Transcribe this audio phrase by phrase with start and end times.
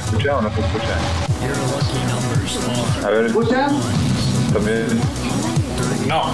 [0.00, 0.96] escucha o no se escucha?
[3.06, 3.26] A ver.
[3.26, 3.68] ¿Escucha?
[4.52, 5.00] También.
[6.06, 6.30] No.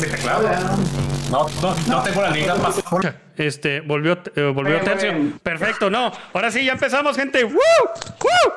[0.00, 0.48] Teclado.
[1.30, 2.82] No, no, no tengo la liga más.
[3.36, 5.12] Este, volvió, eh, volvió Bien, tercio.
[5.12, 5.38] bien.
[5.42, 6.10] Perfecto, no.
[6.32, 7.44] Ahora sí, ya empezamos, gente.
[7.44, 7.52] ¡Woo!
[7.54, 8.52] ¡Woo!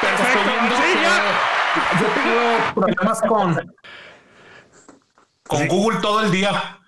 [0.00, 0.38] Perfecto.
[0.76, 2.00] Sí, ya.
[2.00, 3.74] Yo tengo problemas con.
[5.46, 6.78] Con Google todo el día.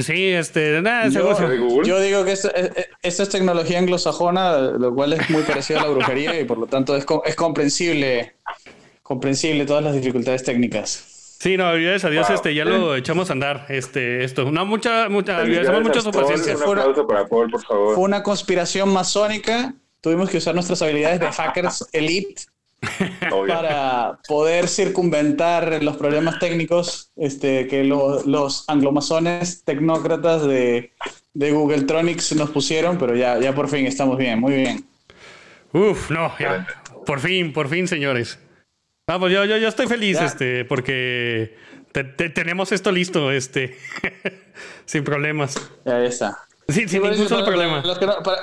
[0.00, 1.82] Sí, este, nada, Yo-.
[1.82, 5.84] Yo digo que esto, eh, eh, es tecnología anglosajona, lo cual es muy parecido a
[5.84, 8.34] la brujería y por lo tanto es, es comprensible,
[9.02, 11.36] comprensible todas las dificultades técnicas.
[11.40, 12.36] Sí, no, gracias a Dios, Wow.
[12.36, 14.50] este, ya lo echamos a andar, este, esto.
[14.50, 16.54] No, mucha, mucha, agradecemos mucho su paciencia.
[16.56, 17.94] Un aplauso para Paul, por favor.
[17.94, 22.42] Fue una conspiración masónica, tuvimos que usar nuestras habilidades de hackers elite.
[23.48, 30.92] para poder circunventar los problemas técnicos este, que lo- los anglomasones tecnócratas de,
[31.34, 34.86] de Google Tronics nos pusieron, pero ya, ya por fin estamos bien, muy bien.
[35.72, 36.66] Uf, no, ya.
[37.06, 38.38] Por fin, por fin, señores.
[39.06, 40.26] Vamos, yo, yo, yo estoy feliz, Ya.
[40.26, 41.56] este, porque
[41.92, 43.76] te- te- tenemos esto listo, este,
[44.84, 45.56] sin problemas.
[45.84, 46.38] Ya está.
[46.68, 47.82] Sí, sin Igual ningún solo problema.
[47.84, 48.42] los que no- para,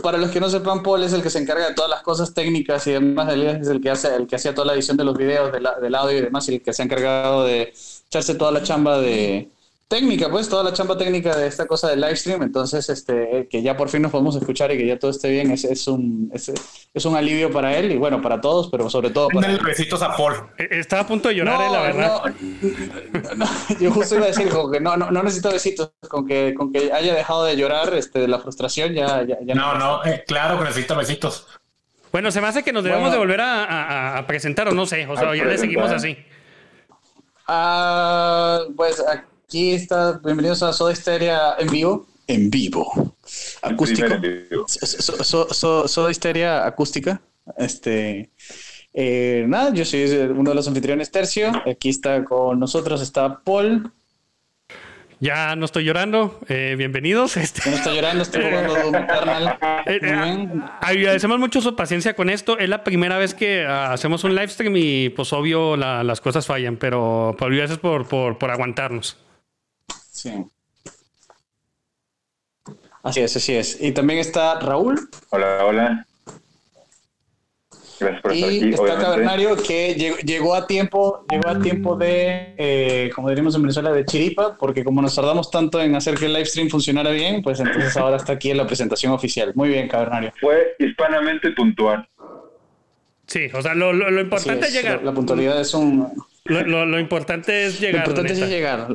[0.00, 2.34] para los que no sepan, Paul es el que se encarga de todas las cosas
[2.34, 3.32] técnicas y demás.
[3.34, 5.94] Es el que hace, el que hacía toda la edición de los videos, del, del
[5.94, 7.72] audio y demás, y el que se ha encargado de
[8.08, 9.48] echarse toda la chamba de
[9.90, 12.42] técnica, pues, toda la chamba técnica de esta cosa del live stream.
[12.44, 15.50] Entonces, este, que ya por fin nos podemos escuchar y que ya todo esté bien,
[15.50, 16.50] es, es un, es,
[16.94, 20.16] es un alivio para él y bueno, para todos, pero sobre todo para besitos a
[20.16, 20.34] Paul.
[20.58, 22.22] Eh, Estaba a punto de llorar, eh, la verdad.
[23.12, 23.46] no, no,
[23.80, 26.72] yo justo iba a decir como que no, no, no necesito besitos, con que, con
[26.72, 30.22] que haya dejado de llorar este, de la frustración, ya, ya, ya No, no, eh,
[30.24, 31.48] claro que necesito besitos.
[32.12, 33.12] Bueno, se me hace que nos debemos Bueno.
[33.14, 36.16] de volver a, a- a presentar, o no sé, o sea, ya le seguimos así.
[37.48, 39.02] Ah, pues
[39.50, 42.06] aquí está, bienvenidos a Soda Stereo en vivo.
[42.28, 43.16] En vivo.
[43.62, 44.06] Acústico.
[44.06, 44.64] Primer en vivo.
[44.68, 47.20] So- so- so- Soda Stereo acústica.
[47.58, 48.30] Este.
[48.94, 51.50] eh, nada, yo soy uno de los anfitriones Tercio.
[51.68, 53.90] Aquí está con nosotros, está Paul.
[55.18, 56.38] Ya no estoy llorando.
[56.48, 57.36] eh, bienvenidos.
[57.36, 59.58] Este, no está llorando, jugando Eternal.
[59.86, 60.64] Eh, Muy eh, bien.
[60.80, 62.56] agradecemos mucho su paciencia con esto.
[62.56, 66.20] Es la primera vez que ah, hacemos un live stream y pues obvio la- las
[66.20, 69.16] cosas fallan, pero, pero gracias por, por, por aguantarnos.
[70.20, 70.32] Sí.
[73.02, 73.80] Así es, así es.
[73.80, 75.08] Y también está Raúl.
[75.30, 76.06] Hola, hola.
[77.98, 79.04] Gracias por estar Y aquí, está obviamente.
[79.04, 83.92] Cavernario que llegó, llegó a tiempo, llegó a tiempo de, eh, como diríamos en Venezuela,
[83.92, 87.42] de chiripa, porque como nos tardamos tanto en hacer que el live stream funcionara bien,
[87.42, 89.52] pues entonces ahora está aquí en la presentación oficial.
[89.54, 90.32] Muy bien, Cavernario.
[90.40, 92.06] Fue hispanamente puntual.
[93.26, 94.98] Sí, o sea, lo, lo- lo importante es es, llegar.
[94.98, 96.12] La, la puntualidad es un...
[96.44, 98.00] Lo, lo- lo importante es Lo llegar.
[98.08, 98.88] importante es llegar.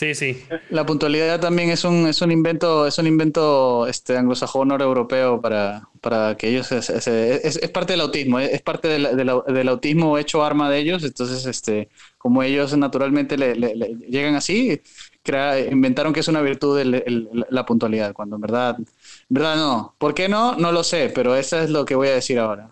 [0.00, 0.42] Sí, sí.
[0.70, 5.88] La puntualidad también es un, es un invento, es un invento este, anglosajón europeo para,
[6.00, 10.16] para que ellos es, es parte del autismo, es, es parte del, del- del autismo
[10.16, 11.04] hecho arma de ellos.
[11.04, 14.80] Entonces, este, como ellos naturalmente le, le- le llegan así,
[15.22, 18.86] crea- inventaron que es una virtud el- el- la puntualidad, cuando en verdad, en
[19.28, 19.94] verdad no.
[19.98, 20.54] ¿Por qué no?
[20.56, 22.70] No lo sé, pero eso es lo que voy a decir ahora.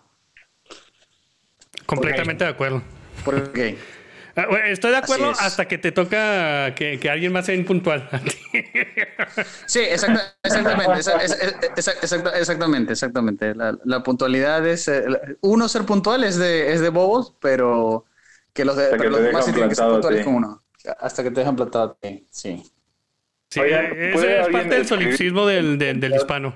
[1.85, 2.81] Completamente de acuerdo.
[3.23, 3.77] ¿Por qué?
[4.35, 5.39] Ah, bueno, Estoy de acuerdo es.
[5.41, 8.07] hasta que te toca que, que alguien más sea impuntual.
[9.65, 13.55] Sí, exacta- exactamente, exa- exa- exa- exacta- exactamente, exactamente.
[13.55, 15.03] La, la puntualidad es, eh,
[15.41, 18.05] uno ser puntual es de, es de bobos, pero
[18.53, 20.61] que los, de, Hasta pero que los demás sí tienen que ser puntuales con uno.
[20.99, 22.63] Hasta que te dejan plantado, a ti, sí.
[23.49, 26.53] Sí, Oigan, eso ¿puede es parte del solipsismo del, del, del hispano.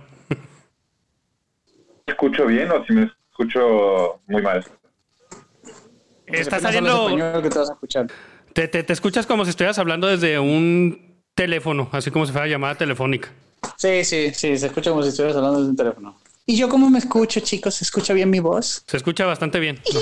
[2.07, 4.63] ¿Me escucho bien o si me escucho muy mal?
[6.41, 7.07] Está saliendo.
[7.41, 8.07] que te vas a escuchar.
[8.53, 12.47] Te, te, te escuchas como si estuvieras hablando desde un teléfono, así como si fuera
[12.47, 13.31] llamada telefónica.
[13.77, 16.15] Sí, sí, sí, se escucha como si estuvieras hablando desde un teléfono.
[16.45, 17.75] ¿Y yo cómo me escucho, chicos?
[17.75, 18.83] ¿Se escucha bien mi voz?
[18.85, 19.79] Se escucha bastante bien.
[19.93, 19.99] No.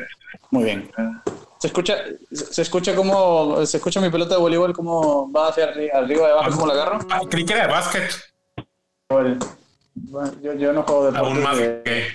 [0.50, 0.90] Muy bien.
[1.58, 1.96] Se escucha,
[2.30, 6.30] se escucha como, se escucha mi pelota de voleibol como va hacia arri- arriba y
[6.30, 6.98] abajo, como la agarro.
[7.10, 8.08] Ah, creí que era de básquet.
[9.10, 9.38] Bueno,
[10.42, 12.06] yo, yo no juego deportes Aún más de, que.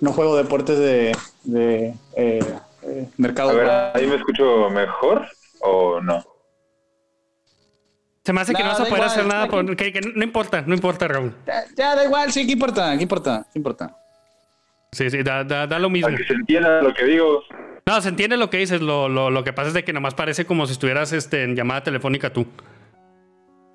[0.00, 2.44] no juego deportes de, de eh,
[2.82, 3.50] eh, mercado.
[3.50, 5.26] A ver, ¿ahí me escucho mejor
[5.60, 6.24] o no?
[8.24, 9.46] Se me hace que no Nada, vas a poder igual, hacer nada.
[9.48, 11.34] por- que, que no importa, no importa, Raúl.
[11.46, 12.96] Ya, ya, da igual, sí, ¿qué importa?
[12.96, 13.46] ¿Qué importa?
[13.52, 13.96] ¿Qué importa?
[14.92, 16.08] Sí, sí, da, da, da lo mismo.
[16.08, 17.42] Para que se entienda lo que digo.
[17.86, 18.80] No, se entiende lo que dices.
[18.82, 21.56] Lo, lo, lo que pasa es de que nomás parece como si estuvieras este, en
[21.56, 22.46] llamada telefónica tú.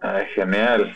[0.02, 0.96] Ay, genial.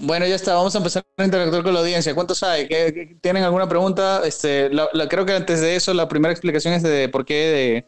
[0.00, 2.14] Bueno, ya está, vamos a empezar a interactuar con la audiencia.
[2.14, 2.68] ¿Cuántos hay?
[2.68, 4.20] ¿Qué- qué- ¿Tienen alguna pregunta?
[4.26, 7.84] Este, la- la- creo que antes de eso, la primera explicación es de por qué,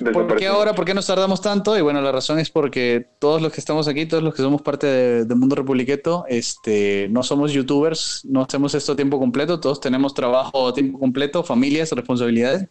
[0.00, 1.76] de, ¿por qué ahora, por qué nos tardamos tanto.
[1.76, 4.62] Y bueno, la razón es porque todos los que estamos aquí, todos los que somos
[4.62, 9.60] parte de, de Mundo Republiqueto, este, no somos youtubers, no hacemos esto a tiempo completo,
[9.60, 12.66] todos tenemos trabajo a tiempo completo, familias, responsabilidades.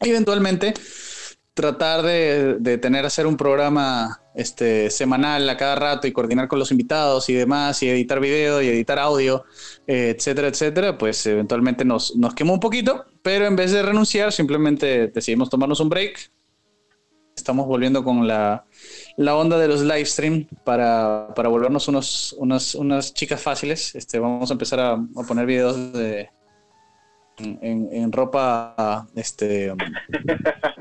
[0.00, 0.74] Eventualmente,
[1.58, 6.60] tratar de, de tener hacer un programa este, semanal a cada rato y coordinar con
[6.60, 9.44] los invitados y demás, y editar video y editar audio,
[9.88, 14.32] eh, etcétera, etcétera, pues eventualmente nos, nos quemó un poquito, pero en vez de renunciar,
[14.32, 16.30] simplemente decidimos tomarnos un break.
[17.36, 18.64] Estamos volviendo con la,
[19.16, 23.96] la onda de los live stream para, para volvernos unos, unas, unas chicas fáciles.
[23.96, 26.30] Este, vamos a empezar a, a poner videos de,
[27.38, 29.72] en, en- ropa este,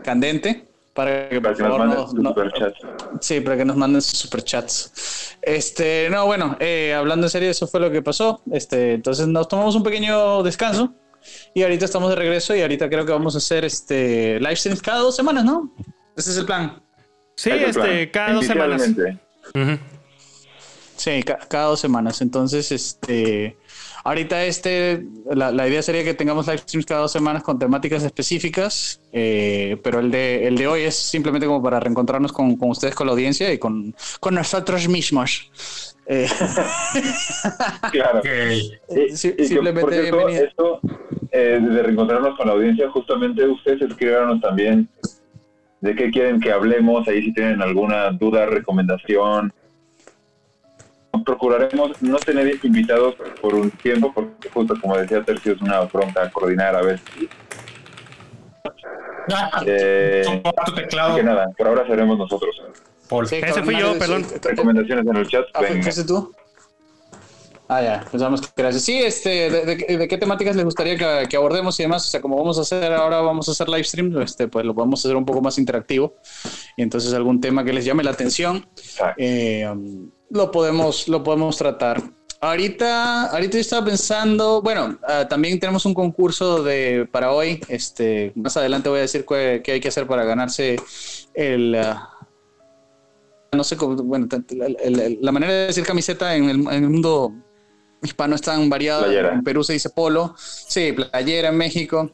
[0.03, 2.79] candente para que Para por que nos favor manden no- sus no- superchats.
[3.21, 5.37] Sí, para que nos manden sus superchats.
[5.41, 8.41] Este, no, bueno, eh, hablando en serio, eso fue lo que pasó.
[8.51, 10.93] Este, entonces nos tomamos un pequeño descanso
[11.53, 14.81] y ahorita estamos de regreso y ahorita creo que vamos a hacer este live streams
[14.81, 15.71] cada dos semanas, ¿no?
[16.15, 16.81] Ese es el plan.
[17.35, 18.09] Sí, es este, plan.
[18.11, 18.87] cada dos semanas.
[18.87, 19.23] Inicialmente.
[19.53, 19.79] Ujú.
[20.95, 22.21] Sí, ca- cada dos semanas.
[22.21, 23.55] Entonces, este,
[24.07, 28.03] ahorita este, la, la idea sería que tengamos live streams cada dos semanas con temáticas
[28.03, 32.69] específicas, eh, pero el de, el de hoy es simplemente como para reencontrarnos con, con
[32.69, 35.51] ustedes, con la audiencia y con, con nosotros mismos.
[36.05, 36.27] Eh,
[37.91, 38.19] Claro.
[38.19, 38.25] Ok.
[38.95, 40.79] Y- Sí, y que, simplemente por cierto, esto
[41.31, 44.87] eh, de reencontrarnos con la audiencia, justamente ustedes escribieron también
[45.81, 49.53] de qué quieren que hablemos, ahí si tienen alguna duda, recomendación.
[51.23, 56.29] Procuraremos no tener invitados por un tiempo, porque justo como decía Tercio, es una bronca
[56.31, 57.01] coordinar a veces.
[59.33, 62.55] Ah, Eh, tu teclado, que nada, por ahora seremos nosotros.
[63.09, 63.27] Paul.
[63.27, 64.25] Sí, Ese fui yo, perdón.
[64.41, 65.45] Recomendaciones en el chat.
[65.53, 65.83] Ah, venga.
[65.83, 66.31] ¿fuiste tú?
[67.69, 68.83] Ah, ya, pensamos que gracias.
[68.83, 72.07] Sí, este, de, de- de qué temáticas les gustaría que, que abordemos y demás?
[72.07, 74.73] O sea, como vamos a hacer ahora, vamos a hacer live stream, este, pues lo
[74.73, 76.15] podemos hacer un poco más interactivo.
[76.77, 79.15] Y entonces algún tema que les llame la atención, Exacto.
[79.17, 82.01] eh, um, lo, podemos, lo podemos tratar.
[82.39, 87.59] Ahorita, ahorita yo estaba pensando, bueno, ah, también tenemos un concurso de, para hoy.
[87.67, 90.77] Este, más adelante voy a decir qué, qué hay que hacer para ganarse
[91.33, 91.75] el...
[91.75, 92.13] ah,
[93.53, 94.27] no sé cómo, bueno,
[95.21, 97.33] la manera de decir camiseta en el, en el mundo
[98.03, 99.05] hispano es tan variada.
[99.05, 99.33] Playera.
[99.33, 102.11] En Perú se dice polo, sí, playera en México,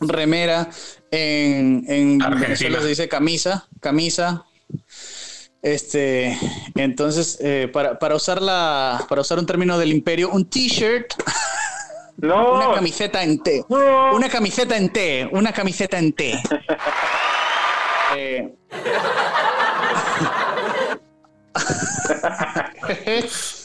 [0.00, 0.68] remera,
[1.10, 2.46] en, en Argentina.
[2.46, 4.44] Venezuela se dice camisa, camisa.
[5.62, 6.38] Este,
[6.74, 11.12] entonces, eh, para, para, usar la, para usar un término del imperio, un t-shirt,
[12.22, 13.64] una No, camiseta en T.
[13.68, 14.14] no.
[14.14, 15.28] Una camiseta en T.
[15.32, 16.40] Una camiseta en T.
[18.16, 18.52] Eh.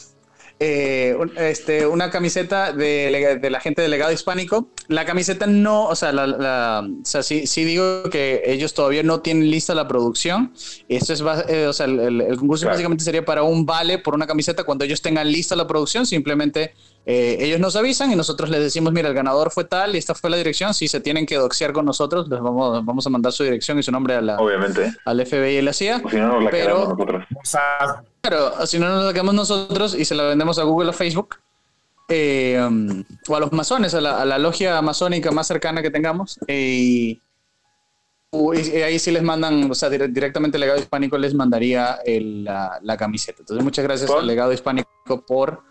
[0.58, 4.68] Eh, este, una camiseta de, la gente del legado hispánico.
[4.88, 9.02] La camiseta no, o sea, la, la- o sea sí, sí digo que ellos todavía
[9.02, 10.54] no tienen lista la producción.
[10.88, 12.74] Esto es, eh, o sea, el, el- el concurso Claro.
[12.74, 14.64] básicamente sería para un vale por una camiseta.
[14.64, 16.72] Cuando ellos tengan lista la producción, simplemente
[17.08, 20.14] eh, ellos nos avisan y nosotros les decimos, mira, el ganador fue tal y esta
[20.14, 20.74] fue la dirección.
[20.74, 23.82] Si se tienen que doxear con nosotros, les vamos, vamos a mandar su dirección y
[23.84, 24.92] su nombre a la, Obviamente.
[25.04, 26.02] al FBI y la CIA.
[26.04, 27.24] O si no, nos la Pero- quedamos nosotros.
[28.20, 31.36] Claro, si no nos la quedamos nosotros y se la vendemos a Google o Facebook,
[32.08, 35.90] eh, um, o a los masones, a la, a la logia masónica más cercana que
[35.92, 37.22] tengamos, eh, y,
[38.32, 42.44] y ahí sí les mandan, o sea, dire- directamente el legado hispánico les mandaría el-
[42.44, 43.38] la, la camiseta.
[43.40, 44.18] Entonces, muchas gracias ¿Por?
[44.20, 45.62] al legado hispánico por...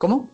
[0.00, 0.30] ¿Cómo?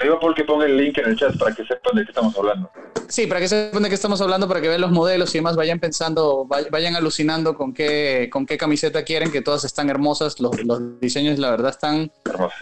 [0.00, 2.70] Digo porque ponga el link en el chat para que sepan de qué estamos hablando.
[3.08, 5.56] Sí, para que sepan de qué estamos hablando, para que vean los modelos y demás,
[5.56, 10.38] vayan pensando, vay- vayan alucinando con qué, con qué camiseta quieren, que todas están hermosas,
[10.38, 12.54] los, los diseños la verdad están Hermoso.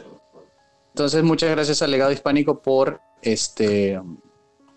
[0.94, 4.00] Entonces, muchas gracias al legado hispánico por este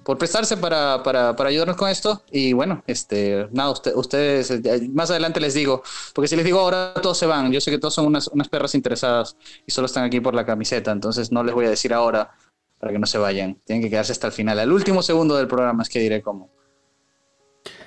[0.07, 2.23] por prestarse para, para, para ayudarnos con esto.
[2.31, 5.83] Y bueno, este, nada, usted- ustedes, eh, más adelante les digo,
[6.15, 8.47] porque si les digo ahora todos se van, yo sé que todos son unas, unas
[8.47, 9.35] perras interesadas
[9.65, 12.31] y solo están aquí por la camiseta, entonces no les voy a decir ahora
[12.79, 13.59] para que no se vayan.
[13.65, 16.49] Tienen que quedarse hasta el final, al último segundo del programa es que diré cómo.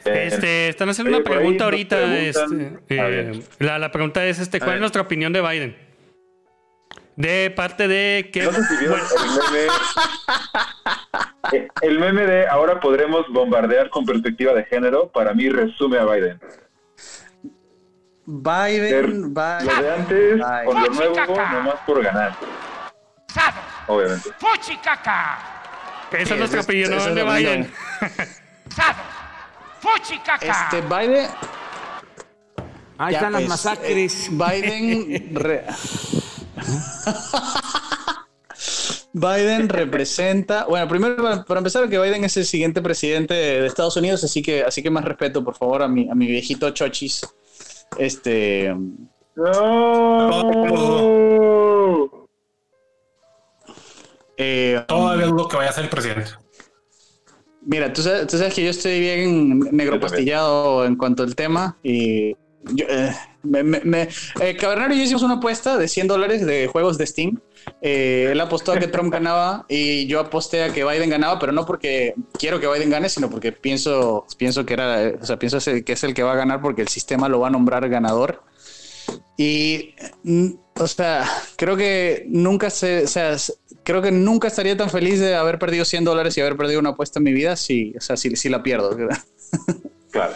[0.05, 2.19] Eh, Este, están haciendo oye, una pregunta ahorita.
[2.19, 5.75] este, eh, la, la pregunta es, este, ¿cuál es nuestra opinión de Biden?
[7.17, 8.43] De parte de que...
[8.43, 9.73] No sé si vieron bueno, el meme.
[11.52, 16.04] Eh, El meme de ahora podremos bombardear con perspectiva de género, para mí resume a
[16.04, 16.38] Biden.
[16.40, 16.61] Ser
[18.26, 20.64] Biden, lo de antes Biden.
[20.66, 21.16] con lo nuevo,
[21.52, 22.35] nomás por ganar.
[23.87, 24.30] Obviamente.
[24.38, 25.38] Fuchicaca.
[26.12, 27.25] esa Sí, es nuestra opinión es de.
[27.25, 27.73] Biden.
[28.75, 28.99] Sado.
[29.80, 30.47] Fuchicaca.
[30.47, 31.30] Este, Biden,
[32.99, 34.26] Ahí Ya, están las pues, masacres.
[34.26, 35.35] eh, Biden.
[35.35, 35.64] re-
[39.12, 44.23] Biden representa, bueno, primero para, empezar que Biden es el siguiente presidente de Estados Unidos,
[44.23, 47.23] así que, así que más respeto, por favor, a mi, a mi viejito Chochis.
[47.99, 48.73] Este,
[49.35, 50.40] No.
[54.37, 56.31] eh, Todavía dudo que vaya a ser el presidente.
[57.62, 60.02] Mira, tú sabes, tú sabes que yo estoy bien negro Yo también.
[60.02, 64.09] pastillado en cuanto al tema y yo, eh, me, me, me-
[64.40, 67.40] eh, Cabernario y yo hicimos una apuesta de 100 dólares de juegos de Steam.
[67.83, 71.52] Eh, él apostó a que Trump ganaba y yo aposté a que Biden ganaba, pero
[71.52, 75.59] no porque quiero que Biden gane, sino porque pienso, pienso que era, o sea, pienso
[75.85, 78.43] que es el que va a ganar porque el sistema lo va a nombrar ganador.
[79.37, 81.25] Y, mm, o sea,
[81.57, 83.37] creo que nunca se, o sea,
[83.83, 86.90] creo que nunca estaría tan feliz de haber perdido 100 dólares y haber perdido una
[86.90, 88.97] apuesta en mi vida si, o sea, si, si la pierdo.
[90.12, 90.35] Claro.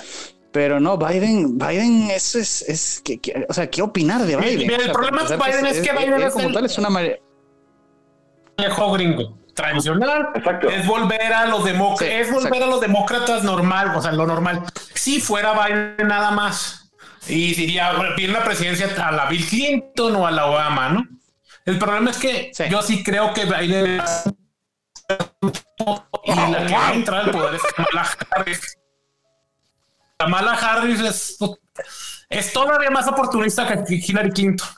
[0.55, 4.59] Pero no, Biden, Biden es, es, es que, que- o sea, ¿qué opinar de Biden?
[4.59, 6.79] mira, el O sea, problema empezar, Biden es que Biden es como el- tal es
[6.79, 7.21] una mare-
[8.57, 10.69] viejo gringo tradicional Exacto.
[10.71, 12.65] es volver a los demócratas Sí, es volver exacto.
[12.65, 14.63] a los demócratas normal o sea lo normal
[14.95, 16.89] si fuera Biden nada más
[17.27, 21.05] y diría pide la presidencia a la Bill Clinton o a la Obama no
[21.67, 22.65] el problema es que Sí.
[22.71, 24.01] yo sí creo que Biden
[26.25, 28.79] y la que va a entrar al poder es Kamala Harris
[30.19, 31.39] Kamala Harris es,
[32.31, 34.69] es todavía más oportunista que Hillary Clinton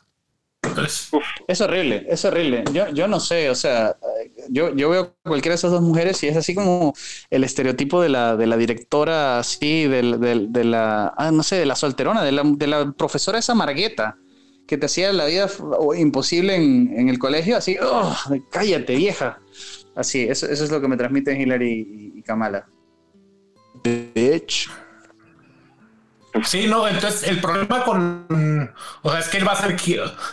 [0.62, 1.10] entonces
[1.46, 2.64] Es horrible, es horrible.
[2.72, 3.96] Yo, yo no sé, o sea,
[4.48, 6.92] yo, yo veo cualquiera de esas dos mujeres y es así como
[7.30, 11.56] el estereotipo de la, de la directora, así, del, del- de la, ah, no sé,
[11.56, 14.18] de la solterona, de la, de la profesora esa margueta
[14.66, 15.48] que te hacía la vida
[15.96, 18.12] imposible en, en el colegio, así, "Oh,
[18.50, 19.38] cállate, vieja.
[19.94, 22.66] Así, eso, eso es lo que me transmiten Hillary y, y Kamala.
[23.84, 24.68] Bitch.
[26.44, 29.76] Sí, no, entonces el problema con, o sea, es que él va a ser,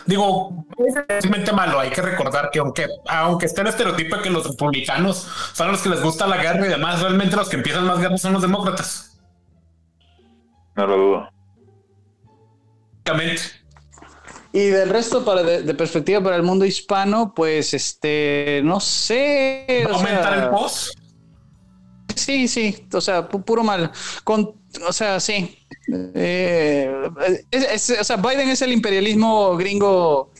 [0.06, 1.80] digo, es realmente malo.
[1.80, 5.80] Hay que recordar que aunque, aunque esté el estereotipo de que los republicanos son los
[5.80, 8.42] que les gusta la guerra y demás, realmente los que empiezan las guerras son los
[8.42, 9.18] demócratas.
[10.76, 11.28] No lo dudo.
[14.52, 19.84] Y del resto, para de, de perspectiva para el mundo hispano, pues este, no sé.
[19.86, 20.94] ¿Va a o sea, aumentar el post?
[22.14, 23.90] Sí, sí, o sea, pu- puro mal.
[24.22, 24.54] Con,
[24.86, 25.58] o sea, sí.
[26.14, 26.90] Eh,
[27.50, 30.32] es- es- o sea, Biden es el imperialismo gringo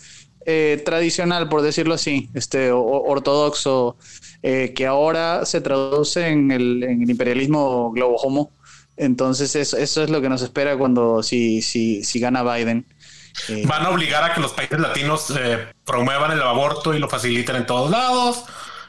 [0.46, 3.96] eh, tradicional, por decirlo así, este, o- ortodoxo,
[4.42, 8.50] eh, que ahora se traduce en el, en el imperialismo globo homo.
[8.98, 12.86] Entonces, eso, eso es lo que nos espera cuando si, si, si gana Biden.
[13.48, 17.08] Eh, Van a obligar a que los países latinos eh, promuevan el aborto y lo
[17.08, 18.44] faciliten en todos lados.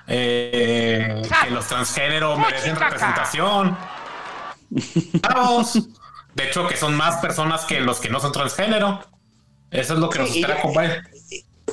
[0.07, 3.77] Eh, que los transgéneros merecen representación.
[5.21, 5.79] Vamos.
[6.36, 9.00] De hecho, que son más personas que los que no son transgénero.
[9.72, 11.04] Eso es lo que nos Sí, espera.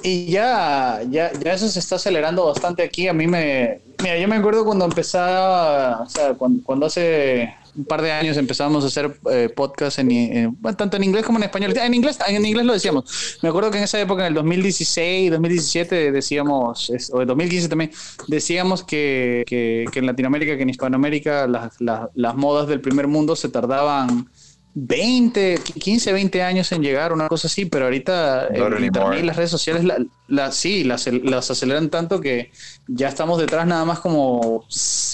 [0.03, 3.07] Y ya, ya, ya eso se está acelerando bastante aquí.
[3.09, 3.81] A mí me.
[4.03, 8.37] Mira, yo me acuerdo cuando empezaba, o sea, cuando, cuando hace un par de años
[8.37, 11.73] empezábamos a hacer eh, podcast en, tanto en inglés como en español.
[11.77, 13.39] En inglés, en inglés lo decíamos.
[13.43, 17.69] Me acuerdo que en esa época, en el 2016, 2017, decíamos, es- o en 2015
[17.69, 17.93] también,
[18.29, 23.07] decíamos que, que, que en Latinoamérica, que en Hispanoamérica, las, las, las modas del primer
[23.07, 24.29] mundo se tardaban
[24.75, 29.37] 20, 15, 20 años en llegar, una cosa así, pero ahorita el internet y las
[29.37, 29.99] redes sociales la,
[30.29, 32.51] la- sí, las, las aceleran tanto que
[32.87, 34.65] ya estamos detrás nada más como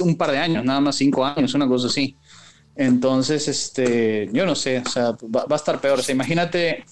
[0.01, 2.17] un par de años, nada más cinco años, una cosa así.
[2.77, 5.99] Entonces, este, yo no sé, o sea, va, va a estar peor.
[5.99, 6.85] O sea, imagínate.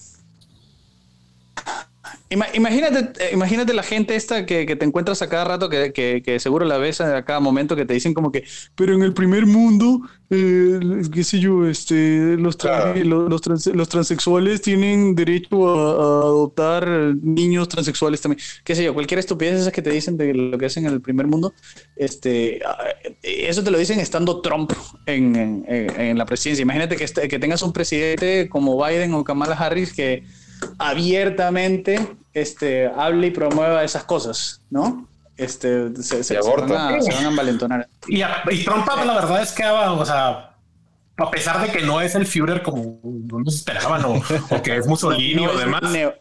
[2.29, 5.91] Ima- Imagínate, eh, imagínate la gente esta que, que te encuentras a cada rato, que,
[5.93, 8.43] que- que seguro la ves a cada momento, que te dicen como que,
[8.75, 10.79] pero en el primer mundo, eh,
[11.13, 13.03] qué sé yo, este, los, trans- Claro.
[13.05, 16.87] los, los trans- los transexuales tienen derecho a, a adoptar
[17.21, 18.41] niños transexuales también.
[18.63, 21.01] Qué sé yo, cualquier estupidez esas que te dicen de lo que hacen en el
[21.01, 21.53] primer mundo,
[21.95, 22.77] este, ah,
[23.23, 24.71] eso te lo dicen estando Trump
[25.05, 26.61] en, en- en- en la presidencia.
[26.63, 30.23] Imagínate que, este- que tengas un presidente como Biden o Kamala Harris que
[30.77, 35.07] abiertamente este, hable y promueva esas cosas, ¿no?
[35.37, 37.87] Este, se, se- se van a, se van a envalentonar.
[38.07, 40.55] Y, a- y Trump, la verdad es que, ah, o sea,
[41.17, 44.15] a pesar de que no es el Führer como nos esperaban o,
[44.49, 45.81] o que es Mussolini No, o demás.
[45.91, 46.13] Neo,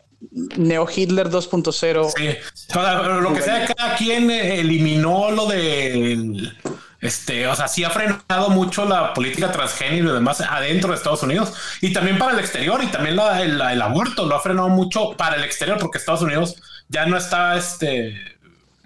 [0.57, 2.12] Neo Hitler 2.0.
[2.16, 2.28] Sí.
[2.71, 6.50] O sea, lo que sea, cada quien eh, eliminó lo de
[7.06, 11.22] este, o sea, sí ha frenado mucho la política transgénero y demás adentro de Estados
[11.22, 14.68] Unidos y también para el exterior y también la- el, el aborto lo ha frenado
[14.68, 16.56] mucho para el exterior porque Estados Unidos
[16.88, 18.14] ya no está, este,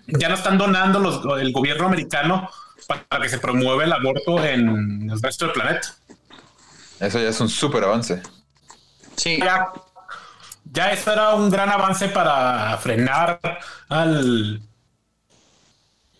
[0.06, 2.50] ya no están donando los, el gobierno americano
[2.86, 5.88] para que se promueva el aborto en el resto del planeta.
[7.00, 8.22] Eso ya es un súper avance.
[9.16, 9.72] Sí, Ya,
[10.64, 13.40] ya eso era un gran avance para frenar
[13.88, 14.62] al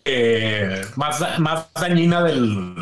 [0.05, 2.75] eh, más, más dañina del,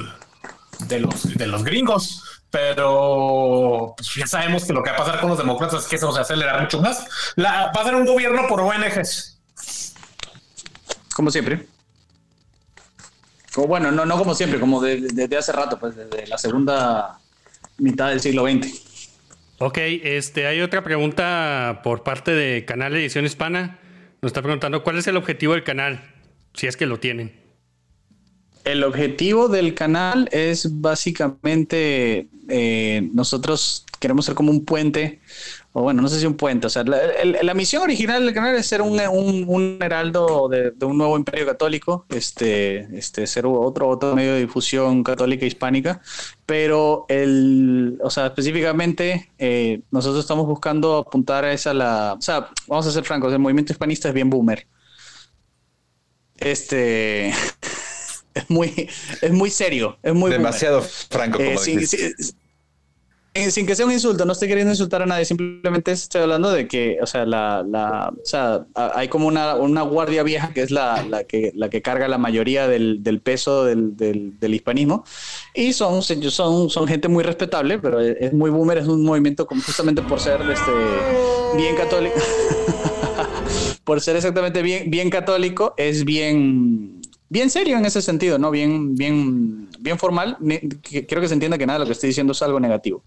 [0.88, 2.23] de, los, de los gringos.
[2.51, 5.97] Pero pues, ya sabemos que lo que va a pasar con los demócratas es que
[5.97, 7.05] eso se va a acelerar mucho más.
[7.35, 9.38] La, va a ser un gobierno por ONGs.
[11.13, 11.67] Como siempre.
[13.53, 17.19] Como, bueno, no, no como siempre, como desde hace rato, pues desde la segunda
[17.77, 18.89] mitad del siglo XX.
[19.59, 23.77] Ok, este, hay otra pregunta por parte de Canal Edición Hispana.
[24.21, 26.01] Nos está preguntando cuál es el objetivo del canal,
[26.53, 27.34] si es que lo tienen.
[28.65, 35.20] El objetivo del canal es básicamente eh, nosotros queremos ser como un puente,
[35.74, 38.65] o bueno, no sé si un puente, o sea, la, misión original del canal es
[38.65, 39.00] ser un,
[39.48, 45.03] un, heraldo de, un nuevo imperio católico, este, este, ser otro, otro medio de difusión
[45.03, 46.01] católica hispánica,
[46.46, 52.50] pero el, o sea, específicamente eh, nosotros estamos buscando apuntar a esa la, o sea,
[52.68, 54.65] vamos a ser francos, el movimiento hispanista es bien boomer.
[56.39, 57.34] Este
[58.39, 58.89] es muy,
[59.22, 61.38] es muy serio, es muy demasiado franco.
[61.38, 61.55] Como eh,
[63.36, 66.51] eh, sin, que sea un insulto, no estoy queriendo insultar a nadie, simplemente estoy hablando
[66.51, 70.62] de que, o sea, la, la o sea, hay como una, una, guardia vieja que
[70.62, 74.53] es la, la, que, la que carga la mayoría del, del peso del, del, del,
[74.55, 75.05] hispanismo.
[75.53, 79.62] Y son, son, son gente muy respetable, pero es muy boomer, es un movimiento como
[79.62, 80.72] justamente por ser este,
[81.55, 82.15] bien católico,
[83.89, 88.51] por ser exactamente bien, bien católico, es bien bien serio en ese sentido, ¿no?
[88.51, 90.38] Bien, bien, bien formal.
[90.84, 93.03] Quiero que se entienda que nada de lo que estoy diciendo es algo negativo.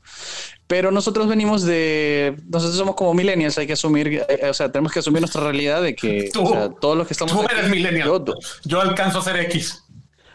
[0.66, 4.72] Pero nosotros venimos de, nosotros somos como millennials, hay que asumir, eh, eh, o sea,
[4.72, 7.32] tenemos que asumir nuestra realidad de que todos los que estamos...
[7.32, 8.24] Tú eres millennial.
[8.64, 9.84] Yo, alcanzo a ser X.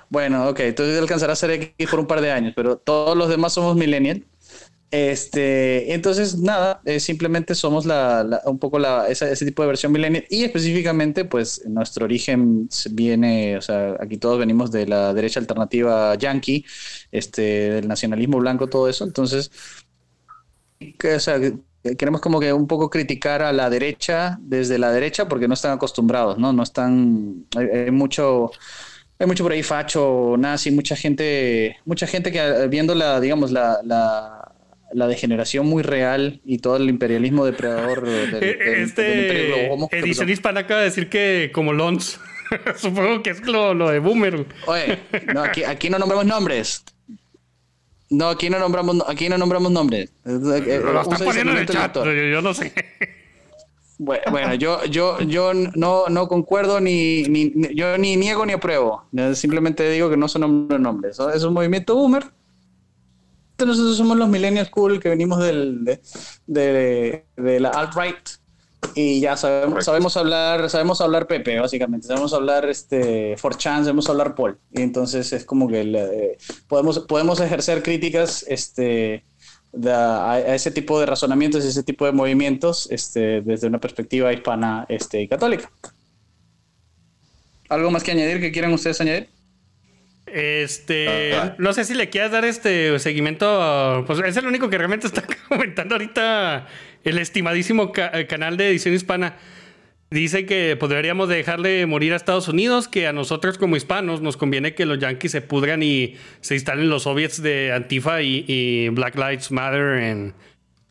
[0.08, 3.27] Bueno, ok, entonces alcanzarás a ser X por un par de años, pero todos los
[3.27, 4.22] demás somos millennials.
[4.89, 10.25] Este, entonces, nada, eh, simplemente somos la, un poco la, ese tipo de versión millennial
[10.29, 16.15] y específicamente, pues nuestro origen viene, o sea, aquí todos venimos de la derecha alternativa
[16.15, 16.65] yankee,
[17.12, 19.03] este, del nacionalismo blanco, todo eso.
[19.03, 19.51] Entonces,
[20.82, 21.39] o sea,
[21.98, 25.74] queremos como que un poco criticar a la derecha desde la derecha porque no están
[25.74, 26.53] acostumbrados, ¿no?
[26.53, 28.51] No están, hay, mucho
[29.20, 34.53] hay mucho por ahí facho, nazi, mucha gente, mucha gente que viendo la, digamos, la
[35.05, 41.10] degeneración muy real y todo el imperialismo depredador del, este Edición hispana acaba de decir
[41.10, 42.20] que como Lons.
[42.77, 44.46] Supongo que es lo, de Boomer.
[44.66, 45.00] Oye,
[45.33, 46.83] no, aquí, aquí no nombramos nombres.
[48.10, 50.12] No, aquí no nombramos, aquí no nombramos nombres.
[50.24, 52.74] Lo están poniendo en el chat, yo, no sé.
[54.00, 59.05] Bueno, yo, yo, yo no, no concuerdo ni, ni, yo ni niego ni apruebo.
[59.33, 61.20] Simplemente digo que no son nombres.
[61.36, 62.24] Es un movimiento boomer
[63.65, 65.83] nosotros somos los millennials cool que venimos del,
[66.46, 68.29] de, de, la alt-right
[68.93, 74.09] y ya sabemos, sabemos hablar, sabemos hablar Pepe, básicamente, sabemos hablar este, for chance, sabemos
[74.09, 74.57] hablar Paul.
[74.72, 79.24] Y entonces es como que eh, podemos, podemos ejercer críticas este,
[79.85, 84.85] a, ese tipo de razonamientos y ese tipo de movimientos este, desde una perspectiva hispana
[84.89, 85.72] este, y católica.
[87.70, 89.29] ¿Algo más que añadir que quieran ustedes añadir?
[90.33, 91.55] Este, ah, ah.
[91.57, 95.24] no sé si le quieras dar este seguimiento, pues es el único que realmente está
[95.50, 96.68] comentando ahorita
[97.03, 99.35] el estimadísimo eh, canal de edición hispana.
[100.09, 104.74] Dice que podríamos dejarle morir a Estados Unidos, que a nosotros como hispanos nos conviene
[104.74, 109.51] que los yankees se pudran y se instalen los soviets de Antifa y, Black Lives
[109.51, 110.33] Matter en,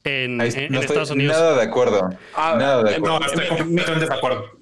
[0.05, 1.35] en, Estados Unidos.
[1.35, 2.11] Nada de acuerdo.
[2.35, 3.21] Ah, nada de acuerdo.
[3.21, 4.56] No, estoy completamente en desacuerdo.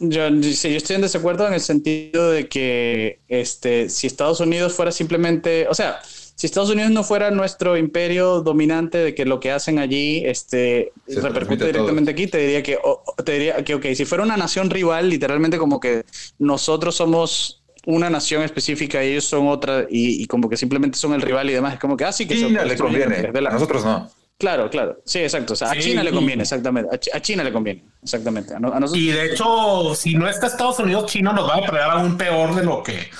[0.00, 4.72] Yo, sí, yo estoy en desacuerdo en el sentido de que este, si Estados Unidos
[4.72, 6.00] fuera simplemente, o sea,
[6.40, 10.90] si Estados Unidos no fuera nuestro imperio dominante de que lo que hacen allí este,
[11.06, 12.78] repercute directamente aquí, te diría que,
[13.24, 16.04] te diría que, ok, si fuera una nación rival, literalmente como que
[16.38, 21.22] nosotros somos una nación específica y ellos son otra y, como que simplemente son el
[21.22, 22.34] rival y demás, es como que así ah, que...
[22.34, 24.10] China le conviene, a nosotros no.
[24.40, 25.02] Claro, claro.
[25.04, 25.52] Sí, exacto.
[25.52, 26.98] O sea, a China le conviene, exactamente.
[27.12, 28.54] A, China le conviene, exactamente.
[28.94, 32.54] Y de hecho, si no está Estados Unidos, China nos va a predar aún peor
[32.54, 33.10] de lo que.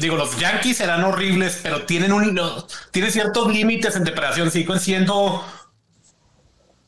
[0.00, 2.40] Digo, los Yankees serán horribles, pero tienen un
[2.92, 4.52] tienen ciertos límites en depredación.
[4.52, 5.44] Siguen siendo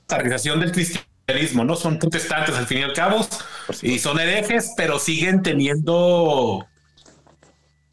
[0.08, 1.74] la organización del cristianismo, ¿no?
[1.74, 3.26] Son protestantes al fin y al cabo
[3.82, 6.64] y son herejes, pero siguen teniendo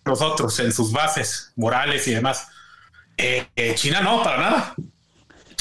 [0.06, 2.48] nosotros en sus bases morales y demás.
[3.18, 4.76] Eh, eh, China no, para nada.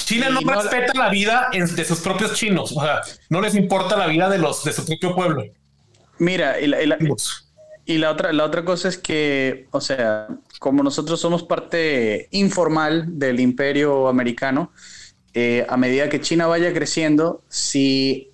[0.08, 4.06] China no, respeta la vida de sus propios chinos, o sea, no les importa la
[4.06, 5.44] vida de los de su propio pueblo.
[6.18, 6.66] Mira, y
[7.98, 10.28] la, otra, la otra cosa es que, o sea,
[10.60, 14.72] como nosotros somos parte informal del imperio americano,
[15.34, 18.30] eh, a medida que China vaya creciendo, si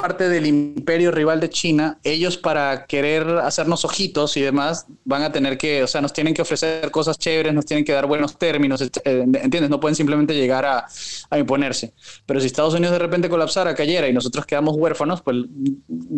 [0.00, 5.32] parte del imperio rival de China, ellos para querer hacernos ojitos y demás, van a
[5.32, 8.38] tener que, o sea, nos tienen que ofrecer cosas chéveres, nos tienen que dar buenos
[8.38, 9.68] términos, eh, ¿entiendes?
[9.68, 10.86] No pueden simplemente llegar a,
[11.30, 11.92] a imponerse.
[12.26, 15.36] Pero si Estados Unidos de repente colapsara, cayera y nosotros quedamos huérfanos, pues,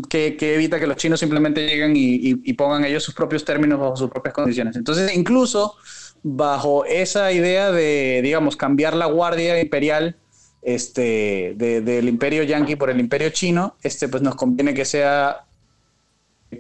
[0.08, 3.44] ¿qué, qué evita que los chinos simplemente lleguen y, y- y pongan ellos sus propios
[3.44, 4.76] términos bajo sus propias condiciones?
[4.76, 5.74] Entonces, incluso
[6.22, 10.16] bajo esa idea de, digamos, cambiar la guardia imperial
[10.62, 15.44] este, de- del imperio yanqui por el imperio chino, este, pues nos conviene que sea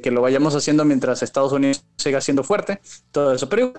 [0.02, 3.48] que lo vayamos haciendo mientras Estados Unidos siga siendo fuerte, todo eso.
[3.48, 3.74] Pero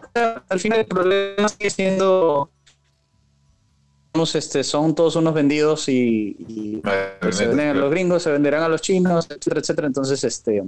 [0.48, 2.52] al final el problema sigue siendo,
[4.36, 6.82] este, son todos unos vendidos y, y
[7.32, 9.88] se venden a los gringos, se venderán a los chinos, etcétera, etcétera.
[9.88, 10.64] Entonces, este,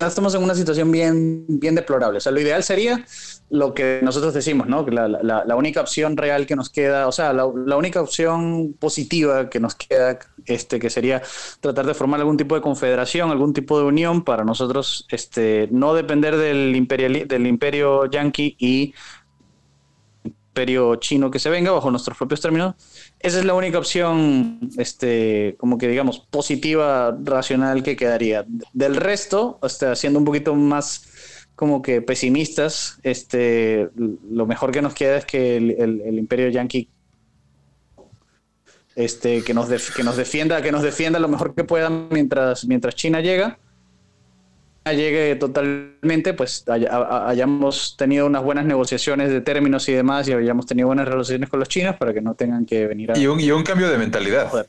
[0.00, 2.18] estamos en una situación bien, bien deplorable.
[2.18, 3.04] O sea, lo ideal sería
[3.48, 4.84] lo que nosotros decimos, ¿no?
[4.86, 9.74] La, única opción real que nos queda, o sea, la, única opción positiva que nos
[9.74, 11.22] queda, este, que sería
[11.60, 15.94] tratar de formar algún tipo de confederación, algún tipo de unión para nosotros, este, no
[15.94, 16.72] depender del
[17.28, 18.94] del imperio yanqui y
[20.56, 22.74] imperio chino que se venga bajo nuestros propios términos.
[23.18, 28.44] Esa es la única opción, este, como que digamos, positiva, racional que quedaría.
[28.72, 31.02] Del resto, este, siendo un poquito más
[31.56, 35.70] como que pesimistas, este, lo mejor que nos queda es que el,
[36.04, 36.90] el- imperio yanqui
[38.94, 42.94] este, que, nos que nos defienda, que nos defienda lo mejor que pueda mientras, mientras
[42.94, 43.58] China llega
[44.92, 50.32] llegue totalmente, pues hay- ha- hayamos tenido unas buenas negociaciones de términos y demás y
[50.32, 53.18] hayamos tenido buenas relaciones con los chinos para que no tengan que venir a...
[53.18, 54.48] Y un, y un cambio de mentalidad.
[54.48, 54.68] Joder.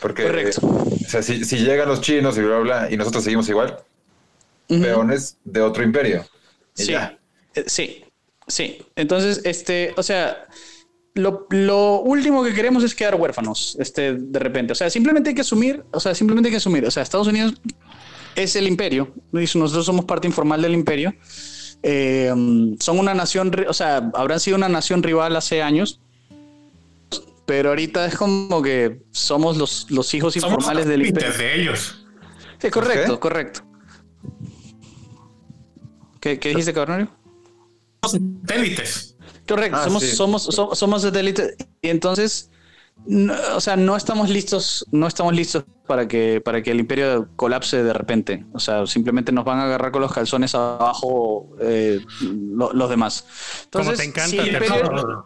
[0.00, 0.60] Porque, Correcto.
[0.66, 3.78] o sea, si, si llegan los chinos y bla, bla, bla, y nosotros seguimos igual,
[4.68, 6.24] peones de otro imperio.
[6.74, 8.04] Sí, eh, sí,
[8.46, 8.78] sí.
[8.94, 10.46] Entonces, este, o sea,
[11.14, 14.72] lo, lo último que queremos es quedar huérfanos, este, de repente.
[14.72, 16.84] O sea, simplemente hay que asumir, o sea, simplemente hay que asumir.
[16.86, 17.54] O sea, Estados Unidos
[18.42, 21.14] es el imperio, nosotros somos parte informal del imperio.
[21.82, 22.32] Eh,
[22.80, 26.00] son una nación, o sea, habrán sido una nación rival hace años,
[27.46, 31.30] pero ahorita es como que somos los, los hijos Somos informales del imperio.
[31.32, 32.06] satélites de ellos.
[32.60, 33.20] Sí, correcto, ¿Qué?
[33.20, 33.60] correcto.
[36.20, 37.08] ¿Qué, qué dijiste, Cornelio?
[38.02, 39.16] Somos satélites.
[39.46, 40.14] Correcto, Ah, somos, sí.
[40.16, 42.50] somos, so- somos satélites y entonces,
[43.06, 47.28] no- o sea, no estamos listos, no estamos listos para que, para que el imperio
[47.36, 48.44] colapse de repente.
[48.52, 53.24] O sea, simplemente nos van a agarrar con los calzones abajo eh, lo- los demás.
[53.72, 55.24] Como Entonces, te encanta, si el te imperio-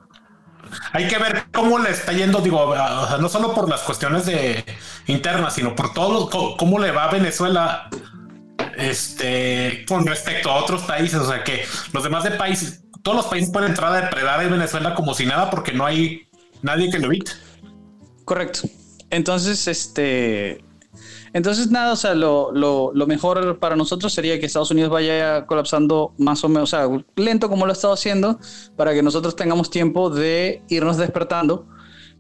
[0.93, 4.25] Hay que ver cómo le está yendo, digo, o sea, no solo por las cuestiones
[4.25, 4.65] de
[5.07, 7.91] internas, sino por todo lo- cómo le va a Venezuela
[8.77, 11.19] este con respecto a otros países.
[11.21, 14.51] O sea que los demás de países, todos los países pueden entrar a depredar en
[14.51, 16.29] Venezuela como si nada, porque no hay
[16.63, 17.33] nadie que lo evite.
[18.33, 18.61] Correcto.
[19.11, 20.65] Entonces, este.
[21.35, 25.47] Entonces, nada, o sea, lo, lo- lo mejor para nosotros sería que Estados Unidos vaya
[25.47, 28.39] colapsando más o menos, o sea, lento como lo ha estado haciendo,
[28.77, 31.67] para que nosotros tengamos tiempo de irnos despertando,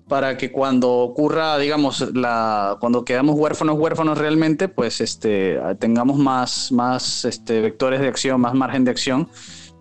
[0.09, 6.72] para que cuando ocurra, digamos, la, cuando quedamos huérfanos, huérfanos realmente, pues este, tengamos más,
[6.72, 9.29] más este, vectores de acción, más margen de acción.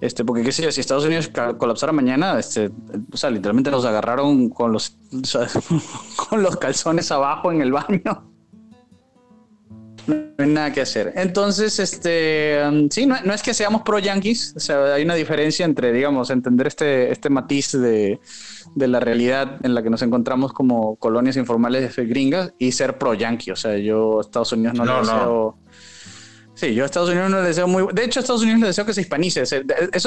[0.01, 2.71] Este, porque qué sé yo, si Estados Unidos colapsara mañana, este,
[3.11, 5.47] o sea, literalmente nos agarraron con los, o sea,
[6.29, 8.31] con los calzones abajo en el baño.
[10.07, 11.13] No hay nada que hacer.
[11.15, 15.13] Entonces, este, um, sí, no, no es que seamos pro yankees, o sea, hay una
[15.13, 18.19] diferencia entre, digamos, entender este, este matiz de,
[18.73, 23.13] de la realidad en la que nos encontramos como colonias informales gringas y ser pro
[23.13, 23.51] yankee.
[23.51, 25.57] O sea, yo Estados Unidos no, No, le no.
[26.61, 27.87] Sí, yo a Estados Unidos no le deseo muy.
[27.91, 29.41] De hecho, a Estados Unidos le deseo que se hispanice.
[29.41, 29.57] Eso,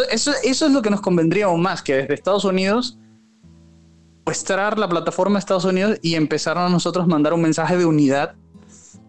[0.08, 2.96] eso, eso es lo que nos convendría aún más, que desde Estados Unidos
[4.24, 8.34] muestrar la plataforma de Estados Unidos y empezar a nosotros mandar un mensaje de unidad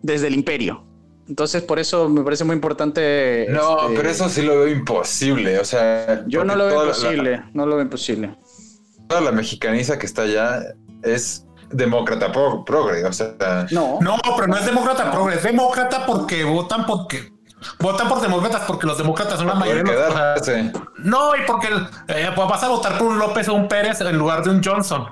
[0.01, 0.84] desde el imperio.
[1.27, 3.45] Entonces, por eso me parece muy importante.
[3.49, 5.60] No, este, pero eso sí lo veo imposible.
[5.60, 7.43] O sea, Yo no lo veo la- imposible.
[7.53, 8.36] no lo veo imposible.
[9.08, 10.62] toda la mexicaniza que está allá
[11.03, 13.05] es demócrata pro- progre.
[13.05, 13.36] O sea,
[13.71, 13.99] No.
[14.01, 17.31] No, pero no es demócrata, progre, es demócrata porque votan porque
[17.80, 19.84] votan por demócratas porque los demócratas son la mayoría.
[19.84, 20.82] los-.
[20.99, 21.69] No, y porque
[22.08, 24.63] eh, pues vas a votar por un López o un Pérez en lugar de un
[24.63, 25.08] Johnson.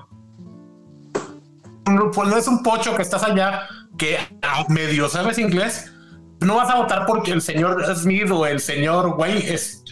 [1.90, 5.92] No, Pues no es un pocho que estás allá que a medio sabes inglés.
[6.40, 9.84] No vas a votar porque el señor Smith o el señor Wayne es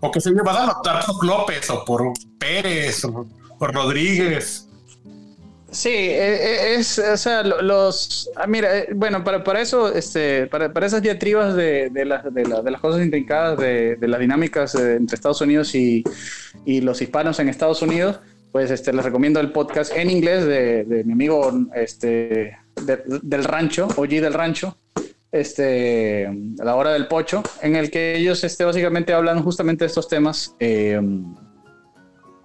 [0.00, 3.26] o que se vas a votar por López o por Pérez o
[3.58, 4.69] por Rodríguez.
[5.72, 9.92] Sí, eh, eh, es, o sea, lo- los, ah, mira, eh, bueno, para, para eso,
[9.94, 13.94] este, para, para esas diatribas de, de, las, de, la- de las cosas intrincadas, de,
[13.94, 16.02] de las dinámicas eh, entre Estados Unidos y,
[16.64, 18.18] y los hispanos en Estados Unidos,
[18.50, 23.86] pues este, les recomiendo el podcast en inglés de, mi amigo este, de- del rancho,
[23.96, 24.76] OG del rancho,
[25.30, 26.26] este,
[26.58, 30.08] a la hora del pocho, en el que ellos este, básicamente hablan justamente de estos
[30.08, 30.56] temas.
[30.58, 31.00] eh,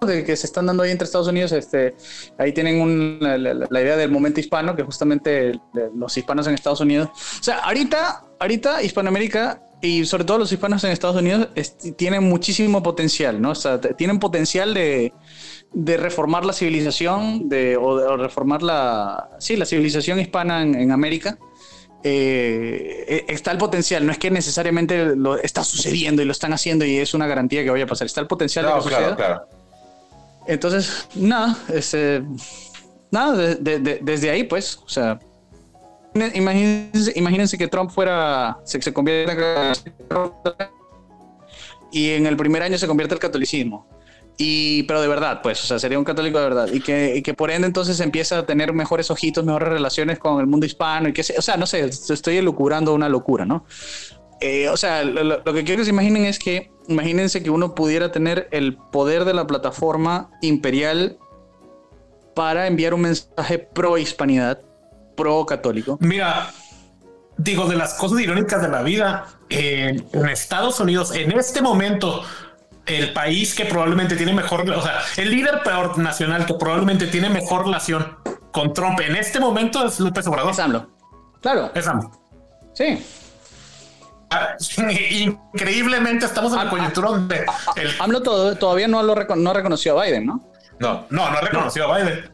[0.00, 1.94] de que se están dando ahí entre Estados Unidos, este,
[2.38, 5.30] ahí tienen un- la, la- la idea del momento hispano, que justamente
[5.72, 7.08] de los hispanos en Estados Unidos.
[7.40, 12.24] O sea, ahorita, ahorita Hispanoamérica y sobre todo los hispanos en Estados Unidos este, tienen
[12.24, 13.50] muchísimo potencial, ¿no?
[13.50, 15.12] O sea, tienen potencial de,
[15.72, 20.74] de reformar la civilización, de, o, de- o reformar la, sí, la civilización hispana en,
[20.74, 21.38] en América.
[22.08, 26.52] Eh, eh, está el potencial, no es que necesariamente lo está sucediendo y lo están
[26.52, 29.16] haciendo y es una garantía que vaya a pasar, está el potencial de que suceda.
[29.16, 29.48] claro.
[30.46, 32.22] Entonces, nada, este,
[33.10, 35.18] nada, de- de- de- desde ahí, pues, o sea,
[36.34, 39.72] imagínense, imagínense que Trump fuera, se, se convierte en-
[41.92, 43.86] y en el primer año se convierte al catolicismo.
[44.38, 46.68] Y, pero de verdad, pues, o sea, sería un católico de verdad.
[46.70, 50.40] Y que, y que por ende entonces empieza a tener mejores ojitos, mejores relaciones con
[50.40, 53.64] el mundo hispano y que, o sea, no sé, estoy elucubrando una locura, ¿no?
[54.42, 57.74] Eh, o sea, lo- lo que quiero que se imaginen es que, imagínense que uno
[57.74, 61.18] pudiera tener el poder de la plataforma imperial
[62.34, 64.60] para enviar un mensaje pro hispanidad,
[65.16, 65.96] pro católico.
[66.00, 66.50] Mira,
[67.36, 72.22] digo, de las cosas irónicas de la vida, eh, en Estados Unidos, en este momento,
[72.84, 77.28] el país que probablemente tiene mejor, o sea, el líder peor nacional que probablemente tiene
[77.30, 78.16] mejor relación
[78.52, 80.52] con Trump en este momento es López Obrador.
[80.52, 80.88] Es AMLO.
[81.40, 82.10] Claro, Es AMLO.
[82.74, 83.04] sí.
[84.36, 84.56] Ah,
[85.54, 87.44] Increíblemente estamos en la coyuntura donde
[87.76, 90.40] el, AMLO to- todavía no lo reco- no reconoció a Biden, ¿no?
[90.78, 92.30] No, no, no reconoció a Biden.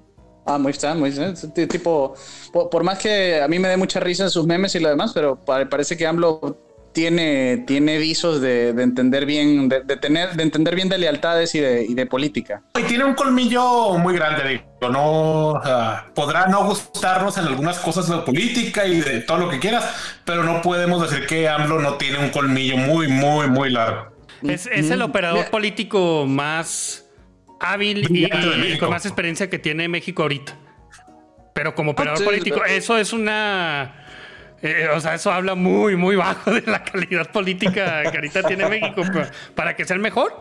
[0.47, 2.15] Ah, muy está, muy t- Tipo,
[2.53, 4.89] por, por más que a mí me dé mucha risa en sus memes y lo
[4.89, 6.57] demás, pero pa- parece que AMLO
[6.93, 11.55] tiene, tiene visos de, de entender bien, de, de tener, de entender bien de lealtades
[11.55, 12.63] y de, y de política.
[12.79, 15.61] Y tiene un colmillo muy grande, digo, no
[16.15, 19.85] podrá no gustarnos en algunas cosas de la política y de todo lo que quieras,
[20.25, 24.13] pero no podemos decir que AMLO no tiene un colmillo muy, muy, muy largo.
[24.43, 25.51] Es, es el operador Mira.
[25.51, 27.07] político más
[27.61, 30.59] hábil y, con más experiencia que tiene México ahorita.
[31.55, 34.02] Pero como operador sí, político, eso es una.
[34.63, 38.69] Eh, o sea, eso habla muy, muy bajo de la calidad política que ahorita tiene
[38.69, 39.03] México.
[39.55, 40.33] Para que sea el mejor,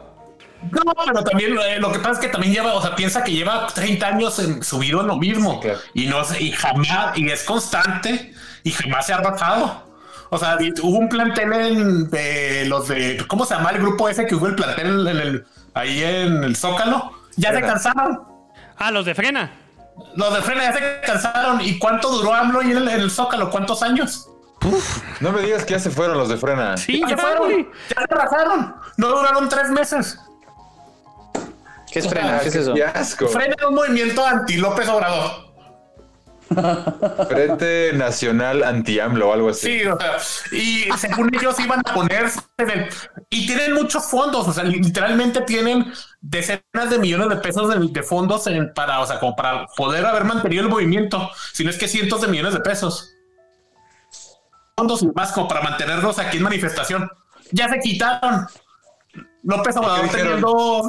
[0.71, 3.31] No, pero también eh, lo que pasa es que también lleva, o sea, piensa que
[3.31, 5.79] lleva 30 años en, subido en lo mismo claro.
[5.95, 8.31] y no sé, y jamás, y es constante
[8.63, 9.89] y jamás se ha bajado.
[10.29, 14.25] O sea, hubo un plantel en, de los de, ¿cómo se llama el grupo ese
[14.27, 17.11] que hubo el plantel en el, ahí en el Zócalo?
[17.35, 17.67] Ya se Frena.
[17.73, 18.21] cansaron.
[18.77, 19.51] ah, los de frena.
[20.15, 21.61] Los de Frena ya se cansaron.
[21.61, 23.49] ¿Y cuánto duró AMLO ahí en el, en el Zócalo?
[23.49, 24.27] ¿Cuántos años?
[25.19, 26.77] no me digas que ya se fueron los de frena.
[26.77, 27.71] Sí, Ya se ya, fueron.
[27.89, 28.75] Ya se bajaron.
[28.97, 30.19] No duraron tres meses.
[31.91, 32.39] ¿Qué es frena?
[32.39, 32.73] ¿Qué es eso?
[32.73, 33.27] Qué asco.
[33.27, 35.50] Frena es un movimiento anti López Obrador.
[37.29, 39.79] Frente Nacional Anti-AMLO o algo así.
[39.79, 40.17] Sí, o sea,
[40.51, 42.39] y según ellos iban a ponerse
[43.29, 48.03] y tienen muchos fondos, o sea, literalmente tienen decenas de millones de pesos de, de
[48.03, 51.77] fondos en- para, o sea, como para poder haber mantenido el movimiento, si no es
[51.77, 53.13] que cientos de millones de pesos.
[54.75, 57.09] Fondos y más como para mantenerlos aquí en manifestación.
[57.51, 58.47] Ya se quitaron.
[59.43, 60.83] López Obrador teniendo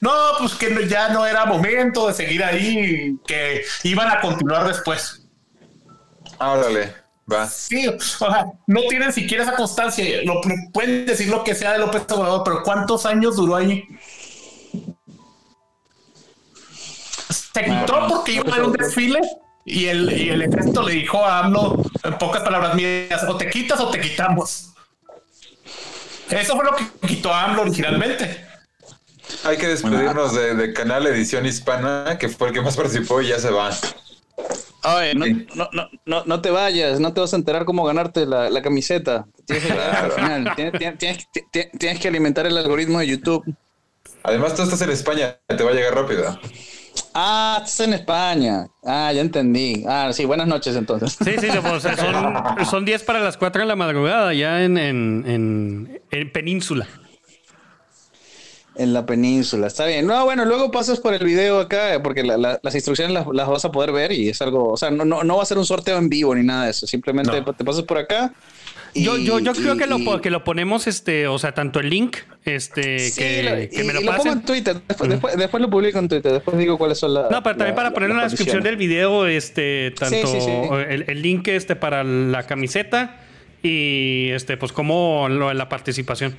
[0.00, 5.26] no, pues que ya no era momento de seguir ahí, que iban a continuar después.
[6.38, 6.94] Ah, Órale,
[7.30, 7.46] va.
[7.48, 10.04] Sí, o sea, no tienen siquiera esa constancia.
[10.24, 10.40] Lo,
[10.72, 13.84] pueden decir lo que sea de López Obrador, pero ¿cuántos años duró ahí?
[17.30, 19.20] Se quitó porque iba a un desfile
[19.64, 23.48] y el, y el ejército le dijo a AMLO, en pocas palabras mías, o te
[23.48, 24.74] quitas o te quitamos.
[26.28, 28.45] Eso fue lo que quitó a AMLO originalmente.
[29.46, 33.28] Hay que despedirnos de, de Canal Edición Hispana, que fue el que más participó y
[33.28, 33.70] ya se va.
[34.84, 35.46] Oye, no, Sí.
[35.54, 38.62] no, no, no, no te vayas, no te vas a enterar cómo ganarte la, la
[38.62, 39.26] camiseta.
[39.46, 40.04] Tienes que, Claro.
[40.06, 43.44] al final, tienes, tienes- tienes- tienes- tienes que alimentar el algoritmo de YouTube.
[44.22, 46.38] Además, tú estás en España, te va a llegar rápido.
[47.14, 48.66] Ah, estás en España.
[48.84, 49.84] Ah, ya entendí.
[49.88, 51.16] Ah, sí, buenas noches entonces.
[51.24, 55.24] Sí, sí, pues, son, son 10 para las 4 de la madrugada ya en, en,
[55.26, 56.86] en- en Península.
[58.78, 60.06] En la península, está bien.
[60.06, 63.26] No, bueno, luego pasas por el video acá, eh, porque la- la- las instrucciones las,
[63.32, 65.46] las vas a poder ver y es algo, o sea, no, no, no va a
[65.46, 67.54] ser un sorteo en vivo ni nada de eso, simplemente No.
[67.54, 68.34] te pasas por acá.
[68.92, 71.80] y- Yo, yo, yo creo y- que lo, que lo ponemos, este, o sea, tanto
[71.80, 74.32] el link, este, Sí, que, lo- que me lo y lo pongo pasen.
[74.40, 77.30] en Twitter, después, después, después lo publico en Twitter, después digo cuáles son las...
[77.30, 80.50] No, pero también para poner en la descripción del video, este, tanto sí, sí.
[80.88, 83.20] El, el link este para la camiseta
[83.62, 86.36] y este, pues como lo de la participación.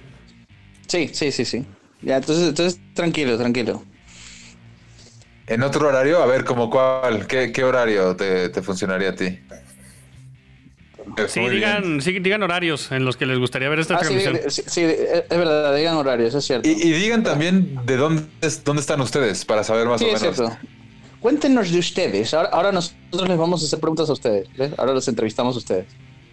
[0.87, 1.65] Sí, sí, sí, sí.
[2.01, 3.83] Ya, entonces, entonces tranquilo, tranquilo.
[5.47, 9.39] en otro horario, a ver, como cuál, qué, qué horario te, te funcionaría a ti.
[11.29, 14.39] Sí digan, sí, digan horarios en los que les gustaría ver esta Ah, transmisión.
[14.49, 16.67] sí, sí, es es verdad, digan horarios, es cierto.
[16.67, 20.15] Y, y digan también de dónde, es- dónde están ustedes para saber más Sí, o
[20.15, 20.35] es menos.
[20.35, 20.57] cierto.
[21.19, 22.33] Cuéntenos de ustedes.
[22.33, 24.47] Ahora, ahora nosotros les vamos a hacer preguntas a ustedes.
[24.55, 24.71] ¿ves?
[24.77, 25.87] Ahora los entrevistamos a ustedes.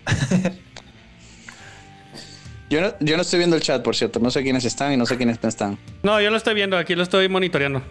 [2.70, 4.18] yo, no, yo no estoy viendo el chat, por cierto.
[4.20, 5.78] No sé quiénes están y no sé quiénes no están.
[6.02, 7.82] No, yo lo estoy viendo, aquí lo estoy monitoreando.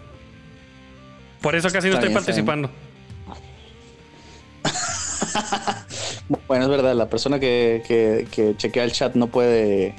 [1.40, 2.70] Por eso casi no estoy bien, participando.
[6.48, 9.94] Bueno, es verdad, la persona que, que, que chequea el chat no puede.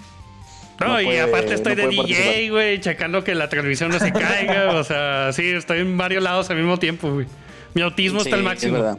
[0.80, 4.00] No, No y puede- aparte estoy no de DJ, güey, checando que la transmisión no
[4.00, 4.72] se caiga.
[4.80, 7.28] o sea, sí, estoy en varios lados al mismo tiempo, güey.
[7.74, 8.78] Mi autismo está al Sí, máximo.
[8.78, 8.98] Es verdad.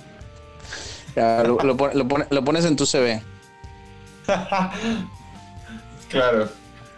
[1.17, 3.23] Ya, lo, lo pon- lo pone- lo pones en tu CV.
[6.09, 6.49] Claro.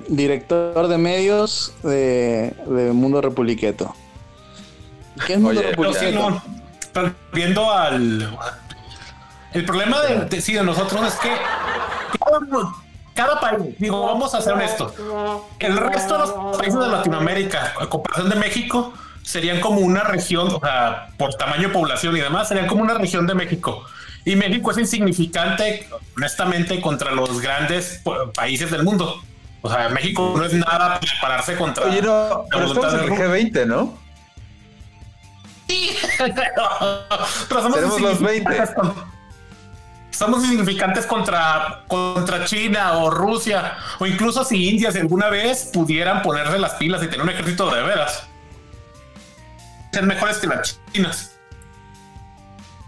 [0.09, 3.95] Director de medios de, de Mundo Republiqueto.
[5.27, 6.43] ¿Qué es Mundo Oye, Republiqueto?
[6.93, 8.37] pero viendo al.
[9.53, 11.31] El problema de, de- sí, de nosotros es que
[12.25, 12.39] cada,
[13.15, 14.93] cada país, digo, vamos a ser honestos,
[15.59, 18.93] el resto de los países de Latinoamérica, a comparación de México,
[19.23, 22.95] serían como una región, o sea, por tamaño de población y demás, serían como una
[22.95, 23.85] región de México.
[24.29, 28.03] Y México es insignificante, honestamente, contra los grandes
[28.35, 29.23] países del mundo.
[29.63, 31.87] O sea, México no es nada para pararse contra.
[31.87, 33.99] Oye, no, la pero voluntad estamos en el de- G20, ¿no?
[37.49, 38.51] Pero somos Tenemos los 20.
[38.51, 38.95] insignificantes con-
[40.11, 46.23] Somos insignificantes contra, contra China o Rusia, o incluso si India si alguna vez pudieran
[46.23, 48.25] ponerse las pilas y tener un ejército de veras.
[49.93, 51.38] Ser mejores que las chinas.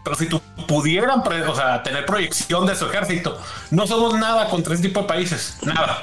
[0.03, 3.39] Pero si tú pudieran pre- o sea, tener proyección de su ejército,
[3.71, 5.57] no somos nada contra ese tipo de países.
[5.63, 6.01] Nada.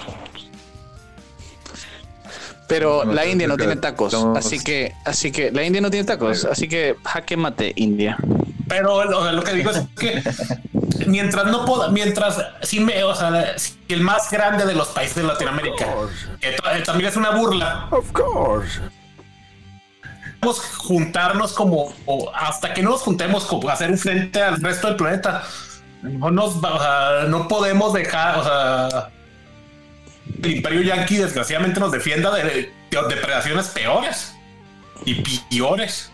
[2.68, 6.06] Pero No, la India no tiene tacos, así que, así que la India no tiene
[6.06, 8.18] tacos, así que jaque mate India.
[8.68, 10.22] Pero o sea, lo que digo es que
[11.06, 15.16] mientras no pueda, mientras si me, o sea, si el más grande de los países
[15.16, 15.86] de Latinoamérica,
[16.42, 17.88] que eh, también es una burla.
[17.92, 18.82] Of course.
[20.40, 21.94] Podemos juntarnos como
[22.34, 25.44] hasta que no nos juntemos como hacer un frente al resto del planeta.
[26.04, 29.12] No nos o sea, no podemos dejar,
[30.44, 32.72] el imperio yanqui desgraciadamente nos defienda de, de
[33.10, 34.36] depredaciones peores
[35.06, 35.16] y
[35.50, 36.12] peores.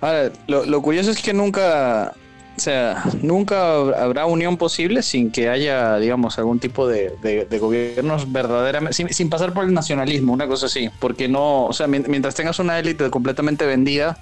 [0.00, 2.14] Ahora, lo, lo curioso es que nunca,
[2.56, 7.58] o sea, nunca habrá unión posible sin que haya, digamos, algún tipo de, de- de
[7.58, 11.86] gobiernos verdaderamente, sin, sin pasar por el nacionalismo, una cosa así, porque no, o sea,
[11.86, 14.18] mien- mientras tengas una élite completamente vendida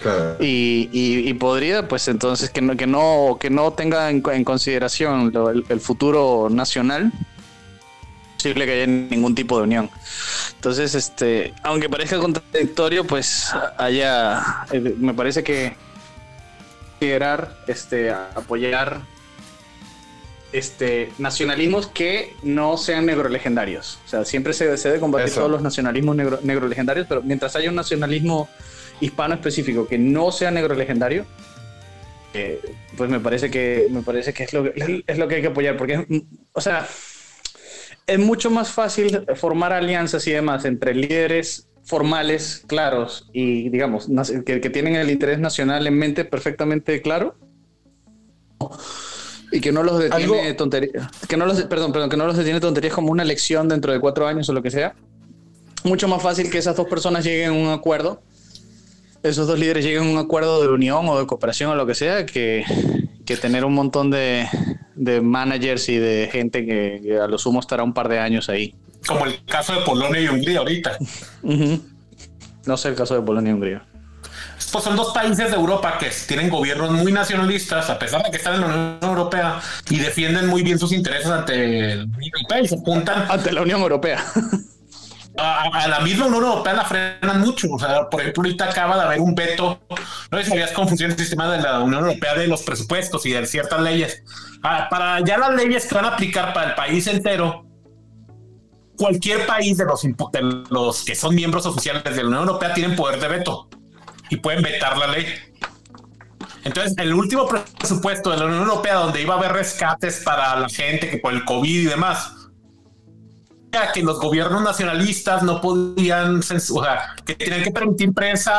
[0.00, 0.36] Claro.
[0.40, 4.44] y, y- y podrida, pues entonces que no, que no, que no tenga en, en
[4.44, 7.12] consideración lo- el, el futuro nacional,
[8.36, 9.90] posible que haya ningún tipo de unión.
[10.56, 14.40] Entonces, este, aunque parezca contradictorio, pues haya,
[14.72, 15.74] eh, me parece que
[17.06, 19.00] considerar, este, apoyar,
[20.52, 23.98] este, nacionalismos que no sean negrolegendarios.
[24.06, 25.40] O sea, siempre se, se debe combatir Eso.
[25.40, 28.48] todos los nacionalismos negro, negrolegendarios, pero mientras haya un nacionalismo
[29.00, 31.26] hispano específico que no sea negrolegendario,
[32.34, 32.60] eh,
[32.96, 35.48] pues me parece que me parece que es lo, que- es lo que hay que
[35.48, 36.86] apoyar, porque, es- o sea,
[38.06, 44.08] es mucho más fácil formar alianzas y demás entre líderes formales, claros y, digamos,
[44.46, 47.34] que, que tienen el interés nacional en mente perfectamente claro
[49.50, 52.60] y que no los detiene tonterías, que no los, perdón, perdón, que no los detiene
[52.60, 54.94] tonterías como una elección dentro de cuatro años o lo que sea.
[55.84, 58.22] Mucho más fácil que esas dos personas lleguen a un acuerdo,
[59.22, 61.94] esos dos líderes lleguen a un acuerdo de unión o de cooperación o lo que
[61.94, 62.64] sea, que,
[63.26, 64.48] que tener un montón de,
[64.94, 68.48] de managers y de gente que, que a lo sumo estará un par de años
[68.48, 68.74] ahí.
[69.06, 70.96] Como el caso de Polonia y Hungría ahorita.
[72.64, 73.82] No sé el caso de Polonia y Hungría.
[74.70, 78.38] Pues son dos países de Europa que tienen gobiernos muy nacionalistas, a pesar de que
[78.38, 79.60] están en la Unión Europea
[79.90, 83.62] y defienden muy bien sus intereses ante el Unión Europea y se apuntan Ante la
[83.62, 84.24] Unión Europea.
[85.36, 87.68] a, a la misma Unión Europea, la frenan mucho.
[87.70, 89.78] O sea, por ejemplo, ahorita acaba de haber un veto.
[90.30, 93.26] No sé si sabías cómo funciona el sistema de la Unión Europea de los presupuestos
[93.26, 94.22] y de ciertas leyes.
[94.62, 97.66] Ah, para ya las leyes que van a aplicar para el país entero,
[99.02, 102.94] cualquier país de los, de los que son miembros oficiales de la Unión Europea tienen
[102.94, 103.68] poder de veto
[104.30, 105.26] y pueden vetar la ley.
[106.62, 110.68] Entonces, el último presupuesto de la Unión Europea, donde iba a haber rescates para la
[110.68, 112.32] gente que por el COVID y demás,
[113.92, 118.52] que los gobiernos nacionalistas no podían censurar, que tenían que permitir prensa.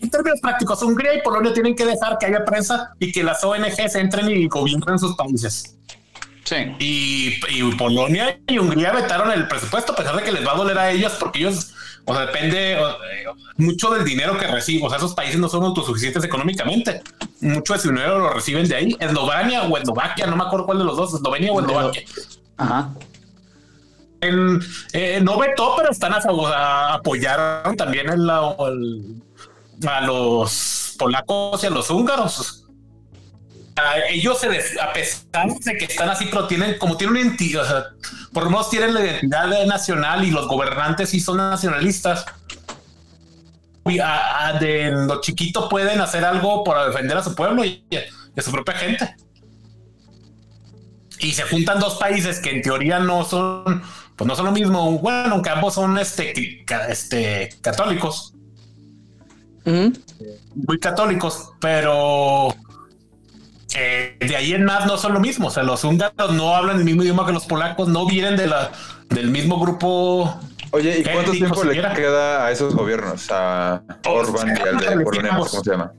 [0.00, 3.44] En términos prácticos, Hungría y Polonia tienen que dejar que haya prensa y que las
[3.44, 5.73] ONGs entren y gobiernen sus países.
[6.44, 6.56] Sí.
[6.78, 10.56] Y, y Polonia y Hungría vetaron el presupuesto a pesar de que les va a
[10.56, 11.72] doler a ellos porque ellos,
[12.04, 13.24] o sea, depende o, eh,
[13.56, 14.84] mucho del dinero que reciben.
[14.86, 17.02] O sea, esos países no son autosuficientes económicamente.
[17.40, 18.96] Mucho de su dinero lo reciben de ahí.
[19.00, 22.02] Eslovenia o Eslovaquia, no me acuerdo cuál de los dos, Eslovenia o Eslovaquia.
[22.58, 22.90] Ajá.
[24.20, 24.60] En-
[24.92, 29.22] eh, no vetó, pero están a favor, a- apoyaron también en la- el-
[29.88, 32.63] a los polacos y a los húngaros.
[33.76, 37.20] A ellos, se des- a pesar de que están así, pero tienen como tienen una
[37.26, 37.84] identidad, o sea,
[38.32, 42.24] por lo menos tienen la identidad nacional y los gobernantes sí son nacionalistas.
[43.86, 47.84] Y a- a- de lo chiquito pueden hacer algo para defender a su pueblo y
[47.90, 49.14] y a su propia gente
[51.20, 53.82] y se juntan dos países que en teoría no son,
[54.16, 54.98] pues no son lo mismo.
[54.98, 58.34] Bueno, aunque ambos son este, este católicos,
[60.54, 62.48] muy católicos, pero
[63.74, 65.48] eh, de ahí en más no son lo mismo.
[65.48, 68.46] O sea, los húngaros no hablan el mismo idioma que los polacos, no vienen de
[68.46, 68.70] la,
[69.08, 70.40] del mismo grupo.
[70.70, 73.30] Oye, ¿y cuánto tiempo le queda a esos gobiernos?
[73.30, 75.92] A Orban y al de Polonia, ¿cómo se llama?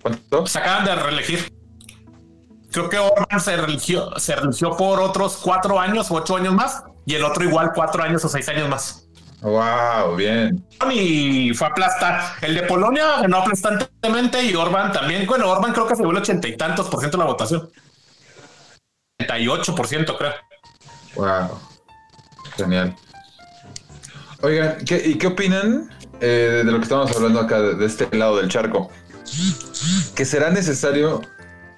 [0.00, 0.46] ¿Cuánto?
[0.46, 1.52] Se acaban de reelegir.
[2.70, 6.84] Creo que Orban se religió, se religió por otros cuatro años o ocho años más,
[7.04, 9.08] y el otro igual cuatro años o seis años más.
[9.42, 10.62] Wow, bien.
[10.92, 12.34] y fue aplastar.
[12.42, 15.26] El de Polonia ganó aplastantemente y Orban también.
[15.26, 17.70] Bueno, Orban creo que se el ochenta y tantos por ciento de la votación.
[19.20, 20.32] 88 por ciento, creo.
[21.14, 21.58] Wow.
[22.56, 22.94] Genial.
[24.42, 28.14] Oigan, ¿qué, ¿y qué opinan eh, de lo que estamos hablando acá, de, de este
[28.16, 28.90] lado del charco?
[30.14, 31.22] Que será necesario,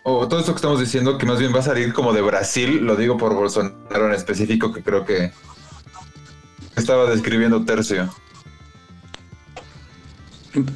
[0.05, 2.85] o todo esto que estamos diciendo, que más bien va a salir como de Brasil,
[2.85, 5.33] lo digo por Bolsonaro en específico, que creo que
[6.77, 8.13] estaba describiendo Tercio.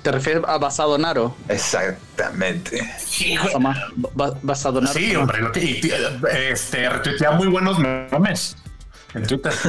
[0.03, 1.37] ¿Te refieres a Basadonaro?
[1.51, 2.81] Exactamente.
[2.99, 3.53] Sí, güey.
[3.53, 3.77] Toma,
[4.15, 4.95] Ba- Basadonaro.
[4.95, 5.43] Sí, hombre.
[5.43, 5.81] lo que-
[6.51, 8.57] este, retuitea muy buenos memes
[9.15, 9.53] en Twitter.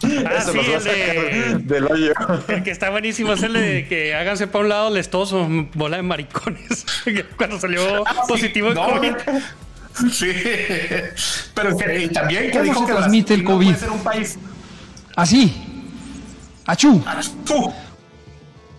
[0.00, 2.12] Ah, Eso sí, nos va a el, de- sacar del hoyo.
[2.46, 6.04] el que está buenísimo es el de que háganse para un lado lestoso, bola de
[6.04, 6.86] maricones.
[7.36, 9.12] Cuando salió positivo en No, COVID.
[10.12, 10.32] Sí,
[11.52, 13.66] pero que, también que ¿Cómo dijo que transmite el Brasil no COVID?
[13.66, 14.38] puede ser un país.
[15.18, 15.52] Así.
[16.64, 17.02] Achú.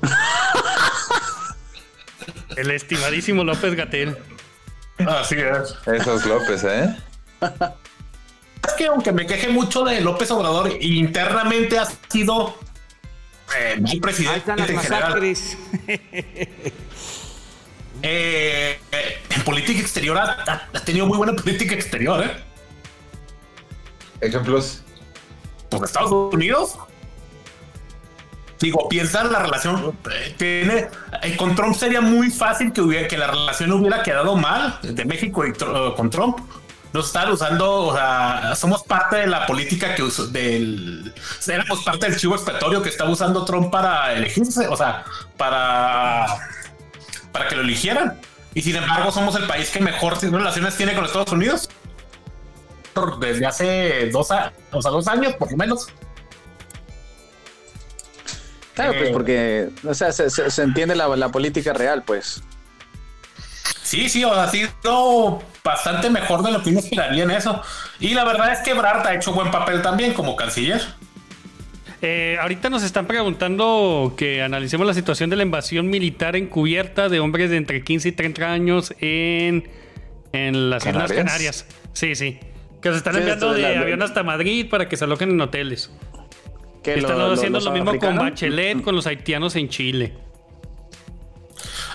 [2.55, 4.17] El estimadísimo López Gatel.
[5.05, 5.75] Así es.
[5.85, 6.95] Esos López, ¿eh?
[7.41, 12.57] Es que aunque me queje mucho de López Obrador, internamente ha sido
[13.57, 15.21] eh, mi presidente en general.
[18.01, 22.31] Eh, eh, en política exterior ha- ha tenido muy buena política exterior, ¿eh?
[24.21, 24.83] Ejemplos.
[25.69, 26.77] Porque Estados Unidos.
[28.59, 29.97] Digo, piensa en la relación.
[30.37, 30.87] Tiene,
[31.21, 35.05] eh, con Trump sería muy fácil que, hubiera, que la relación hubiera quedado mal de
[35.05, 36.39] México y eh, con Trump.
[36.91, 41.13] Nos están usando, o sea, somos parte de la política que usó del.
[41.47, 45.05] Éramos parte del chivo expiatorio que estaba usando Trump para elegirse, o sea,
[45.37, 46.25] para.
[47.31, 48.19] para que lo eligieran.
[48.55, 51.69] Y sin embargo, somos el país que mejor relaciones tiene con Estados Unidos
[53.19, 55.87] desde hace dos, a- o sea, dos años, por lo menos.
[58.75, 59.11] Claro, pues Eh.
[59.13, 62.41] porque, o sea, se, se- se entiende la, la política real, pues.
[63.83, 67.61] Sí, sí, o sea, ha sido bastante mejor de lo que uno esperaría en eso.
[67.99, 70.81] Y la verdad es que Brart ha hecho buen papel también como canciller.
[72.01, 77.19] Eh, ahorita nos están preguntando que analicemos la situación de la invasión militar encubierta de
[77.19, 79.67] hombres de entre 15 y 30 años en,
[80.31, 81.25] en las Islas ¿Canarias?
[81.25, 81.65] Canarias.
[81.91, 82.39] Sí, sí.
[82.81, 85.31] Que se están Sí, enviando de de la- avión hasta Madrid para que se aloquen
[85.31, 85.91] en hoteles.
[86.83, 90.13] Que Están lo- haciendo lo mismo con Bachelet, con los haitianos en Chile.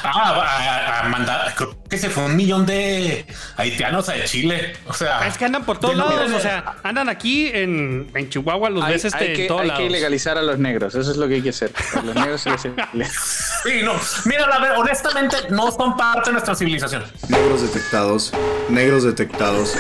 [0.06, 3.24] Ah, a, a mandar, creo que se fue un millón de
[3.56, 4.76] haitianos a Chile.
[4.86, 8.68] O sea, Es que andan por todos lados, o sea, andan aquí en, en Chihuahua,
[8.68, 9.80] los Hay, ves este, hay que, en todos hay lados.
[9.80, 11.72] que ilegalizar a los negros, eso es lo que hay que hacer.
[11.96, 12.50] A los negros se
[12.92, 13.12] les
[13.62, 13.92] Sí, no.
[14.26, 17.02] Mira, a ver, honestamente, no son parte de nuestra civilización.
[17.28, 18.32] Negros detectados,
[18.68, 19.74] negros detectados,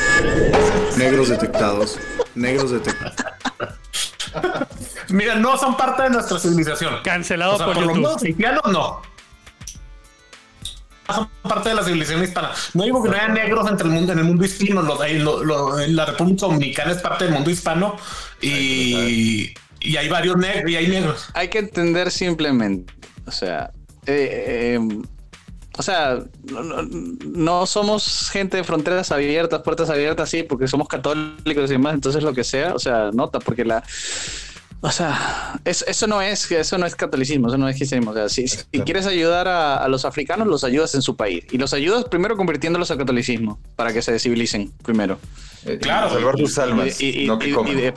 [0.96, 1.98] negros detectados,
[2.34, 3.14] negros detectados.
[5.10, 7.02] Mira, no son parte de nuestra civilización.
[7.04, 8.06] Cancelado O sea, por, por lo YouTube.
[8.08, 9.02] menos haitianos no.
[11.06, 12.50] Son parte de la civilización hispana.
[12.72, 14.82] No digo que no haya negros entre el mundo, en el mundo hispano.
[14.82, 17.96] Los, en la República Dominicana es parte del mundo hispano
[18.40, 21.26] y, y hay varios negros y hay negros.
[21.34, 22.92] Hay que entender simplemente,
[23.26, 23.70] o sea,
[24.06, 25.02] eh, eh,
[25.76, 30.88] o sea, no, no- no somos gente de fronteras abiertas, puertas abiertas, sí, porque somos
[30.88, 33.82] católicos y demás, entonces lo que sea, o sea, nota, porque la,
[34.86, 38.10] O sea, es- eso no es eso no es catolicismo, eso no es cristianismo.
[38.10, 41.42] O sea, si, si quieres ayudar a, a los africanos, los ayudas en su país.
[41.50, 45.18] Y los ayudas primero convirtiéndolos al catolicismo, para que se civilicen primero.
[45.64, 46.10] Eh, Claro.
[46.10, 47.72] Salvar sus almas, Y- y- no que y- coman.
[47.72, 47.94] y de-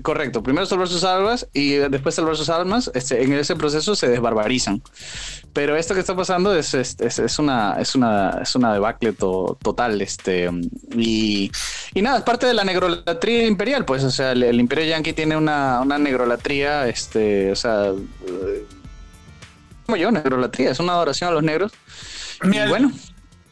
[0.00, 2.90] correcto, primero salvar sus almas y después salvar sus almas.
[2.94, 4.80] Este, en ese proceso se desbarbarizan.
[5.54, 9.56] Pero esto que está pasando es, es, es- una es una es una debacle to-
[9.62, 10.02] total.
[10.02, 10.50] Este
[10.96, 11.50] y,
[11.94, 14.04] y nada, es parte de la negrolatría imperial, pues.
[14.04, 17.92] O sea, el, el imperio yanqui tiene una, una negrolatría, este, o sea,
[19.86, 21.72] como yo, negrolatría, es una adoración a los negros.
[22.42, 22.92] Mira, y bueno,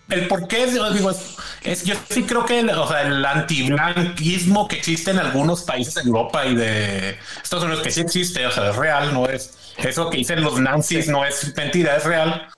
[0.08, 3.24] El por qué, es- digo, es, es- yo sí creo que el, o sea, el
[3.24, 8.44] antiblanquismo que existe en algunos países de Europa y de Estados Unidos, que sí existe,
[8.46, 12.04] o sea, es real, no es eso que dicen los nazis, no es mentira, es
[12.04, 12.48] real.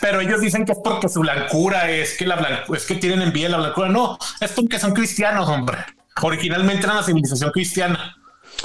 [0.00, 3.22] Pero ellos dicen que es porque su blancura es que la blancu- es que tienen
[3.22, 3.88] envidia la blancura.
[3.88, 5.78] No, es porque son cristianos, hombre.
[6.20, 8.16] Originalmente eran la civilización cristiana.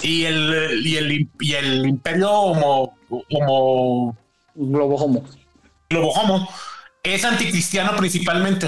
[0.02, 4.18] Y el, y el, y el imperio homo, homo
[4.56, 5.24] globo homo.
[5.90, 6.50] globo homo
[7.04, 8.68] es anticristiano principalmente.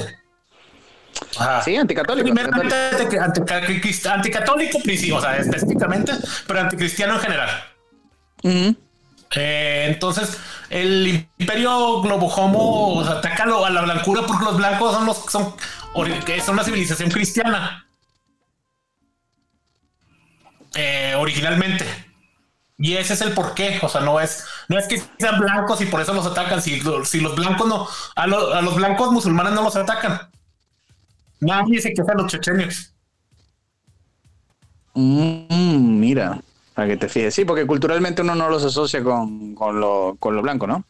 [1.38, 1.62] Ajá.
[1.64, 2.24] Sí, anticatólico.
[2.26, 3.24] Primeramente anticatólico.
[3.24, 4.78] anti- anti- anticatólico,
[5.18, 6.14] o sea, específicamente,
[6.48, 7.50] pero anticristiano en general.
[9.36, 10.38] Eh, entonces,
[10.70, 15.18] el imperio globo homo o sea, ataca a la blancura porque los blancos son los
[15.32, 15.54] son,
[15.94, 17.86] son una civilización cristiana.
[20.76, 21.86] Eh, originalmente.
[22.78, 23.80] Y ese es el porqué.
[23.82, 26.62] O sea, no es, no es que sean blancos y por eso los atacan.
[26.62, 30.30] Si, si los blancos no, a, lo- a los blancos musulmanes no los atacan.
[31.42, 32.94] Nadie se queja de los chechenios.
[34.96, 36.42] Mm, mira,
[36.80, 37.34] para que te fijes.
[37.36, 40.86] Sí, porque culturalmente uno no los asocia con, con, lo, con lo blanco, ¿no?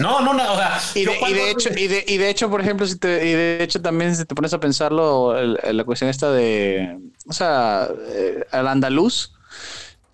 [0.00, 0.52] No, no, no.
[0.52, 2.86] O sea, Y de, y cuando- de hecho, y de, y de hecho, por ejemplo,
[2.86, 6.08] si te, y de hecho también si te pones a pensarlo, el- el- la cuestión
[6.10, 9.32] esta de, o sea, eh, al andaluz,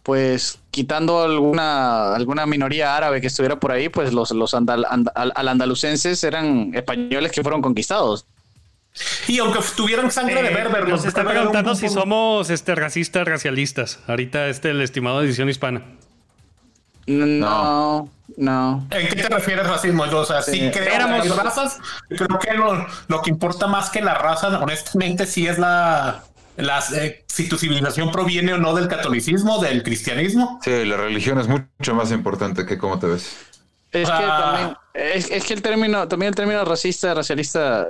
[0.02, 5.10] pues quitando alguna, alguna minoría árabe que estuviera por ahí, pues los, los andal, and-
[5.14, 8.26] al, al andalucenses eran españoles que fueron conquistados.
[9.28, 13.26] Y aunque tuvieran sangre de Eh, berber, nos está preguntando un si somos este, racistas,
[13.26, 13.98] racialistas.
[14.07, 15.82] Ahorita este el estimado de edición hispana.
[17.07, 18.86] No, no.
[18.90, 20.07] ¿En qué te refieres racismo?
[20.07, 20.70] Yo, o sea, sí, Sí.
[20.72, 21.78] creo Éramos- que hay razas.
[22.09, 26.22] Creo que lo, lo que importa más que la raza, honestamente, sí es la,
[26.57, 30.61] las, eh, si tu civilización proviene o no del catolicismo, del cristianismo.
[30.62, 33.36] Sí, la religión es mucho más importante que cómo te ves.
[33.93, 34.53] Es que Ah.
[34.53, 37.86] también, es, es que el término, también el término racista, racialista,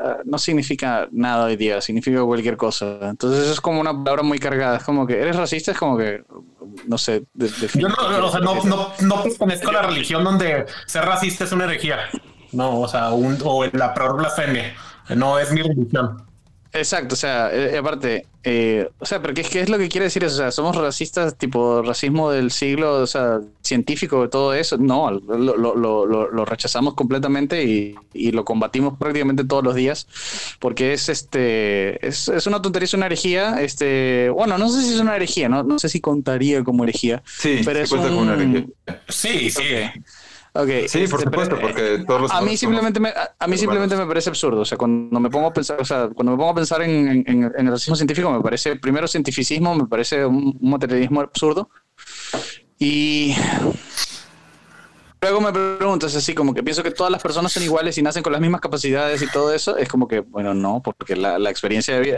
[0.00, 2.98] ah, no significa nada hoy día, significa cualquier cosa.
[3.02, 4.76] Entonces es como una palabra muy cargada.
[4.76, 6.22] Es como que eres racista, es como que,
[6.86, 10.22] no sé, de- define Yo no, o sea, no, no, no pertenezco a la religión
[10.22, 11.98] donde ser racista es una herejía.
[12.52, 14.74] No, o sea, un, o la blasfemia.
[15.16, 16.24] No es mi religión.
[16.72, 20.04] Exacto, o sea, eh, aparte, eh, o sea, pero ¿qué, qué es lo que quiere
[20.04, 20.34] decir eso?
[20.34, 24.78] O sea, somos racistas, tipo racismo del siglo, o sea, científico, todo eso.
[24.78, 29.74] No, lo, lo, lo, lo- lo rechazamos completamente y, y lo combatimos prácticamente todos los
[29.74, 30.06] días,
[30.60, 33.60] porque es este, es, es una tontería, es una herejía.
[33.60, 37.20] Este, bueno, no sé si es una herejía, no, no sé si contaría como herejía.
[37.26, 38.66] Sí, pero sí es un- con una herejía.
[39.08, 39.62] Sí, sí.
[40.52, 43.34] Ok, Sí, por este, supuesto, pero, eh, porque todos los a mí simplemente me, a,
[43.38, 44.62] a mí simplemente me parece absurdo.
[44.62, 46.90] O sea, cuando me pongo a pensar, o sea, cuando me pongo a pensar en,
[47.08, 51.20] en- en- en el racismo científico, me parece, primero cientificismo, me parece un, un materialismo
[51.20, 51.70] absurdo.
[52.78, 53.34] Y
[55.22, 58.22] luego me preguntas así, como que pienso que todas las personas son iguales y nacen
[58.22, 59.76] con las mismas capacidades y todo eso.
[59.76, 62.16] Es como que, bueno, no, porque la, la experiencia de vida.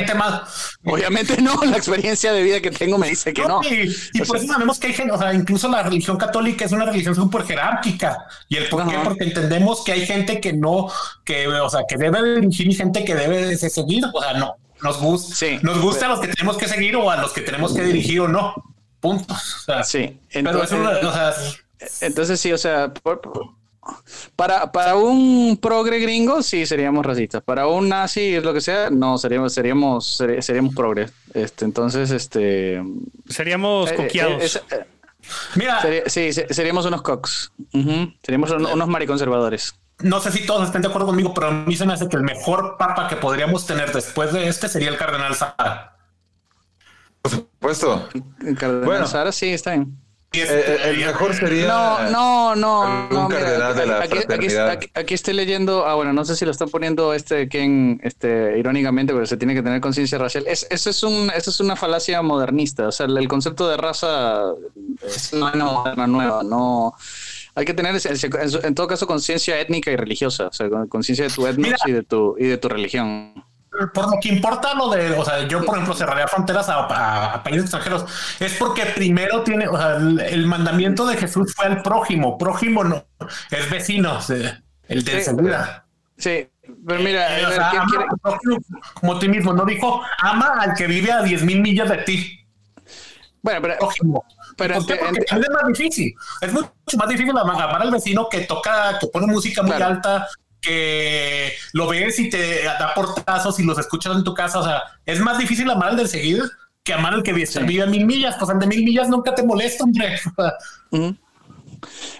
[0.85, 3.61] Obviamente no, la experiencia de vida que tengo me dice que no.
[3.63, 6.17] Y, y O por sea- eso sabemos que hay gente, o sea, incluso la religión
[6.17, 8.19] católica es una religión súper jerárquica.
[8.49, 8.97] ¿Y el por qué?
[9.03, 10.89] Porque entendemos que hay gente que no,
[11.25, 14.05] que, o sea, que debe de dirigir y gente que debe de seguir.
[14.13, 15.59] O sea, no, nos gusta, Sí.
[15.63, 18.21] nos gusta a los que tenemos que seguir o a los que tenemos que dirigir
[18.21, 18.55] o no.
[19.01, 19.35] Punto.
[19.35, 21.35] O sea, Sí, Pero es entonces, una, o sea,
[22.01, 23.49] entonces sí, o sea, por- por-
[24.37, 27.43] para, para un progre gringo sí seríamos racistas.
[27.43, 31.09] Para un nazi, lo que sea, no, seríamos, seríamos, seri- seríamos progre.
[31.35, 32.81] Este, entonces, este...
[33.29, 34.41] Seríamos eh, coqueados.
[34.41, 34.87] eh, es- eh,
[35.57, 37.51] mira, sería- sí, se- seríamos unos cox.
[37.75, 39.75] Ujú, Seríamos un- unos mariconservadores.
[39.99, 42.17] no sé si todos estén de acuerdo conmigo, pero a mí se me hace que
[42.17, 45.97] el mejor papa que podríamos tener después de este sería el cardenal Sara.
[47.21, 48.09] Por supuesto.
[48.45, 49.07] El Cardenal Bueno.
[49.07, 49.97] Sara, sí, está bien.
[50.35, 51.67] Y este- el mejor sería.
[51.69, 53.09] No, no, no.
[53.11, 54.71] no, mira, cardenal de la aquí, aquí- fraternidad.
[54.71, 55.87] aquí- aquí estoy leyendo.
[55.87, 59.55] Ah, bueno, no sé si lo están poniendo este Ken, este, irónicamente, pero se tiene
[59.55, 60.45] que tener conciencia racial.
[60.47, 62.89] Es, eso es un, eso es una falacia modernista.
[62.89, 64.43] O sea, el, el concepto de raza
[65.07, 66.43] es una moderna nueva.
[66.43, 66.95] No.
[67.55, 70.47] Hay que tener, en, en todo caso, conciencia étnica y religiosa.
[70.47, 71.77] O sea, con- conciencia de tu etnos Mira.
[71.85, 73.45] y de tu, y de tu religión.
[73.95, 77.43] Por lo que importa lo de, o sea, yo por ejemplo cerraría fronteras a, a,
[77.43, 78.05] países extranjeros,
[78.39, 82.85] es porque primero tiene, o sea, el, el, mandamiento de Jesús fue al prójimo, prójimo
[82.85, 83.05] no,
[83.51, 84.19] es vecino,
[84.89, 85.23] el de Sí.
[85.25, 85.85] seguridad.
[86.19, 86.49] Sí,
[86.87, 88.57] pero mira, Eh, o sea, ¿quién ama quiere- al prójimo
[88.95, 92.39] como tú mismo, no dijo ama al que vive a 10 mil millas de ti.
[93.41, 94.25] bueno, pero, prójimo.
[94.57, 96.15] pero es más difícil.
[96.43, 99.95] Es mucho más difícil ama- amar al vecino que toca, que pone música muy Claro.
[99.97, 100.29] alta,
[100.63, 104.61] que lo ves y te da portazos y los escuchas en tu casa.
[104.61, 106.49] O sea, es más difícil amar al del seguido
[106.83, 108.37] que amar al que vive vive a mil millas.
[108.39, 110.19] Pues al de mil millas nunca te molesta, hombre.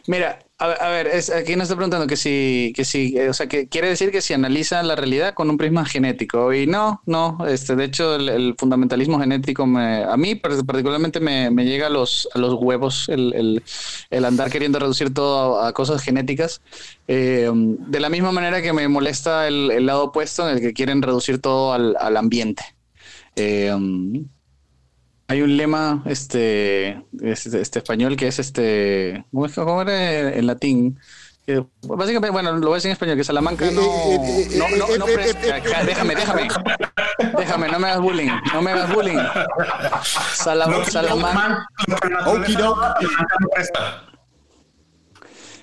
[0.07, 0.39] Mira,
[0.71, 3.89] a, ver- aquí nos está preguntando que si, que si, eh, o sea, que quiere
[3.89, 6.53] decir que si analizan la realidad con un prisma genético.
[6.53, 11.87] Y no, no, este, de hecho, el, fundamentalismo genético a mí par- particularmente me, llega
[11.89, 13.63] a los, los huevos el,
[14.11, 16.61] el- andar queriendo reducir todo a, cosas genéticas.
[17.09, 20.73] Eh, de la misma manera que me molesta el, el lado opuesto en el que
[20.73, 22.63] quieren reducir todo al, al ambiente.
[23.37, 23.75] Eh,
[25.33, 29.25] hay un lema este, este, este español que es este.
[29.33, 30.99] ¿Cómo, es, cómo era en latín?
[31.47, 33.81] Que, básicamente, bueno, lo voy a decir en español, que Salamanca no.
[33.81, 35.07] no, no, no
[35.87, 36.49] déjame, déjame.
[37.39, 38.31] Déjame, no me hagas bullying.
[38.53, 39.19] No me hagas bullying.
[40.35, 41.67] Sala- Lo que Salamanca.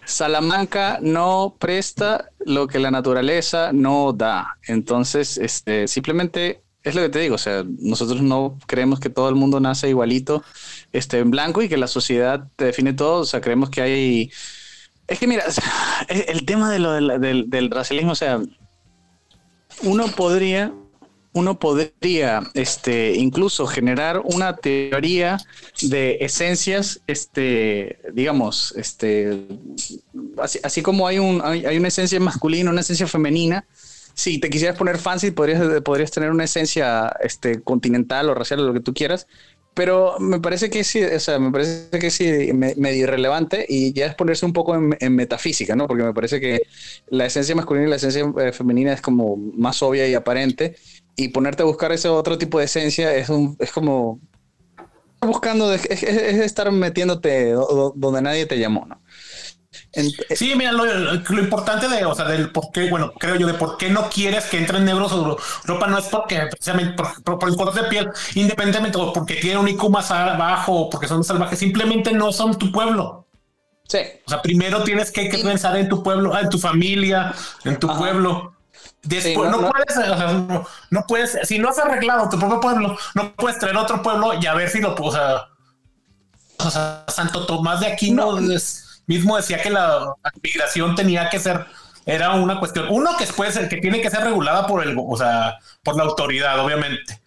[0.04, 4.58] Salamanca no presta lo que la naturaleza no da.
[4.68, 7.36] Entonces, este, simplemente es lo que te digo.
[7.36, 10.44] O sea, nosotros no creemos que todo el mundo nace igualito,
[10.94, 13.22] este, en blanco y que la sociedad te define todo.
[13.22, 14.32] O sea, creemos que hay.
[15.08, 15.44] Es que mira,
[16.10, 18.40] el tema de lo del, del- del racialismo, o sea,
[19.84, 20.74] uno podría,
[21.34, 25.38] uno podría, este, incluso generar una teoría
[25.82, 29.48] de esencias, este, digamos, este,
[30.42, 33.66] así, así como hay, un, hay, hay una esencia masculina, una esencia femenina,
[34.20, 38.64] si te quisieras poner fancy, podrías, podrías tener una esencia este, continental o racial o
[38.68, 39.28] lo que tú quieras,
[39.74, 43.94] pero me parece que sí, o sea, me parece que sí, me- medio irrelevante y
[43.94, 45.88] ya es ponerse un poco en, en metafísica, ¿no?
[45.88, 46.64] Porque me parece que
[47.08, 50.76] la esencia masculina y la esencia eh, femenina es como más obvia y aparente
[51.16, 54.22] y ponerte a buscar ese otro tipo de esencia es, un, es como
[55.22, 59.02] buscando, es, es- es estar metiéndote do- do- donde nadie te llamó, ¿no?
[59.94, 63.48] Ent- Sí, mira, lo, lo importante de, o sea, del por qué, bueno, creo yo,
[63.48, 67.24] de por qué no quieres que entren negros a Europa no es porque precisamente por,
[67.24, 70.90] por- por el color de piel, independientemente o porque tienen un IQ más bajo o
[70.90, 73.26] porque son salvajes, simplemente no son tu pueblo.
[73.88, 77.34] sí, O sea, primero tienes que, que pensar en tu pueblo, en tu familia,
[77.66, 77.98] en tu Ajá.
[78.00, 78.54] pueblo.
[79.02, 79.72] Después, Sí, no, no, no.
[79.72, 83.58] puedes, o sea, no, no puedes, si no has arreglado tu propio pueblo, no puedes
[83.58, 85.46] traer otro pueblo y a ver si lo, o sea,
[86.58, 91.66] o sea, Santo Tomás de Aquino es- mismo decía que la migración tenía que ser,
[92.06, 95.58] era una cuestión, uno que después, que tiene que ser regulada por el, o sea,
[95.84, 97.20] por la autoridad, obviamente.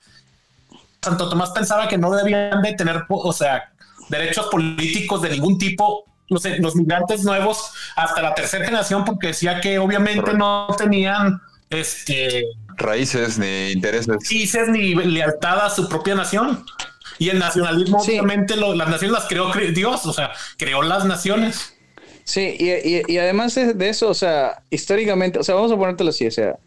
[1.03, 3.73] Santo Tomás pensaba que no debían de tener, o sea,
[4.09, 9.29] derechos políticos de ningún tipo, no sé, los migrantes nuevos hasta la tercera generación, porque
[9.29, 12.45] decía que obviamente no tenían este
[12.77, 14.17] Raíces ni intereses.
[14.31, 16.65] raíces ni lealtad a su propia nación.
[17.23, 18.13] Y el nacionalismo, Sí.
[18.13, 21.75] obviamente, lo- las naciones las creó cre- Dios, o sea, creó las naciones.
[22.25, 25.77] Sí, y, y- y además de, de eso, o sea, históricamente, o sea, vamos a
[25.77, 26.59] ponértelo así, o sea,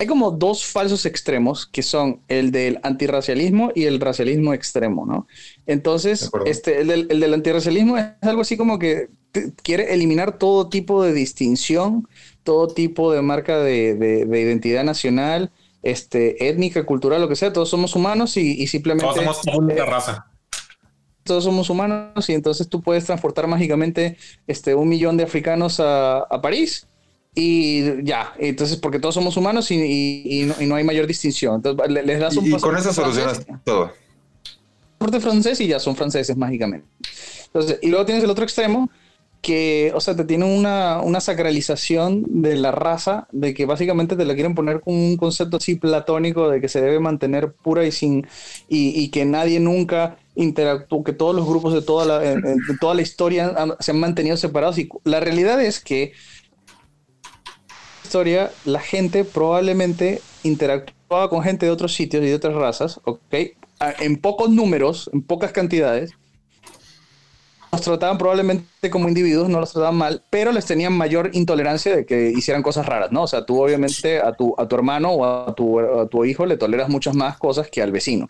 [0.00, 5.26] hay como dos falsos extremos que son el del antirracialismo y el racialismo extremo, ¿no?
[5.66, 10.38] Entonces, este, el, del, el del antirracialismo es algo así como que te- quiere eliminar
[10.38, 12.08] todo tipo de distinción,
[12.44, 15.50] todo tipo de marca de, de- de identidad nacional,
[15.82, 19.84] este, étnica, cultural, lo que sea, todos somos humanos y, y simplemente Todos somos una
[19.84, 20.26] raza.
[21.24, 24.16] todos somos humanos y entonces tú puedes transportar mágicamente
[24.46, 26.86] este, un millón de africanos a, a París
[27.34, 31.06] y ya, entonces porque todos somos humanos y, y- y no, y no hay mayor
[31.06, 31.56] distinción.
[31.56, 33.92] Entonces le- les das un Y, con eso solucionas francés, todo.
[34.98, 36.86] pasaporte francés y ya son franceses mágicamente.
[37.46, 38.90] Entonces, y luego tienes el otro extremo
[39.40, 44.24] que, o sea, te tiene una, una sacralización de la raza, de que básicamente te
[44.24, 47.92] la quieren poner con un concepto así platónico de que se debe mantener pura y
[47.92, 48.26] sin,
[48.68, 52.36] y, que nadie nunca interactúe, que todos los grupos de toda la,
[52.80, 54.78] toda la historia se han mantenido separados.
[54.78, 56.12] Y la realidad es que
[58.08, 63.34] historia, la gente probablemente interactuaba con gente de otros sitios y de otras razas, ¿ok?
[64.00, 66.12] En pocos números, en pocas cantidades.
[67.70, 72.06] Los trataban probablemente como individuos, no los trataban mal, pero les tenían mayor intolerancia de
[72.06, 73.22] que hicieran cosas raras, ¿no?
[73.24, 76.46] O sea, tú obviamente a tu, a tu hermano o a tu, a tu hijo
[76.46, 78.26] le toleras muchas más cosas que al vecino.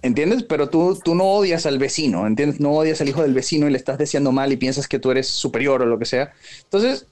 [0.00, 0.44] ¿Entiendes?
[0.44, 2.60] Pero tú, tú no odias al vecino, ¿entiendes?
[2.60, 5.10] No odias al hijo del vecino y le estás deseando mal y piensas que tú
[5.10, 6.32] eres superior o lo que sea.
[6.62, 7.06] Entonces,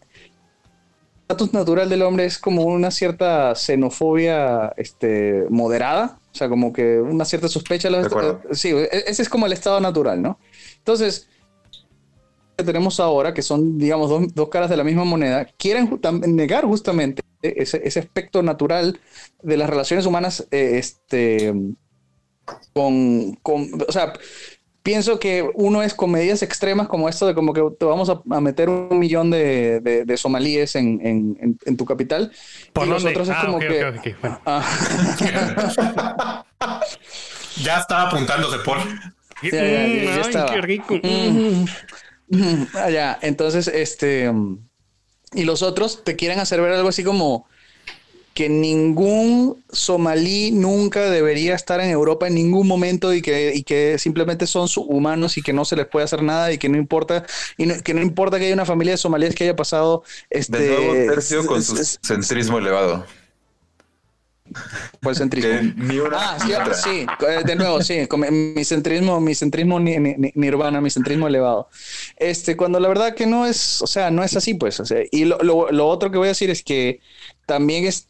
[1.23, 7.01] estatus natural del hombre es como una cierta xenofobia este, moderada, o sea, como que
[7.01, 7.89] una cierta sospecha.
[7.89, 8.41] de los- acuerdo.
[8.53, 10.39] sí, e- ese es como el estado natural, ¿no?
[10.79, 11.29] Entonces,
[12.61, 15.99] que tenemos ahora, que son, digamos, dos, dos caras de la misma moneda, quieren
[16.29, 19.01] negar justamente ese, ese aspecto natural
[19.43, 21.53] de las relaciones humanas, eh, este,
[22.73, 24.13] con, con, o sea,
[24.83, 28.21] pienso que uno es con medidas extremas como esto de como que te vamos a,
[28.31, 32.33] a meter un millón de, de- de somalíes en, en- en- en tu capital.
[32.73, 33.11] ¿Por y los dónde?
[33.21, 34.15] otros es Ah, como que...
[34.21, 34.41] bueno.
[34.47, 36.45] Ah,
[37.63, 38.79] Ya estaba apuntándose por.
[39.43, 40.55] ya, ya, ya, ya Mm, ay, estaba.
[40.55, 40.95] qué rico.
[41.03, 41.65] Mm.
[42.31, 44.31] Mm, ah, entonces, este.
[45.33, 47.47] Y los otros te quieren hacer ver algo así como
[48.35, 53.99] que ningún somalí nunca debería estar en Europa en ningún momento y que, y que
[53.99, 57.27] simplemente son humanos y que no se les puede hacer nada y que no importa,
[57.59, 60.59] y no- que no importa que haya una familia de somalíes que haya pasado este
[60.59, 63.07] De nuevo, tercio con su centrismo elevado.
[65.03, 65.51] El centrismo.
[65.51, 66.75] Que ni una Ah, sí, otra.
[66.75, 70.91] sí, eh, de nuevo, sí, con mi- centrismo, mi centrismo ni, ni- ni- nirvana, mi
[70.91, 71.69] centrismo elevado.
[72.17, 74.79] Este, cuando la verdad que no es, o sea, no es así, pues.
[74.81, 77.01] o sea, y lo, lo- lo otro que voy a decir es que
[77.47, 78.10] también es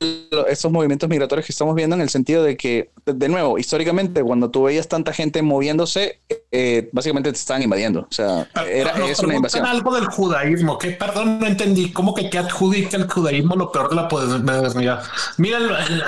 [0.00, 4.50] estos movimientos migratorios que estamos viendo en el sentido de que, de, nuevo, históricamente, cuando
[4.50, 6.20] tú veías tanta gente moviéndose,
[6.52, 8.00] eh, básicamente te estaban invadiendo.
[8.02, 9.66] O sea, era, Nos es una invasión.
[9.66, 11.90] algo del judaísmo, que perdón, no entendí.
[11.92, 15.02] ¿Cómo que qué adjudica el judaísmo lo peor de la modernidad?
[15.36, 16.02] Mira, el, el-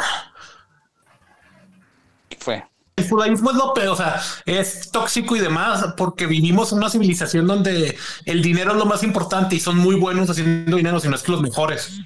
[2.39, 2.65] Fue.
[2.97, 6.91] el judaísmo es lo peor, o sea, es tóxico y demás, porque vivimos en una
[6.91, 11.09] civilización donde el dinero es lo más importante y son muy buenos haciendo dinero, si
[11.09, 12.01] no es que los mejores.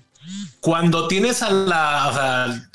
[0.61, 2.69] Cuando tienes a la,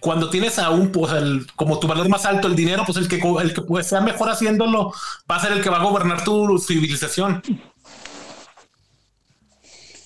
[0.00, 1.12] cuando tienes a un, pues,
[1.56, 4.30] como tu valor más alto, el dinero, pues el que, el que pues, sea mejor
[4.30, 4.92] haciéndolo
[5.30, 7.42] va a ser el que va a gobernar tu civilización.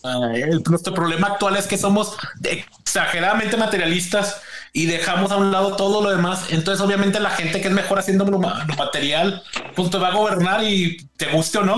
[0.02, 4.40] Ah, el- nuestro problema actual es que somos exageradamente materialistas
[4.72, 6.44] y dejamos a un lado todo lo demás.
[6.50, 9.42] Entonces, obviamente, la gente que es mejor haciendo lo, lo material,
[9.74, 11.76] pues te va a gobernar y te guste o no.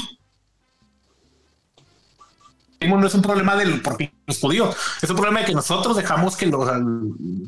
[2.81, 6.37] No es un problema del porque los judíos, es un problema de que nosotros dejamos
[6.37, 6.69] que los,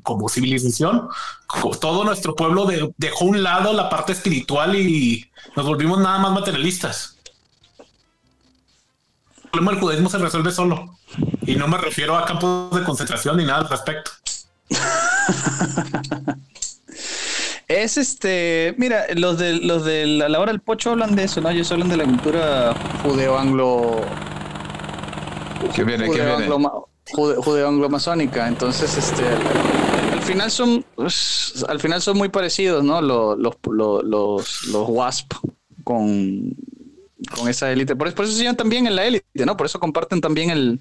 [0.02, 1.08] como civilización,
[1.80, 6.32] todo nuestro pueblo de- dejó un lado la parte espiritual y nos volvimos nada más
[6.32, 7.16] materialistas
[9.44, 10.96] el problema del judaísmo se resuelve solo.
[11.44, 14.12] Y no me refiero a campos de concentración ni nada al respecto.
[17.68, 21.40] Es este, mira, los de los de la, la hora del pocho hablan de eso,
[21.40, 21.50] ¿no?
[21.50, 22.74] Ellos hablan de la cultura
[23.04, 24.00] judeo-anglo
[25.74, 26.04] ¿Qué viene?
[26.10, 26.46] ¿Qué viene?
[26.48, 28.48] judeo-anglo- jude- judeo-anglo-masónica.
[28.48, 33.00] Entonces, este, al, al final son, pues, al final son muy parecidos, ¿no?
[33.02, 35.32] Los, los, los, los, WASP
[35.84, 36.54] con,
[37.36, 37.96] con esa élite.
[37.96, 39.56] Por, eso- por eso se llaman también en la élite, ¿no?
[39.56, 40.80] Por eso comparten también el,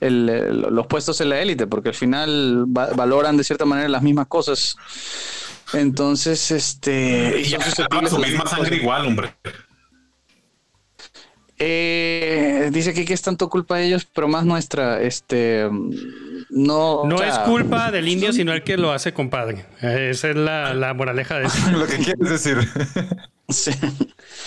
[0.00, 3.88] el- el- los puestos en la élite, porque al final va- valoran de cierta manera
[3.88, 4.76] las mismas cosas.
[5.72, 7.40] Entonces, este.
[7.40, 7.58] Y ya
[8.10, 9.34] son misma sangre igual, hombre.
[11.58, 15.00] Eh, dice que, que es tanto culpa de ellos, pero más nuestra.
[15.00, 15.68] Este.
[16.50, 17.04] No.
[17.04, 19.64] No o sea, es culpa del indio, sino el que lo hace compadre.
[19.80, 21.70] Esa es la, la moraleja de eso.
[21.72, 22.56] Lo que quieres decir.
[23.48, 23.70] sí.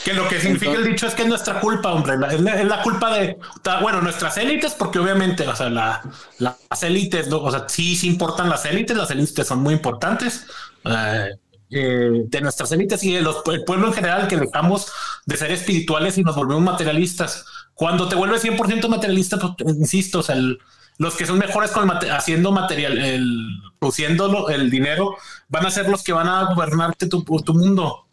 [0.04, 2.18] Que lo que significa el dicho es que es nuestra culpa, hombre.
[2.18, 3.38] La- Es la, es la culpa de,
[3.82, 6.02] bueno, nuestras élites, porque obviamente, o sea, la-
[6.40, 7.38] las élites, ¿no?
[7.40, 10.46] o sea, sí, sí importan las élites, las élites son muy importantes.
[10.86, 11.32] eh,
[11.70, 14.90] eh, de nuestras élites y de los, el pueblo en general que dejamos
[15.26, 17.46] de ser espirituales y nos volvemos materialistas.
[17.74, 20.24] Cuando te vuelves 100% materialista, pues, insisto,
[20.98, 23.50] los que son mejores con haciendo material, el,
[23.80, 25.18] produciéndolo, el dinero,
[25.50, 28.06] van a ser los que van a gobernarte tu, mundo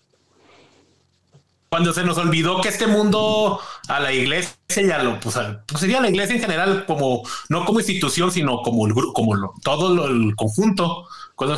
[1.68, 5.36] cuando se nos olvidó que este mundo a la iglesia y lo pues,
[5.66, 9.52] pues sería la iglesia en general como no como institución sino como el grupo como
[9.61, 11.57] todo el conjunto cuando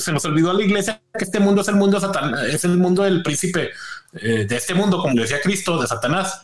[0.00, 2.64] se nos, olvidó, a la iglesia que este mundo es el mundo de Satán es
[2.64, 3.70] el mundo del príncipe
[4.14, 6.42] eh, de este mundo como decía Cristo de Satanás.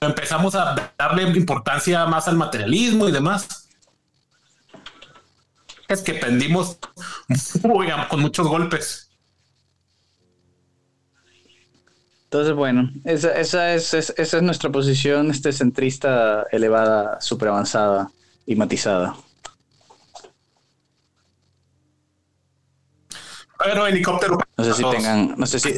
[0.00, 3.68] Empezamos a darle importancia más al materialismo y demás.
[5.88, 6.78] Es que pendimos
[8.10, 9.10] con muchos golpes.
[12.24, 18.10] Entonces, bueno, esa, esa, es, es- esa es nuestra posición este, centrista, elevada, super avanzada
[18.46, 19.14] y matizada.
[23.66, 24.94] Pero helicóptero No sé si Todos.
[24.96, 25.70] tengan, no sé si.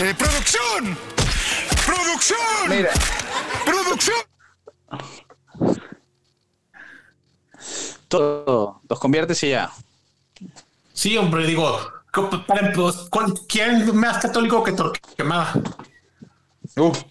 [0.00, 0.98] Eh, ¡Producción!
[1.86, 2.38] ¡Producción!
[2.68, 2.90] Mira,
[3.64, 4.16] ¡Producción!
[8.08, 9.70] todo, los conviertes y ya.
[10.92, 11.78] Sí, hombre, digo,
[12.12, 15.52] co- para, pues, ¿cuál- ¿quién más católico que Torquemada?
[16.76, 17.02] Uf,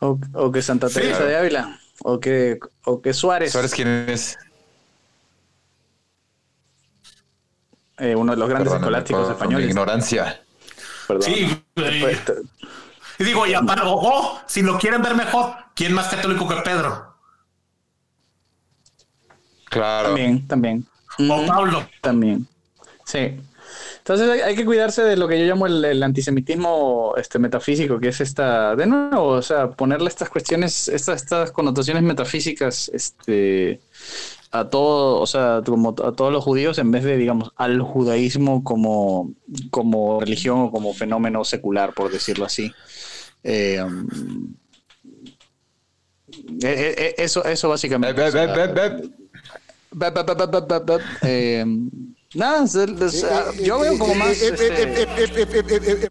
[0.00, 1.26] O, o que Santa Sí, Teresa claro.
[1.30, 1.80] de Ávila.
[2.02, 4.36] O que, o que Suárez, ¿Sabes quién es?
[7.98, 9.68] Eh, uno de los grandes Perdóname escolásticos por- por mi españoles.
[9.70, 10.42] ignorancia.
[11.08, 11.22] Perdón.
[11.22, 12.16] Sí, eh,
[13.18, 17.14] y digo, y aparte, ojo, si lo quieren ver mejor, ¿quién más católico que Pedro?
[19.70, 20.08] Claro.
[20.08, 20.86] También, también.
[21.18, 21.46] O.
[21.46, 21.88] Pablo.
[22.00, 22.46] También.
[23.04, 23.40] Sí.
[23.98, 27.98] Entonces hay, hay que cuidarse de lo que yo llamo el, el antisemitismo este, metafísico,
[27.98, 33.80] que es esta, de nuevo, o sea, ponerle estas cuestiones, estas, estas connotaciones metafísicas este,
[34.50, 38.64] a todo, o sea, como a todos los judíos en vez de, digamos, al judaísmo
[38.64, 39.32] como,
[39.70, 42.72] como religión o como fenómeno secular, por decirlo así.
[43.42, 44.54] Eh, um,
[46.62, 48.20] eh, eh, eso, eso básicamente.
[48.20, 49.12] Bep, o sea, bep, bep, bep.
[49.92, 51.02] Bep, bep, bep, bep, bep, bep.
[51.22, 51.64] Eh,
[52.34, 52.66] nada,
[53.62, 54.40] yo veo como más.
[54.40, 56.10] este,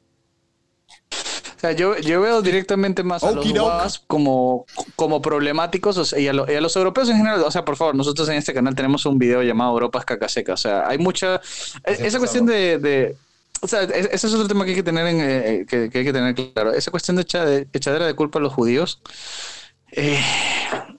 [1.65, 3.59] sea, yo, yo veo directamente más a los Okidoki.
[3.69, 7.41] guas como, como problemáticos o sea, y, a lo- y a los europeos en general.
[7.43, 10.29] O sea, por favor, nosotros en este canal tenemos un video llamado Europa es caca
[10.29, 10.53] seca.
[10.53, 11.35] O sea, hay mucha.
[11.83, 12.77] e- Esa cuestión de.
[12.77, 13.15] de-
[13.61, 15.99] o sea, e- ese es otro tema que hay que tener, en, eh, que, que
[15.99, 16.71] hay que tener claro.
[16.73, 17.21] Esa cuestión de
[17.73, 19.01] echadera de culpa a los judíos.
[19.91, 20.19] eh,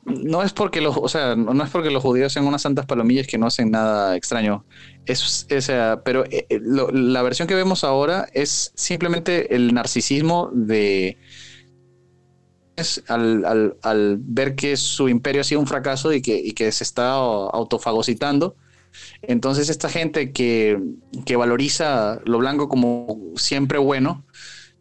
[0.06, 3.26] no es porque los, o sea, no es porque los judíos sean unas santas palomillas
[3.26, 4.66] que no hacen nada extraño.
[5.04, 5.46] Es,
[6.04, 6.60] pero eh, eh,
[6.92, 11.18] la versión que vemos ahora es simplemente el narcisismo de
[13.08, 16.84] al, al- al ver que su imperio ha sido un fracaso y que, que se
[16.84, 18.56] está autofagocitando.
[19.22, 20.80] Entonces esta gente que,
[21.26, 24.25] que valoriza lo blanco como siempre bueno,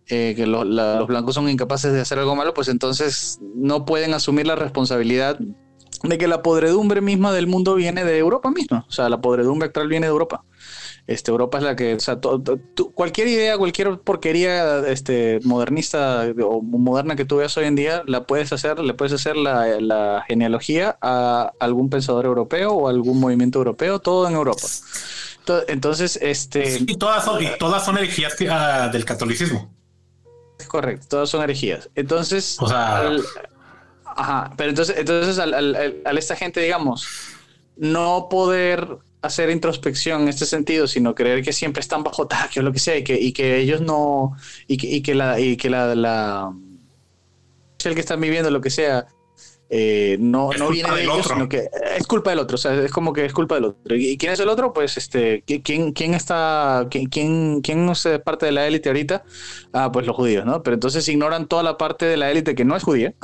[0.08, 4.48] eh, que los blancos son incapaces de hacer algo malo, pues entonces no pueden asumir
[4.48, 5.40] la responsabilidad
[6.04, 8.86] de que la podredumbre misma del mundo viene de Europa misma.
[8.88, 10.44] O sea, la podredumbre actual viene de Europa.
[11.08, 12.20] Este, Europa es la que, o sea,
[12.96, 18.26] cualquier idea, cualquier porquería este, modernista o moderna que tú veas hoy en día, la
[18.26, 24.00] puedes hacer, le puedes hacer la, genealogía a algún pensador europeo o algún movimiento europeo,
[24.00, 24.64] todo en Europa.
[25.46, 29.75] To- Entonces, este, Y todas son, y todas son herejías ah, del catolicismo.
[30.66, 31.90] Es correcto, todas son herejías.
[31.94, 33.24] Entonces, O sea- al-
[34.04, 37.08] ajá, pero entonces, entonces al, al- al- esta gente, digamos,
[37.78, 42.64] no poder hacer introspección en este sentido, sino creer que siempre están bajo ataque o
[42.64, 44.36] lo que sea, y que, y que ellos no,
[44.68, 46.52] y que, y que la, y que la, la
[47.84, 49.06] el que están viviendo lo que sea,
[49.78, 51.34] eh, no, Es no viene de ellos, otro.
[51.36, 51.68] sino que
[51.98, 53.94] es culpa del otro, o sea, es como que es culpa del otro.
[53.96, 54.72] ¿Y quién es el otro?
[54.72, 59.24] Pues este, ¿qui- ¿quién, quién está, quién, quién, quién es parte de la élite ahorita?
[59.74, 60.64] Ah, pues los judíos, ¿no?
[60.64, 63.14] Pero entonces ignoran toda la parte de la élite que no es judía.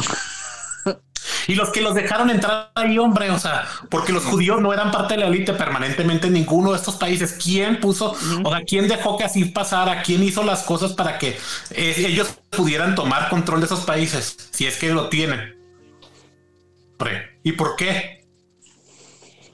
[1.47, 4.91] Y los que los dejaron entrar ahí, hombre, o sea, porque los judíos no eran
[4.91, 7.34] parte de la élite permanentemente en ninguno de estos países.
[7.34, 10.02] ¿Quién puso, o sea, quién dejó que así pasara?
[10.04, 11.38] ¿Quién hizo las cosas para que
[11.72, 14.36] eh, ellos pudieran tomar control de esos países?
[14.52, 15.61] Si es que lo tienen.
[17.43, 18.22] ¿Y por qué?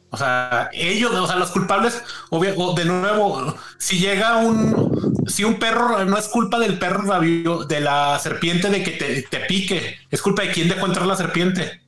[0.09, 5.43] O sea, ellos, o sea, los culpables, obvio, o de nuevo, si llega un, si
[5.43, 9.39] un perro no es culpa del perro rabio, de la serpiente de que te, te
[9.41, 11.81] pique, es culpa de quién dejó entrar la serpiente.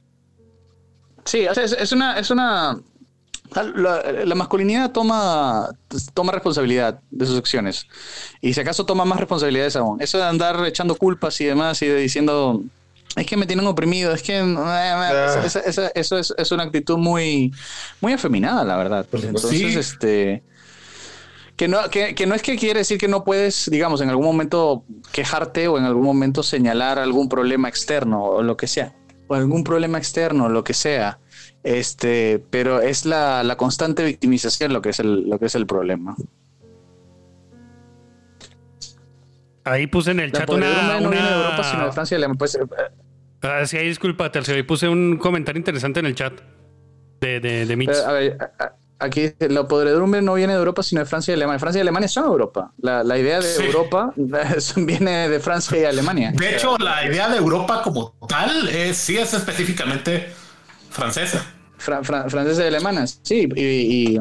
[1.23, 2.77] Sí, es, una, es una
[3.55, 5.69] la, la masculinidad toma,
[6.13, 7.87] toma responsabilidad de sus acciones.
[8.41, 10.01] Y si acaso toma más responsabilidades aún.
[10.01, 12.63] Eso de andar echando culpas y demás y de diciendo
[13.15, 16.97] es que me tienen oprimido, es que esa- esa- esa- eso es, es una actitud
[16.97, 17.51] muy,
[18.01, 19.05] muy afeminada, la verdad.
[19.11, 19.65] Entonces, Sí.
[19.77, 20.43] este
[21.55, 24.23] que no, que, que no es que quiere decir que no puedes, digamos, en algún
[24.25, 28.95] momento quejarte o en algún momento señalar algún problema externo o lo que sea,
[29.27, 31.19] o algún problema externo, lo que sea,
[31.63, 35.65] este, pero es la, la constante victimización lo que es el, lo que es el
[35.67, 36.15] problema.
[39.69, 40.99] Ahí puse en el La chat podredumbre una.
[41.01, 42.37] no viene de una- Europa, sino de Francia y Alemania.
[42.39, 42.59] Pues, eh,
[43.41, 44.53] Ah, sí, ahí disculpa, Tercio.
[44.55, 46.33] Ahí puse un comentario interesante en el chat
[47.21, 47.89] de, de, de Mitch.
[47.89, 48.37] pero, a ver,
[48.99, 51.57] aquí dice, la podredumbre no viene de Europa, sino de Francia y Alemania.
[51.59, 52.73] Francia y Alemania son Europa.
[52.81, 53.63] La, la idea de Sí.
[53.63, 54.11] Europa
[54.75, 56.31] viene de Francia y Alemania.
[56.35, 60.27] De hecho, la idea de Europa como tal es, sí es específicamente
[60.89, 61.45] francesa.
[61.77, 63.63] Fra- fra- franceses y alemanas, sí, y,
[64.15, 64.19] y,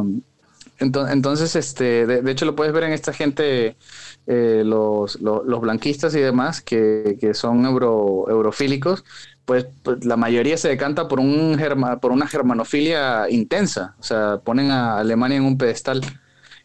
[0.81, 3.77] entonces, este, de, de hecho lo puedes ver en esta gente,
[4.27, 9.05] eh, los, los, los blanquistas y demás, que, que son euro, eurofílicos,
[9.45, 14.39] pues, pues, la mayoría se decanta por, un germa- por una germanofilia intensa, o sea,
[14.45, 16.03] ponen a Alemania en un pedestal.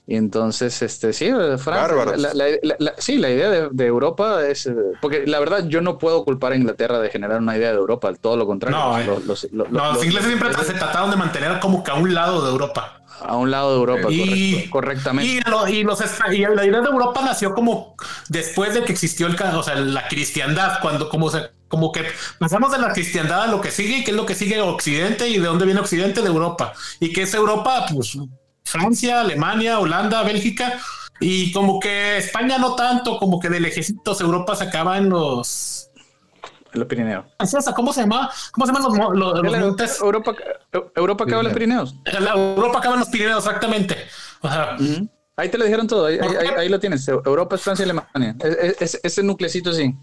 [0.05, 2.19] Y entonces, este, sí, eh, Francia, Bárbaros.
[2.19, 5.65] la, la- la- la- sí, la idea de, de Europa es, eh, porque la verdad
[5.69, 8.77] yo no puedo culpar a Inglaterra de generar una idea de Europa, todo lo contrario.
[8.77, 9.05] No, eh.
[9.05, 11.93] Los- los- los- No, los los- ingleses siempre se trataron de mantener como que a
[11.93, 12.99] un lado de Europa.
[13.25, 15.31] A un lado de Europa, Y, correcto, correctamente.
[15.31, 15.99] y, lo- y los
[16.31, 17.95] y la idea de Europa nació como
[18.29, 22.03] después de que existió el, o sea, la cristiandad, cuando como se como que
[22.37, 25.27] pasamos de la cristiandad a lo que sigue, y qué es lo que sigue Occidente
[25.27, 26.73] y de dónde viene Occidente de Europa.
[26.99, 28.15] Y que es Europa, pues
[28.63, 30.79] Francia, Alemania, Holanda, Bélgica.
[31.19, 35.72] Y como que España no tanto, como que de lejecitos Europa se acaba en los...
[36.73, 37.25] Los Pirineos.
[37.37, 38.29] Francesa, ¿Cómo se llama?
[38.51, 39.99] ¿Cómo se llaman los, los- los montes?
[40.01, 40.33] Europa,
[40.95, 41.95] Europa acaba en los Pirineos.
[42.19, 43.95] La Europa acaba en los Pirineos, exactamente.
[44.41, 44.75] O sea,
[45.35, 47.07] Ahí te lo dijeron todo, ahí, ahí- ahí- ahí lo tienes.
[47.07, 48.35] Europa es Francia y Alemania.
[48.39, 49.95] Es- es- ese nuclecito sí.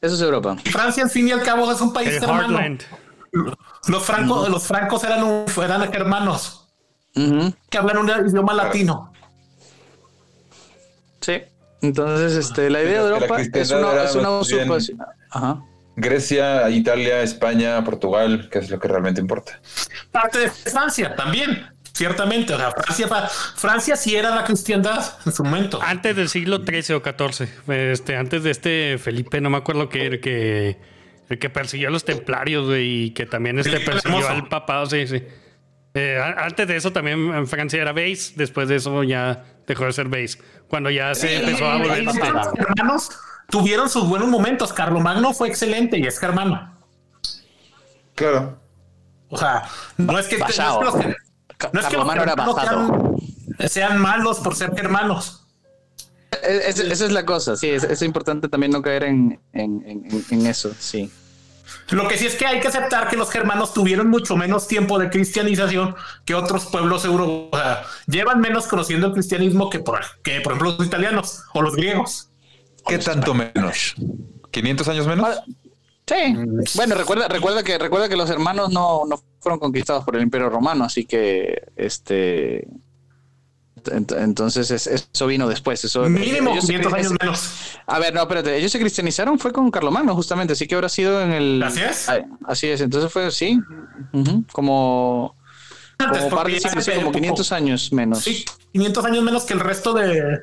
[0.00, 0.56] Eso es Europa.
[0.70, 2.56] Francia, al fin y al cabo, es un país El hermano.
[2.58, 2.82] Heartland.
[3.88, 6.68] Los francos, los francos eran, un- eran hermanos
[7.12, 9.12] que hablan un idioma latino.
[11.20, 11.42] Sí.
[11.82, 14.98] Entonces, este, la idea de Europa es una, es una usurpación.
[15.30, 15.62] Ajá.
[15.98, 19.60] Grecia, Italia, España, Portugal, que es lo que realmente importa.
[20.12, 22.54] Parte de Francia también, ciertamente.
[22.54, 23.08] O sea, Francia,
[23.56, 25.80] Francia sí era la cristiandad en su momento.
[25.82, 27.48] Antes del siglo XIII o XIV.
[27.72, 30.78] Este, antes de este Felipe, no me acuerdo que el que,
[31.28, 35.06] el que persiguió a los templarios, güey, y que también este persiguió al papado, sí,
[35.08, 35.24] sí.
[35.98, 39.92] Eh, antes de eso también en Francia era base, después de eso ya dejó de
[39.92, 40.38] ser base.
[40.68, 43.10] Cuando ya se empezó a volver los hermanos
[43.50, 44.72] tuvieron sus buenos momentos.
[44.72, 46.78] Carlomagno fue excelente y es germano.
[48.14, 48.58] Claro.
[49.30, 49.62] O sea,
[49.96, 51.06] no es que, no es que los, no es
[51.58, 53.16] que los Carlomagno era basado.
[53.58, 55.44] sean, sean malos por ser germanos.
[56.42, 59.82] Es- es- esa es la cosa, sí, es, es importante también no caer en, en-
[59.86, 61.10] en- en eso, sí.
[61.90, 64.98] Lo que sí es que hay que aceptar que los germanos tuvieron mucho menos tiempo
[64.98, 65.94] de cristianización
[66.24, 67.48] que otros pueblos europeos.
[67.52, 71.62] O sea, llevan menos conociendo el cristianismo que por, que, por ejemplo, los italianos o
[71.62, 72.30] los griegos.
[72.86, 73.94] ¿Qué tanto menos?
[74.50, 75.26] ¿500 años menos?
[75.28, 75.44] Ah,
[76.08, 76.34] Sí.
[76.74, 80.48] Bueno, recuerda, recuerda que recuerda que los hermanos no, no fueron conquistados por el Imperio
[80.48, 82.66] Romano, así que este
[83.92, 85.84] entonces es- eso vino después.
[85.84, 87.50] Eso, Mínimo ellos se 500 cri- años menos.
[87.86, 91.20] A ver, no, espérate, ellos se cristianizaron fue con Carlomagno justamente, así que habrá sido
[91.22, 92.08] en el Así es.
[92.08, 93.58] Ah, Así es, entonces fue sí,
[94.12, 95.34] ujú, como
[95.98, 98.20] Antes, como par de siglos, como 500 años menos.
[98.20, 100.38] Sí, 500 años menos que el resto de.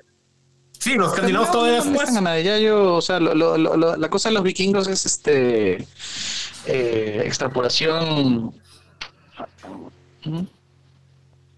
[0.78, 2.10] Sí, los escandinavos todavía después.
[2.44, 5.88] Ya yo, o sea, lo- lo- lo- lo- la cosa de los vikingos es este
[6.68, 8.54] eh, extrapolación.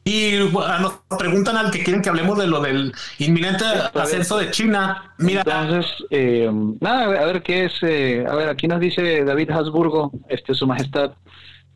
[0.08, 4.49] Y bueno, nos preguntan al que quieren que hablemos de lo del inminente ascenso de
[4.51, 5.14] China.
[5.18, 6.49] Mira, Entonces, eh,
[6.80, 7.74] nada, a ver, qué es.
[7.82, 11.12] eh, a ver, aquí nos dice David Habsburgo, este, su majestad,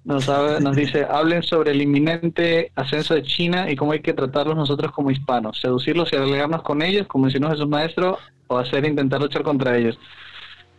[0.05, 0.27] nos,
[0.61, 4.91] nos dice: hablen sobre el inminente ascenso de China y cómo hay que tratarlos nosotros
[4.93, 8.17] como hispanos, seducirlos y alegarnos con ellos, como enseñó Jesús Maestro,
[8.47, 9.99] o hacer intentar luchar contra ellos.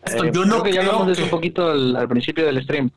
[0.04, 1.96] esto Eh, yo no creo que ya creo hablamos de eso que- un poquito al,
[1.96, 2.90] al principio del stream.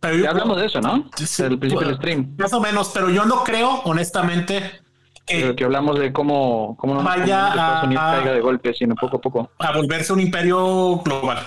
[0.00, 1.08] Pero yo- Ya hablamos de eso, ¿no?
[1.16, 2.34] Sí, Al principio del stream.
[2.38, 4.80] Más o menos, pero yo no creo, honestamente,
[5.26, 8.74] que que hablamos de cómo, cómo no Vaya cómo Estados Unidos a- caiga de golpe,
[8.74, 9.50] sino poco a poco.
[9.58, 11.38] a volverse un imperio global.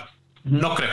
[0.44, 0.90] No creo.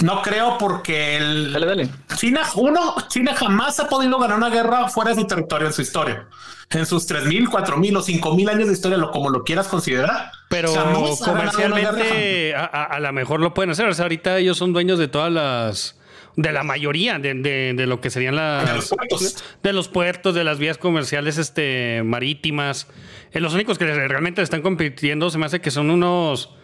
[0.00, 1.88] No creo porque el Dale, dale.
[2.16, 5.82] China, uno, China jamás ha podido ganar una guerra fuera de su territorio en su
[5.82, 6.28] historia.
[6.70, 10.30] En sus 3.000, 4.000 o 5.000 años de historia, lo, como lo quieras considerar.
[10.50, 11.82] Pero jamás ha ganado una guerra.
[11.82, 13.88] comercialmente a, a- a lo mejor lo pueden hacer.
[13.88, 15.97] O sea, ahorita ellos son dueños de todas las...
[16.40, 18.64] De la mayoría de, de- de lo que serían las...
[18.68, 19.44] De los puertos.
[19.60, 22.86] de los puertos, de las vías comerciales este, marítimas.
[23.32, 26.54] Eh, los únicos que realmente están compitiendo se me hace que son unos...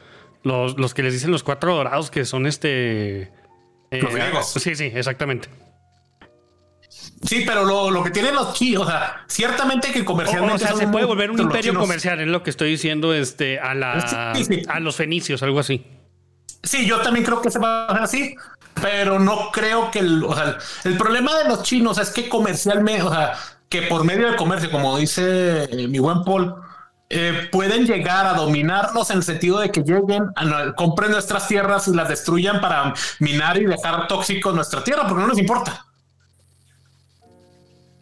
[0.45, 3.23] Los, los que les dicen los cuatro dorados, que son este...
[3.91, 4.53] eh, Los griegos.
[4.53, 5.49] Sí, sí, exactamente.
[7.23, 10.57] Sí, pero lo, lo que tienen los chinos, o sea, ciertamente que comercialmente.
[10.57, 13.59] o sea, son se puede volver un imperio comercial, es lo que estoy diciendo este,
[13.59, 14.63] a, la, Sí, sí.
[14.69, 15.85] a los fenicios, algo así.
[16.63, 18.37] Sí, yo también creo que se va a hacer así,
[18.81, 23.03] pero no creo que el, o sea, el problema de los chinos es que comercialmente,
[23.03, 23.35] o sea,
[23.69, 26.55] que por medio del comercio, como dice eh, mi buen Paul,
[27.11, 31.87] eh, pueden llegar a dominarnos en el sentido de que lleguen, a, compren nuestras tierras
[31.89, 35.85] y las destruyan para minar y dejar tóxico nuestra tierra, porque no les importa.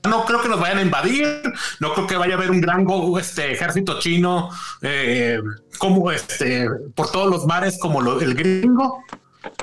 [0.09, 1.41] No creo que nos vayan a invadir,
[1.79, 2.85] no creo que vaya a haber un gran
[3.21, 4.51] este, ejército chino
[4.83, 5.39] eh,
[5.79, 9.05] como este por todos los mares como lo- el gringo.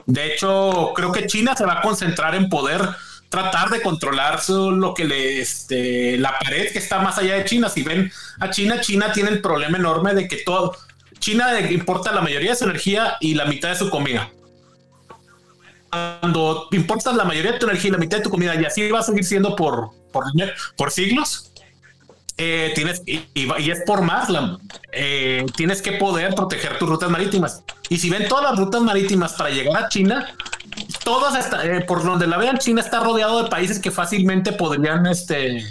[0.05, 2.81] De hecho, creo que China se va a concentrar en poder
[3.29, 7.69] tratar de controlar lo que le este, la pared que está más allá de China.
[7.69, 10.75] Si ven a China, China tiene el problema enorme de que todo
[11.19, 14.29] China importa la mayoría de su energía y la mitad de su comida.
[15.89, 18.89] Cuando importas la mayoría de tu energía y la mitad de tu comida, y así
[18.89, 20.25] va a seguir siendo por, por,
[20.77, 21.48] por siglos,
[22.39, 24.57] eh, tienes y, y es por más la-
[24.93, 29.33] eh, tienes que poder proteger tus rutas marítimas y si ven todas las rutas marítimas
[29.33, 30.25] para llegar a China
[31.03, 35.05] todas está- eh, por donde la vean China está rodeado de países que fácilmente podrían
[35.05, 35.63] este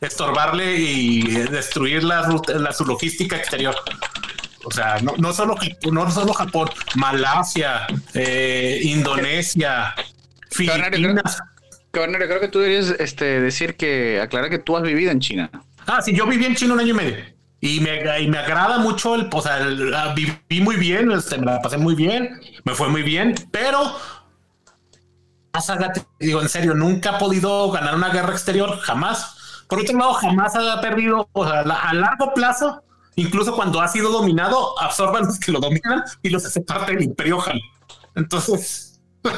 [0.00, 3.74] estorbarle y eh, destruir la ruta la su logística exterior
[4.64, 5.54] O sea, no, no solo,
[5.90, 9.94] no solo Japón, Malasia, eh, Indonesia,
[10.50, 11.38] Filipinas.
[11.92, 15.50] Cabernario, creo que tú deberías este, decir que, aclarar que tú has vivido en China.
[15.86, 17.16] Ah, sí, yo viví en China un año y medio.
[17.60, 21.46] Y me, y me agrada mucho el, o sea, la- viví muy bien, este, me
[21.46, 23.94] la pasé muy bien, me fue muy bien, pero
[26.18, 29.64] digo en serio, nunca ha podido ganar una guerra exterior, jamás.
[29.68, 32.82] Por otro lado, jamás ha perdido, o sea, a largo plazo,
[33.16, 37.02] incluso cuando ha sido dominado, absorban los que lo dominan y los hace parte del
[37.04, 37.38] imperio.
[38.14, 39.00] Entonces,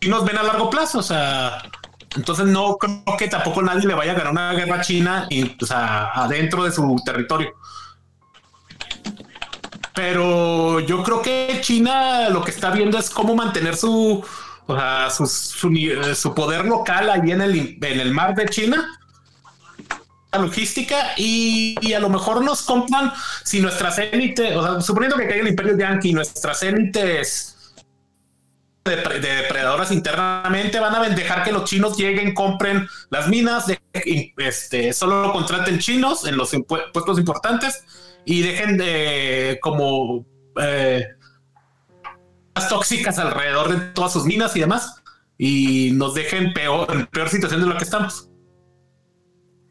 [0.00, 1.62] y nos ven a largo plazo, o sea,
[2.16, 5.56] entonces no creo que tampoco nadie le vaya a ganar una guerra a china y,
[5.64, 7.54] sea, adentro de su territorio.
[9.94, 14.24] Pero yo creo que China lo que está viendo es cómo mantener su,
[14.66, 18.88] o sea, eh, su poder local ahí en el, en el mar de China.
[20.32, 23.12] La logística y, y a lo mejor nos compran
[23.44, 27.56] si nuestras élites, o sea, suponiendo que caiga el imperio yankee, nuestras élites
[28.84, 33.80] de depredadoras internamente van a dejar que los chinos lleguen, compren las minas, de,
[34.38, 36.50] este, solo contraten chinos en los
[36.92, 37.84] puestos importantes
[38.24, 40.24] y dejen de como
[40.60, 41.06] eh,
[42.54, 45.02] las tóxicas alrededor de todas sus minas y demás
[45.36, 48.28] y nos dejen peor, en peor situación de lo que estamos.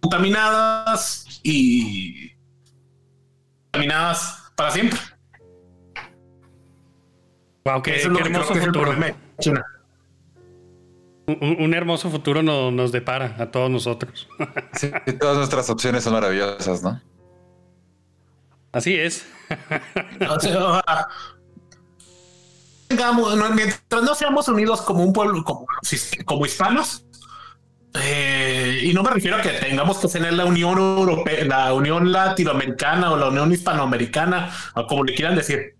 [0.02, 2.32] Contaminadas y
[3.72, 5.00] contaminadas para siempre.
[7.66, 8.92] Wow, qué, Eso es lo qué hermoso que futuro.
[11.28, 14.28] Un, un hermoso futuro no- nos depara a todos nosotros.
[14.74, 17.02] Sí, todas nuestras opciones son maravillosas, ¿no?
[18.72, 19.26] Así es.
[20.30, 21.08] O sea,
[22.88, 25.66] tengamos- no, mientras no seamos unidos como un pueblo, como,
[26.26, 27.06] como hispanos,
[27.96, 32.12] eh, y no me refiero a que tengamos que tener la Unión Europea, la Unión
[32.12, 35.76] Latinoamericana o la Unión Hispanoamericana, o como le quieran decir.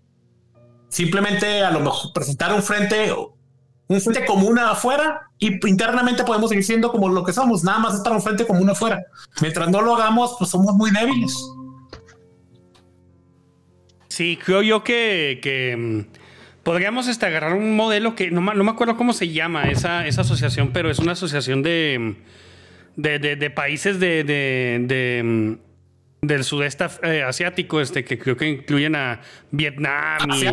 [0.90, 3.10] Simplemente a lo mejor presentar un frente,
[3.88, 7.94] un frente común afuera y internamente podemos seguir siendo como lo que somos, nada más
[7.94, 9.02] estar un frente común afuera.
[9.40, 11.34] Mientras no lo hagamos, pues somos muy débiles.
[14.08, 16.00] Sí, creo yo que, que, mm,
[16.64, 20.22] podríamos este, agarrar un modelo que no, no me acuerdo cómo se llama esa, esa
[20.22, 21.96] asociación, pero es una asociación de,
[22.96, 25.69] mm, de, de- de países de, mm,
[26.22, 30.18] del sudeste eh, asiático, este, que creo que incluyen a Vietnam.
[30.34, 30.46] Y,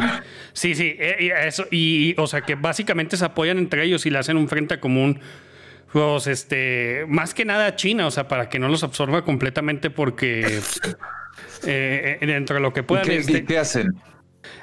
[0.54, 4.20] sí, sí, eh, eso, y, o sea, que básicamente se apoyan entre ellos y le
[4.20, 5.20] hacen un frente común.
[5.92, 9.90] Pues, este, más que nada a China, o sea, para que no los absorba completamente,
[9.90, 10.60] porque
[11.66, 13.06] eh, eh, dentro de lo que ¿Y puedan.
[13.06, 13.96] qué, este, qué hacen?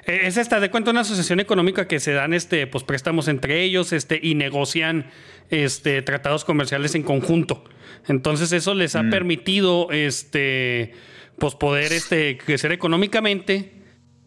[0.04, 3.92] Es esta de cuenta una asociación económica que se dan este pues préstamos entre ellos
[3.92, 5.06] este y negocian
[5.50, 7.64] este tratados comerciales en conjunto.
[8.08, 10.92] Entonces eso les ha permitido este
[11.38, 13.72] pues poder este crecer económicamente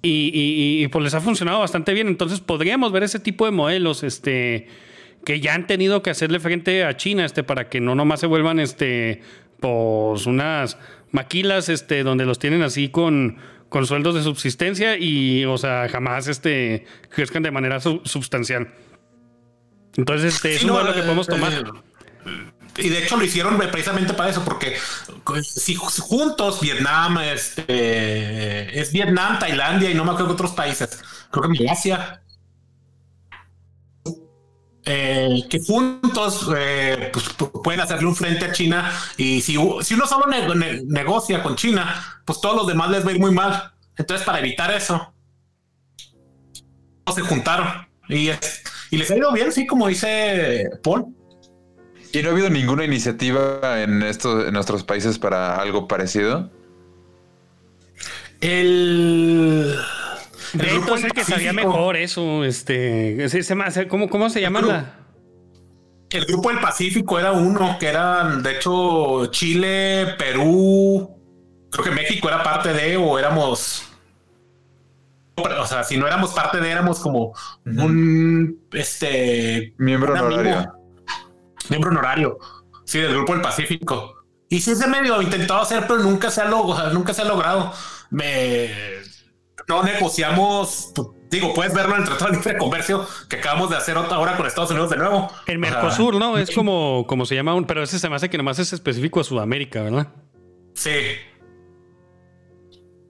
[0.02, 2.08] y, y- y, pues les ha funcionado bastante bien.
[2.08, 4.68] Entonces podríamos ver ese tipo de modelos este
[5.26, 8.28] que ya han tenido que hacerle frente a China este para que no nomás se
[8.28, 9.22] vuelvan este
[9.60, 10.78] pues unas
[11.12, 13.38] maquilas este donde los tienen así con
[13.70, 18.70] con sueldos de subsistencia y o sea jamás este crezcan de manera su- sustancial
[19.98, 21.52] entonces este es un no, modelo que eh, podemos tomar.
[21.54, 21.64] eh,
[22.78, 24.78] y de hecho lo hicieron precisamente para eso, porque
[25.24, 31.00] pues, si ju- juntos Vietnam, este, es Vietnam, Tailandia y no me acuerdo otros países,
[31.32, 32.22] creo que Malasia,
[34.86, 39.94] eh, que juntos eh, pues, pu- pueden hacerle un frente a China y si, si
[39.94, 43.20] uno solo ne- ne- negocia con China, pues todos los demás les va a ir
[43.20, 43.74] muy mal.
[43.98, 45.14] Entonces para evitar eso,
[47.14, 47.68] se juntaron
[48.08, 51.08] y, es- y les ha ido bien, sí, como dice Paul.
[52.14, 56.50] ¿Y no ha habido ninguna iniciativa en estos en nuestros países para algo parecido?
[58.42, 59.76] El.
[60.54, 64.62] de hecho es el que sabía mejor eso este se- se ¿cómo, cómo se llama
[64.62, 65.00] la
[66.12, 71.10] El grupo del Pacífico era uno que eran, de hecho, Chile, Perú,
[71.72, 73.84] creo que México era parte de, o éramos.
[75.36, 77.34] O sea, si no éramos parte de, éramos como
[77.66, 80.74] un este Miembro honorario.
[81.70, 82.38] Miembro honorario,
[82.86, 84.16] sí, del grupo del Pacífico.
[84.50, 87.74] Y sí se medio intentado hacer, pero nunca se ha logrado, nunca se ha logrado.
[88.10, 88.70] Me
[89.68, 90.94] no negociamos,
[91.30, 94.48] digo, puedes verlo en el Tratado de Libre Comercio que acabamos de hacer ahora con
[94.48, 95.30] Estados Unidos de nuevo.
[95.46, 98.16] el O sea, Mercosur no es como como se llama un pero ese se me
[98.16, 100.08] hace que nomás es específico a Sudamérica verdad
[100.74, 100.92] Sí.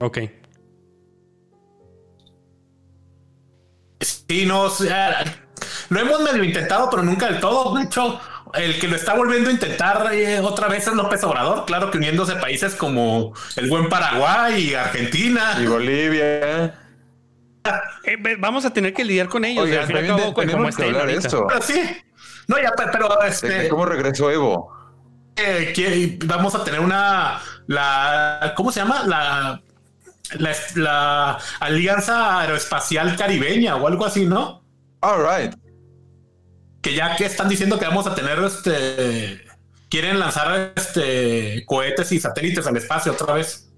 [0.00, 0.18] Ok.
[4.00, 5.24] Sí, no, o sea,
[5.88, 7.76] lo hemos medio intentado, pero nunca del todo.
[7.76, 8.20] De hecho,
[8.54, 11.98] el que lo está volviendo a intentar eh, otra vez es López Obrador, claro que
[11.98, 15.56] uniéndose países como el buen Paraguay y Argentina.
[15.60, 16.74] Y Bolivia.
[18.04, 19.64] Eh, vamos a tener que lidiar con ellos.
[19.64, 21.46] Oigan, al fin y al también cabo, te- como tenemos que hablar esto.
[21.48, 21.82] Pero sí.
[22.46, 24.72] No, ya, pe- pero De este, ¿Cómo regresó Evo?
[25.36, 29.04] eh, que vamos a tener una, la, ¿cómo se llama?
[29.06, 29.60] La,
[30.38, 34.64] la, la Alianza Aeroespacial Caribeña o algo así, ¿no?
[35.00, 35.54] All right.
[36.80, 39.42] Que ya que están diciendo que vamos a tener este,
[39.88, 43.70] quieren lanzar este cohetes y satélites al espacio otra vez.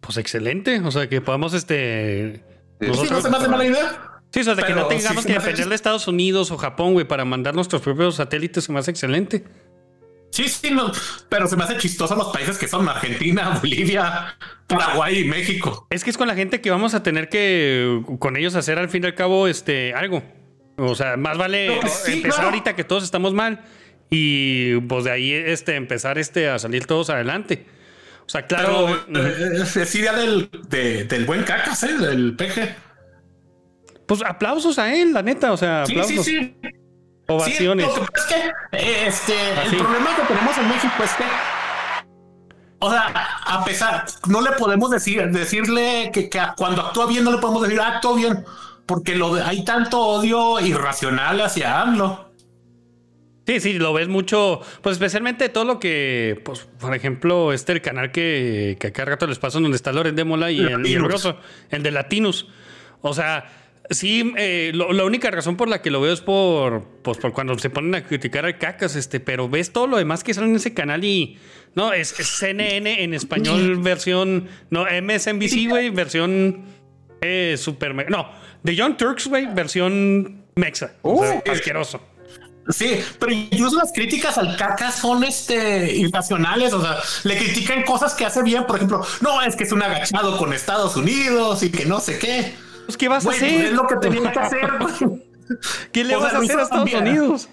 [0.00, 0.80] Pues excelente.
[0.80, 2.44] O sea, que podamos este.
[2.80, 4.10] Sí, Sí, no nosotros- se me hace mala idea.
[4.32, 6.92] Sí, o sea, de que no tengamos sí que depender de Estados Unidos o Japón,
[6.92, 9.44] güey, para mandar nuestros propios satélites, se me hace excelente.
[10.32, 10.90] Sí, sí, no,
[11.28, 14.36] pero se me hace chistoso los países que son Argentina, Bolivia,
[14.66, 15.86] Paraguay y México.
[15.90, 18.88] Es que es con la gente que vamos a tener que con ellos hacer al
[18.88, 20.24] fin y al cabo este algo.
[20.76, 22.48] O sea, más vale No, sí, empezar claro.
[22.48, 23.60] ahorita que todos estamos mal
[24.10, 27.66] y pues de ahí este empezar este a salir todos adelante.
[28.26, 31.92] O sea, claro, Pero eh, es, es idea del, de- del buen cacas, ¿eh?
[31.98, 32.74] del PG.
[34.06, 36.70] pues aplausos a él, la neta, o sea, aplausos, sí, sí.
[37.28, 37.86] ovaciones.
[37.86, 39.76] Sí, lo que pasa es que eh, este, Así.
[39.76, 41.24] el problema que tenemos en México es que,
[42.80, 43.12] o sea,
[43.46, 47.62] a pesar, no le podemos decir, decirle que, que cuando actúa bien, no le podemos
[47.62, 48.44] decir, "Ah, actuó bien,
[48.86, 52.32] porque lo hay tanto odio irracional hacia AMLO.
[53.46, 57.82] Sí, sí, lo ves mucho, pues especialmente todo lo que, pues, por ejemplo, este el
[57.82, 60.94] canal que, que acá rato les paso donde está Loren de Mola y el, y
[60.94, 62.48] el de Latinos.
[63.02, 63.44] O sea,
[63.90, 67.34] sí, eh, lo- la única razón por la que lo veo es por, pues, por
[67.34, 70.46] cuando se ponen a criticar al cacas, este, pero ves todo lo demás que sale
[70.46, 71.36] en ese canal y,
[71.74, 76.62] no, es, es CNN en español, versión, no, MSNBC, güey, versión
[77.20, 78.30] eh, super, no,
[78.64, 80.92] de John Turks, güey, versión mexa.
[81.02, 81.50] O sea, Uh.
[81.52, 82.00] asqueroso.
[82.70, 88.14] Sí, pero incluso las críticas al caca son este irracionales, o sea, le critican cosas
[88.14, 91.70] que hace bien, por ejemplo, no, es que es un agachado con Estados Unidos y
[91.70, 92.54] que no sé qué.
[92.86, 93.66] Pues, ¿qué vas a hacer?
[93.66, 94.70] es lo que tenía que hacer.
[95.92, 97.18] ¿Qué le O sea, vas a hacer a Estados también.
[97.18, 97.48] Unidos?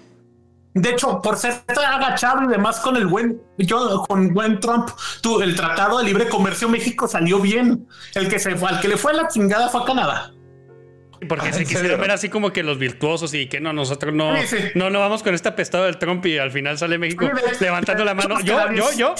[0.72, 4.88] De hecho, por ser tan agachado y demás con el buen, yo con buen Trump,
[5.20, 7.86] tú, el tratado de libre comercio México salió bien.
[8.14, 10.32] El que se fue, al que le fue la chingada fue a Canadá.
[11.28, 14.14] Porque Ah, se ¿en quisieron ver así como que los virtuosos y que no, nosotros
[14.14, 14.56] no, Sí, sí.
[14.74, 17.28] no, no vamos con este apestado del Trump y al final sale México
[17.60, 18.30] levantando la mano.
[18.36, 19.14] los Yo, yo, canadienses- yo.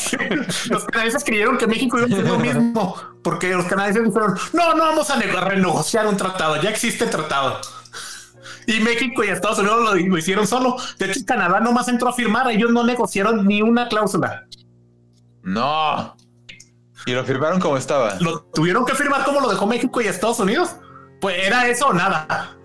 [0.75, 4.75] Los canadienses creyeron que México iba a hacer lo mismo, porque los canadienses dijeron, no,
[4.75, 7.61] no vamos a ne- a renegociar un tratado, ya existe el tratado.
[8.67, 10.77] Y México y Estados Unidos lo, lo hicieron solo.
[10.99, 14.47] De hecho, Canadá nomás entró a firmar, ellos no negociaron ni una cláusula.
[15.43, 16.17] No.
[17.07, 18.15] Y lo firmaron como estaba.
[18.21, 20.77] Lo tuvieron que firmar como lo dejó México y Estados Unidos.
[21.23, 22.57] Pues era eso o nada.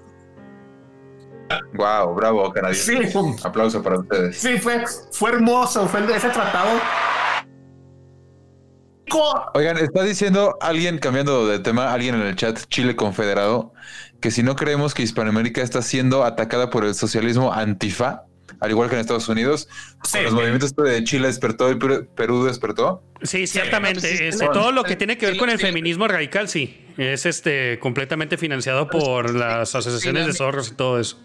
[1.76, 3.08] Wow, bravo, canadiense.
[3.08, 4.36] Sí, Aplauso para ustedes.
[4.36, 6.72] sí, fue, fue hermoso, fue ese tratado.
[9.54, 13.74] Oigan, está diciendo alguien, cambiando de tema, alguien en el chat, Chile Confederado,
[14.22, 18.24] que si no creemos que Hispanoamérica está siendo atacada por el socialismo antifa,
[18.60, 19.68] al igual que en Estados Unidos,
[20.04, 20.20] Sí.
[20.24, 23.04] los movimientos de Chile despertó y Perú- despertó.
[23.22, 24.02] Sí, ciertamente.
[24.02, 26.86] pues, este, todo lo que tiene que ver con el feminismo radical, sí.
[26.98, 31.20] Es este completamente financiado por las asociaciones de zorros y todo eso.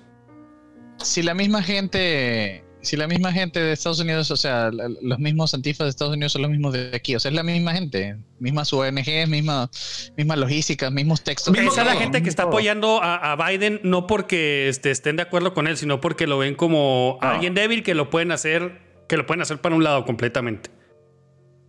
[0.98, 5.18] si la misma gente, si la misma gente de Estados Unidos, o sea, la- los
[5.18, 7.72] mismos antifas de Estados Unidos son los mismos de aquí, o sea, es la misma
[7.72, 9.70] gente, mismas ONGs, misma,
[10.16, 11.52] misma logística, mismos textos.
[11.54, 15.16] Mismo Esa es la gente que está apoyando a, a Biden no porque este, estén
[15.16, 17.28] de acuerdo con él, sino porque lo ven como No.
[17.28, 20.70] alguien débil que lo pueden hacer, que lo pueden hacer para un lado completamente.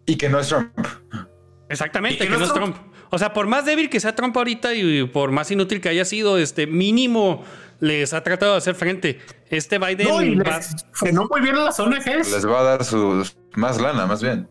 [0.05, 0.71] Y que no es Trump.
[1.69, 2.75] Exactamente, Y que que no es Trump.
[3.15, 6.03] O sea, por más débil que sea Trump ahorita y por más inútil que haya
[6.03, 7.43] sido, este mínimo
[7.79, 9.19] les ha tratado de hacer frente.
[9.51, 12.31] Este Biden No, y va- les frenó muy bien a las ONGs.
[12.31, 13.23] Les va a dar su
[13.55, 14.47] más lana, más bien.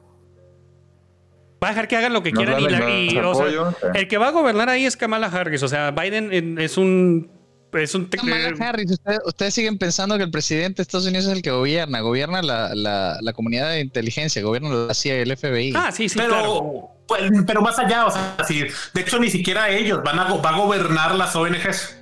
[1.62, 4.08] va a dejar que hagan lo que quieran y, la- y, o sea, apoyo, el
[4.08, 5.62] que va a gobernar ahí es Kamala Harris.
[5.62, 7.30] O sea, Biden eh, es un
[7.72, 11.32] es un Kamala Harris, ustedes, ustedes siguen pensando que el presidente de Estados Unidos es
[11.32, 15.36] el que gobierna, gobierna la, la, la comunidad de inteligencia, gobierna la CIA y el
[15.36, 15.72] FBI.
[15.74, 16.90] Ah, sí, sí, pero, claro.
[17.08, 20.40] Pues, pero más allá, o sea, si, de hecho ni siquiera ellos van a, go-
[20.42, 21.98] va a gobernar las ONGs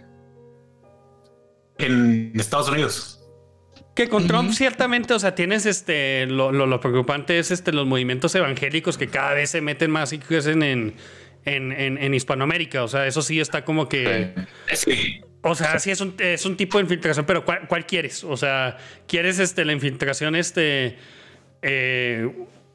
[1.78, 3.16] en Estados Unidos.
[3.94, 7.86] Que con Trump ciertamente, o sea, tienes este, lo, lo- lo preocupante es este, los
[7.86, 10.94] movimientos evangélicos que cada vez se meten más y crecen en,
[11.44, 12.84] en, en, en Hispanoamérica.
[12.84, 14.34] O sea, eso sí está como que...
[14.72, 15.20] Sí.
[15.42, 18.24] O sea, sí es un, es un tipo de infiltración, pero ¿cuál, cuál quieres?
[18.24, 18.76] O sea,
[19.08, 20.98] ¿quieres este, la infiltración este
[21.62, 22.30] eh,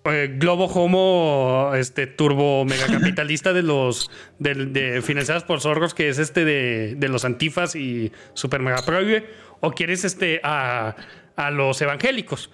[0.06, 4.10] eh, globo homo este turbo megacapitalista de los
[4.40, 8.84] del- de, financiadas por zorros que es este de, de los antifas y super mega
[8.86, 9.27] prohíbe?
[9.61, 10.95] ¿O quieres este a,
[11.36, 12.49] a los evangélicos.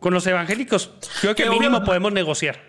[0.00, 2.60] Con los evangélicos, creo que mínimo podemos negociar.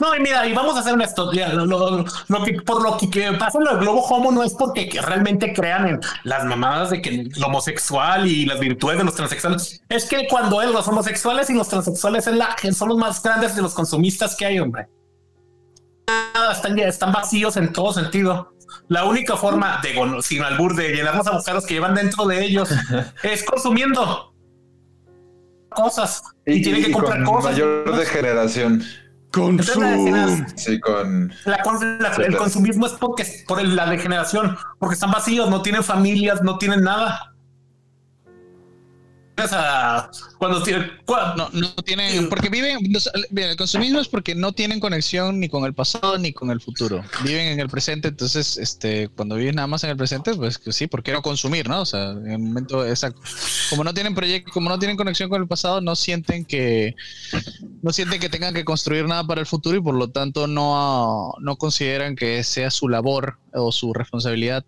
[0.00, 1.48] No, y mira, y vamos a hacer una historia.
[1.52, 4.54] Lo, lo- lo que, por lo que, que pasa en el globo homo no es
[4.54, 9.04] porque que realmente crean en las mamadas de que el homosexual y las virtudes de
[9.04, 9.82] los transexuales.
[9.88, 13.54] Es que cuando es los homosexuales y los transexuales es la, son los más grandes
[13.56, 14.88] de los consumistas que hay, hombre.
[16.34, 18.54] Nada, Están, están vacíos en todo sentido.
[18.88, 22.70] La única forma de, sin albur, de llenar los agujeros que llevan dentro de ellos
[23.22, 24.34] es consumiendo
[25.70, 27.52] cosas y, tienen que y comprar con cosas.
[27.52, 28.82] mayor degeneración.
[30.56, 31.32] Sí, con.
[31.44, 35.62] la con- la- el consumismo es porque por el- la degeneración, porque están vacíos, no
[35.62, 37.31] tienen familias, no tienen nada.
[39.42, 42.78] O sea, cuando tienen, cua- No, no tienen, porque viven,
[43.34, 47.02] el consumismo es porque no tienen conexión ni con el pasado ni con el futuro.
[47.24, 50.70] Viven en el presente, entonces, este, cuando viven nada más en el presente, pues que
[50.72, 51.80] sí, ¿por qué no consumir, no?
[51.80, 53.20] O sea, en el momento exacto.
[53.70, 56.94] Como no tienen proyecto, como no tienen conexión con el pasado, no sienten que,
[57.82, 61.32] no sienten que tengan que construir nada para el futuro y por lo tanto no,
[61.40, 64.64] no consideran que sea su labor o su responsabilidad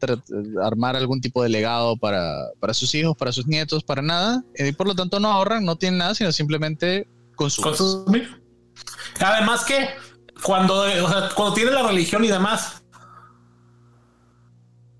[0.62, 4.42] armar algún tipo de legado para, para sus hijos, para sus nietos, para nada.
[4.56, 7.70] Y por lo tanto no ahorran, no tienen nada, sino simplemente consumen.
[7.76, 8.42] consumir.
[9.20, 9.88] Además que
[10.42, 12.82] cuando, eh, o sea, cuando tiene la religión y demás,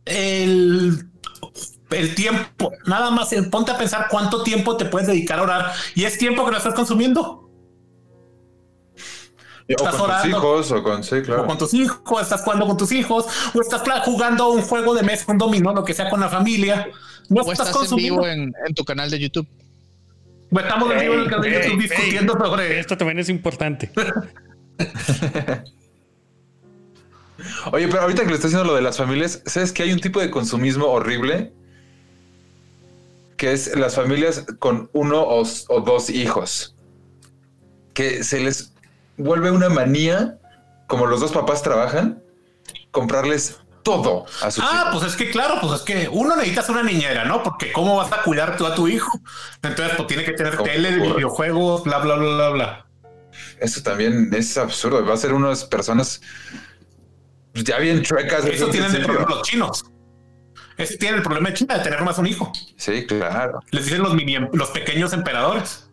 [0.04, 1.08] el,
[1.90, 5.72] el tiempo, nada más eh, ponte a pensar cuánto tiempo te puedes dedicar a orar
[5.94, 7.40] y es tiempo que no estás consumiendo.
[9.66, 10.28] O Estás con tus orando.
[10.28, 11.02] hijos, o con.
[11.02, 11.46] Sí, o claro.
[11.46, 15.24] con tus hijos, estás jugando con tus hijos, o estás jugando un juego de mesa,
[15.32, 16.88] un dominó, lo que sea con la familia.
[17.28, 19.46] No O estás, estás en vivo en, en tu canal de YouTube.
[20.50, 23.90] Estamos en vivo en el canal de YouTube ey, discutiendo sobre Esto también es importante.
[27.72, 30.00] Oye, pero ahorita que le estás diciendo lo de las familias, ¿sabes que hay un
[30.00, 31.52] tipo de consumismo horrible?
[33.36, 36.76] Que es las familias con uno o dos hijos.
[37.92, 38.72] Que se les
[39.16, 40.38] vuelve una manía,
[40.86, 42.22] como los dos papás trabajan,
[42.90, 46.82] comprarles todo a sus Ah, pues es que claro, pues es que uno necesitas una
[46.82, 47.44] niñera, ¿no?
[47.44, 49.20] Porque cómo vas a cuidar tú a tu hijo.
[49.62, 51.14] Entonces, pues tiene que tener ¿Cómo tele, ocurre?
[51.14, 52.86] videojuegos, bla, bla, bla, bla, bla.
[53.60, 55.04] Eso también es absurdo.
[55.06, 56.20] Va a ser unas personas
[57.52, 58.44] pues, ya bien chuecas.
[58.46, 59.06] Eso tienen el serio.
[59.06, 59.84] problema los chinos.
[60.76, 62.50] Ese tiene el problema de China de tener más un hijo.
[62.76, 63.60] Sí, claro.
[63.70, 65.88] Les dicen los mini, los pequeños emperadores.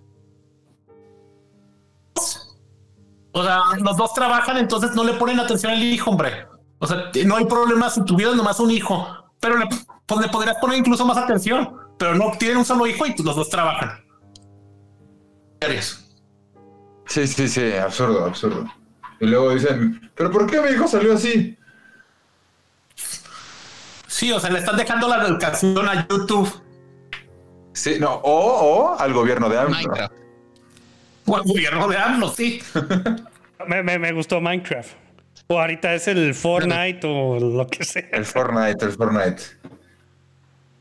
[3.33, 6.47] O sea, los dos trabajan, entonces no le ponen atención al hijo, hombre.
[6.81, 9.07] O sea, no hay problema si tuvieras nomás un hijo,
[9.39, 9.65] pero le,
[10.05, 13.35] pues le podrías poner incluso más atención, pero no tienen un solo hijo y los
[13.35, 14.03] dos trabajan.
[17.05, 18.65] Sí, sí, sí, absurdo, absurdo.
[19.19, 21.55] Y luego dicen, ¿pero por qué mi hijo salió así?
[24.07, 26.49] Sí, o sea, le están dejando la educación a YouTube
[27.73, 29.69] Sí, no, o, o al gobierno de AMLO.
[29.75, 30.13] Minecraft.
[31.25, 32.61] o al gobierno de AMLO, sí.
[33.67, 34.91] Me, me- me gustó Minecraft.
[35.51, 38.07] O ahorita es el Fortnite o lo que sea.
[38.13, 39.43] El Fortnite, el Fortnite.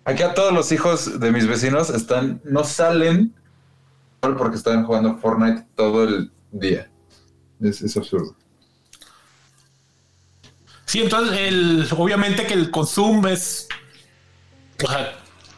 [0.05, 3.35] Aquí a todos los hijos de mis vecinos están, no salen
[4.23, 6.89] solo porque están jugando Fortnite todo el día.
[7.61, 8.37] Es, es absurdo.
[10.85, 13.67] Sí, entonces, el, obviamente que el consumo es.
[14.85, 15.15] o sea,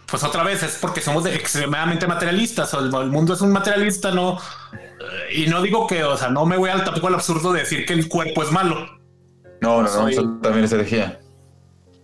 [0.06, 2.72] pues otra vez es porque somos extremadamente materialistas.
[2.72, 4.38] O el, el mundo es un materialista, no.
[5.34, 7.84] Y no digo que, o sea, no me voy al tampoco al absurdo de decir
[7.84, 9.01] que el cuerpo es malo.
[9.62, 11.18] No, no, no, Soy- eso también es herejía.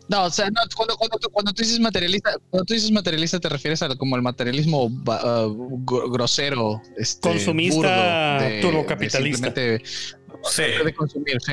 [0.08, 3.38] No, o sea, no, cuando, cuando, tú- cuando tú dices materialista, cuando tú dices materialista
[3.38, 9.50] te refieres a como el materialismo ah, gr- grosero, este, Consumista, burdo, de- turbocapitalista.
[9.50, 10.62] de Sí.
[10.62, 11.52] simplemente de consumir, sí.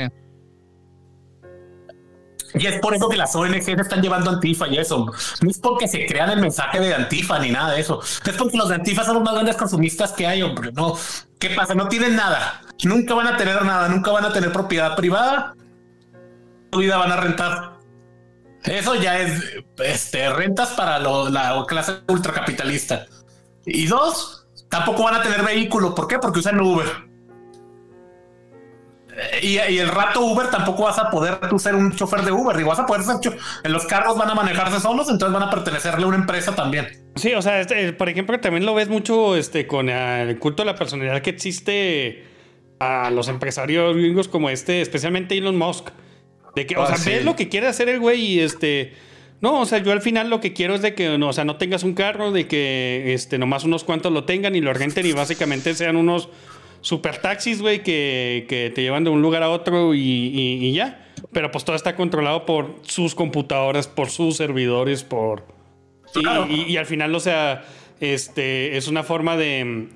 [2.57, 5.11] Y es por eso que las ONG se están llevando Antifa y eso.
[5.41, 7.99] No es porque se crean el mensaje de Antifa ni nada de eso.
[8.01, 10.71] Es porque los de Antifa son los más grandes consumistas que hay, hombre.
[10.71, 10.97] No,
[11.37, 11.75] ¿qué pasa?
[11.75, 12.61] No tienen nada.
[12.85, 13.89] Nunca van a tener nada.
[13.89, 15.53] Nunca van a tener propiedad privada.
[16.75, 17.77] Su vida van a rentar.
[18.65, 19.41] Eso ya es
[19.81, 23.05] este, rentas para la clase ultracapitalista.
[23.65, 25.95] Y dos, tampoco van a tener vehículo.
[25.95, 26.19] ¿Por qué?
[26.19, 26.85] Porque usan Uber.
[29.41, 32.63] Y, el rato Uber tampoco vas a poder tú ser un chofer de Uber y
[32.63, 36.03] vas a poder ser en los carros van a manejarse solos, entonces van a pertenecerle
[36.03, 36.89] a una empresa también.
[37.15, 40.65] Sí, o sea, este, por ejemplo, también lo ves mucho este, con el culto a
[40.65, 42.27] la personalidad que existe
[42.81, 45.91] a los empresarios gringos como este, especialmente Elon Musk.
[46.55, 47.09] De que, o Ah, sea, sí.
[47.09, 48.93] ves lo que quiere hacer el güey y este.
[49.41, 51.43] No, o sea, yo al final lo que quiero es de que, no, o sea,
[51.43, 55.05] no tengas un carro, de que este, nomás unos cuantos lo tengan y lo renten
[55.05, 56.29] y básicamente sean unos
[56.81, 60.73] super taxis, güey, que, que te llevan de un lugar a otro y, y- y
[60.73, 61.05] ya.
[61.33, 65.45] Pero pues todo está controlado por sus computadoras, por sus servidores, por...
[66.15, 66.47] Y, Claro.
[66.49, 67.65] y- al final, o sea,
[67.99, 69.87] este, es una forma de,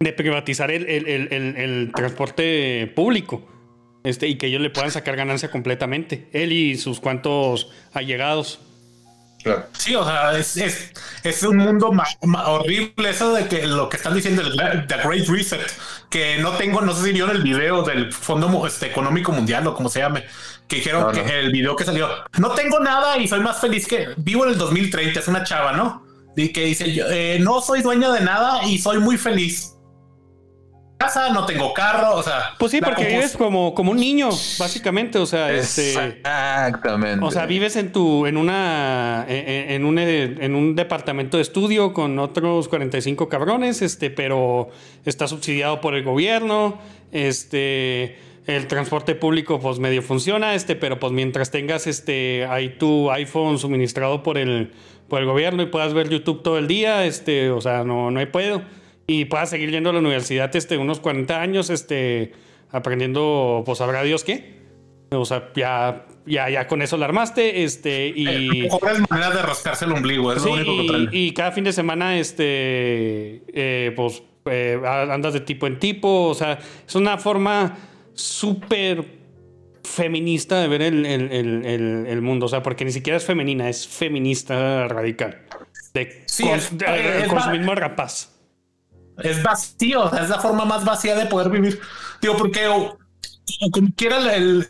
[0.00, 3.46] de privatizar el- el- el transporte público.
[4.04, 6.28] Este, y que ellos le puedan sacar ganancia completamente.
[6.32, 8.58] Él y sus cuantos allegados.
[9.42, 9.66] Claro.
[9.76, 10.92] Sí, o sea, es, es,
[11.24, 14.86] es un mundo ma- ma- horrible eso de que lo que están diciendo el Gra-
[14.86, 15.60] The Great Reset,
[16.10, 19.74] que no tengo, no sé si vieron el video del Fondo este, Económico Mundial o
[19.74, 20.24] como se llame,
[20.68, 22.08] que dijeron No, que el video que salió,
[22.38, 25.72] no tengo nada y soy más feliz que vivo en el 2030, es una chava,
[25.72, 26.06] ¿no?
[26.36, 29.74] Y que dice, yo, eh, no soy dueña de nada y soy muy feliz.
[31.02, 32.54] Casa, no tengo carro, o sea.
[32.58, 35.18] Pues sí, porque vives como, como un niño, básicamente.
[35.18, 35.90] O sea, este.
[35.90, 37.24] Exactamente.
[37.24, 41.92] O sea, vives en tu, en una, en, en un, en un departamento de estudio
[41.92, 44.70] con otros 45 cabrones, este, pero
[45.04, 46.78] está subsidiado por el gobierno,
[47.10, 53.10] este, el transporte público pues medio funciona, este, pero pues mientras tengas este, ahí tu
[53.10, 54.72] iPhone suministrado por el,
[55.08, 58.20] por el gobierno y puedas ver YouTube todo el día, este, o sea, no, no
[58.20, 58.62] hay pedo.
[59.06, 62.32] Y puedas seguir yendo a la universidad, este, unos 40 años, este,
[62.70, 64.60] aprendiendo, pues sabrá Dios qué.
[65.10, 68.62] O sea, ya, ya, ya con eso la armaste, este, y...
[68.62, 71.72] Mejores maneras de rascarse el ombligo, es Sí, lo único que y, cada fin de
[71.74, 77.76] semana, este, eh, pues, eh, andas de tipo en tipo, o sea, es una forma
[78.14, 79.04] súper
[79.84, 81.66] feminista de ver el, el-
[82.06, 85.42] el- mundo, o sea, porque ni siquiera es femenina, es feminista radical.
[85.92, 88.31] De, Sí, cons- es- de- es- consumismo rapaz.
[89.18, 91.80] Es vacío, o sea, es la forma más vacía de poder vivir.
[92.20, 92.98] Digo, porque o-
[93.60, 94.68] o como quiera el, el-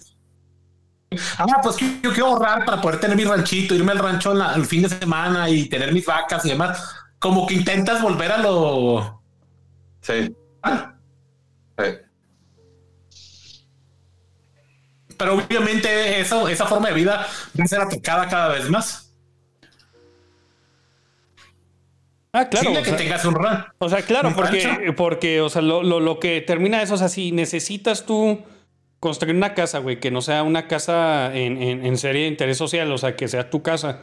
[1.39, 4.55] Ah, pues que yo quiero ahorrar para poder tener mi ranchito, irme al rancho la-
[4.55, 6.83] el fin de semana y tener mis vacas y demás.
[7.19, 9.23] Como que intentas volver a lo...
[10.01, 10.35] Sí.
[10.63, 10.95] Ah,
[11.79, 11.85] sí.
[15.19, 17.27] Pero obviamente eso, esa forma de vida
[17.59, 19.02] va a ser atacada cada vez más.
[22.33, 22.69] Ah, claro.
[22.69, 23.37] Chile o que sea- tengas un.
[23.79, 24.97] O sea, claro, ¿Un porque, rancho?
[24.97, 28.41] porque o sea, lo, lo- lo que termina eso, o sea, si necesitas tú
[29.01, 32.57] construir una casa, güey, que no sea una casa en, en- en serie de interés
[32.57, 34.01] social, o sea, que sea tu casa,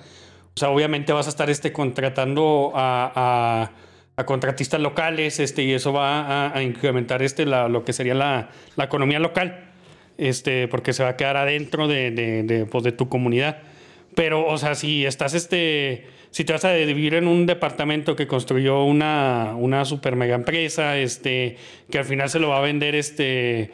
[0.56, 3.72] o sea, obviamente vas a estar este, contratando a, a-
[4.22, 8.14] a contratistas locales, este, y eso va a, a incrementar este, la, lo que sería
[8.14, 9.72] la, la economía local,
[10.18, 13.60] este, porque se va a quedar adentro de, de, de, pues, de tu comunidad.
[14.16, 16.08] Pero, o sea, si estás este.
[16.32, 20.98] Si te vas a vivir en un departamento que construyó una, una super mega empresa,
[20.98, 21.58] este,
[21.90, 23.72] que al final se lo va a vender, este,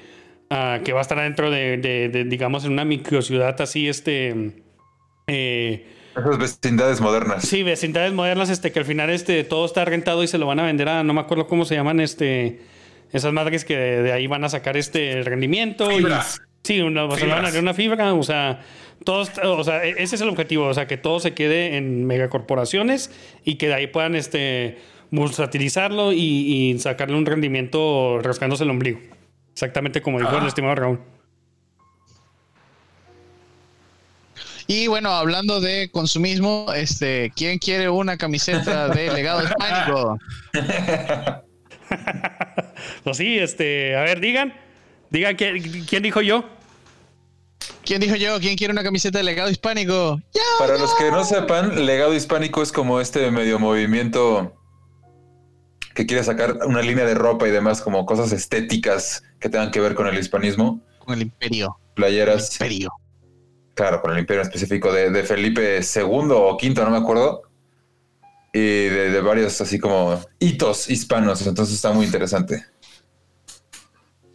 [0.49, 4.51] ah, que va a estar dentro de, de- de, digamos, en una microciudad así, este.
[5.27, 7.43] eh, Esas vecindades modernas.
[7.43, 10.59] Sí, vecindades modernas, este, que al final este, todo está rentado y se lo van
[10.59, 12.61] a vender a, no me acuerdo cómo se llaman, este,
[13.11, 15.91] esas madres que de, de ahí van a sacar este rendimiento.
[15.91, 16.41] y- Fibras.
[16.63, 18.61] sí, una, le van a dar una fibra, o sea,
[19.03, 22.05] todos, o sea, e- ese es el objetivo, o sea, que todo se quede en
[22.05, 23.11] megacorporaciones
[23.43, 24.77] y que de ahí puedan, este,
[25.11, 28.99] bursatilizarlo y, y sacarle un rendimiento rascándose el ombligo.
[29.53, 30.99] Exactamente como dijo el estimado Raúl.
[34.67, 40.17] Y bueno, hablando de consumismo, este, ¿quién quiere una camiseta de legado hispánico?
[43.03, 44.53] Pues sí, este, a ver, digan,
[45.11, 46.49] digan quién, quién dijo yo.
[47.83, 48.39] ¿Quién dijo yo?
[48.39, 50.19] ¿Quién quiere una camiseta de legado hispánico?
[50.59, 54.53] Para los que no sepan, legado hispánico es como este medio movimiento
[55.93, 59.79] que quiere sacar una línea de ropa y demás, como cosas estéticas que tengan que
[59.79, 60.81] ver con el hispanismo.
[60.99, 61.77] Con el imperio.
[61.95, 62.91] Playeras, Imperio.
[63.73, 67.43] claro, con el imperio en específico de, de Felipe II o V, no me acuerdo.
[68.53, 72.65] Y de, de varios así como hitos hispanos, entonces está muy interesante.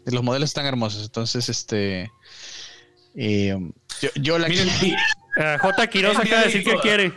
[0.07, 1.05] Los modelos están hermosos.
[1.05, 2.11] Entonces, este.
[3.15, 3.57] Eh,
[4.01, 4.69] yo, yo la Miren,
[5.37, 5.87] Eh, J.
[5.87, 7.12] Quiroz Eh, acaba de decir que quiere.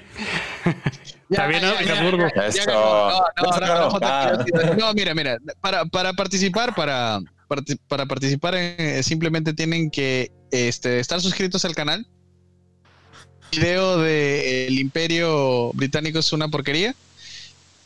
[1.29, 1.81] Está bien, ¿no?
[1.81, 7.19] ya, no, no, no, No, no, no, no, no, mira, mira, para, para participar, para,
[7.87, 12.05] para participar, eh, simplemente tienen que este, estar suscritos al canal.
[13.51, 16.95] Video de El Imperio Británico es una porquería.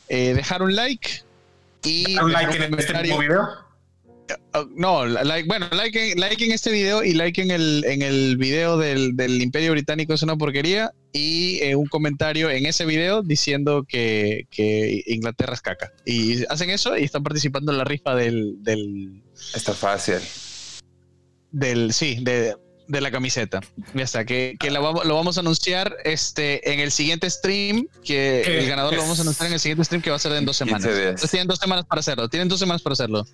[0.09, 1.23] Eh, dejar un like
[1.83, 3.66] y un like en este video.
[4.53, 7.83] Ah, No, la- like, bueno, like en, like en este video y like en el,
[7.85, 12.65] en el video del, del Imperio Británico es una porquería y eh, un comentario en
[12.65, 15.91] ese video diciendo que, que Inglaterra es caca.
[16.05, 19.21] Y hacen eso y están participando en la rifa del, del,
[19.55, 20.15] Está fácil.
[21.51, 22.55] del sí, de,
[22.87, 23.61] de la camiseta.
[23.93, 27.87] Ya está, que, que la vamos- lo vamos a anunciar este, en el siguiente stream,
[28.03, 30.19] que Eh, el ganador lo vamos a anunciar en el siguiente stream que va a
[30.19, 30.99] ser en dos 15 semanas.
[30.99, 33.25] Entonces tienen dos semanas para hacerlo, tienen dos semanas para hacerlo.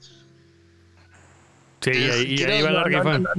[1.83, 3.29] Sí, y ahí, y ahí Quiero- va la no, no, no,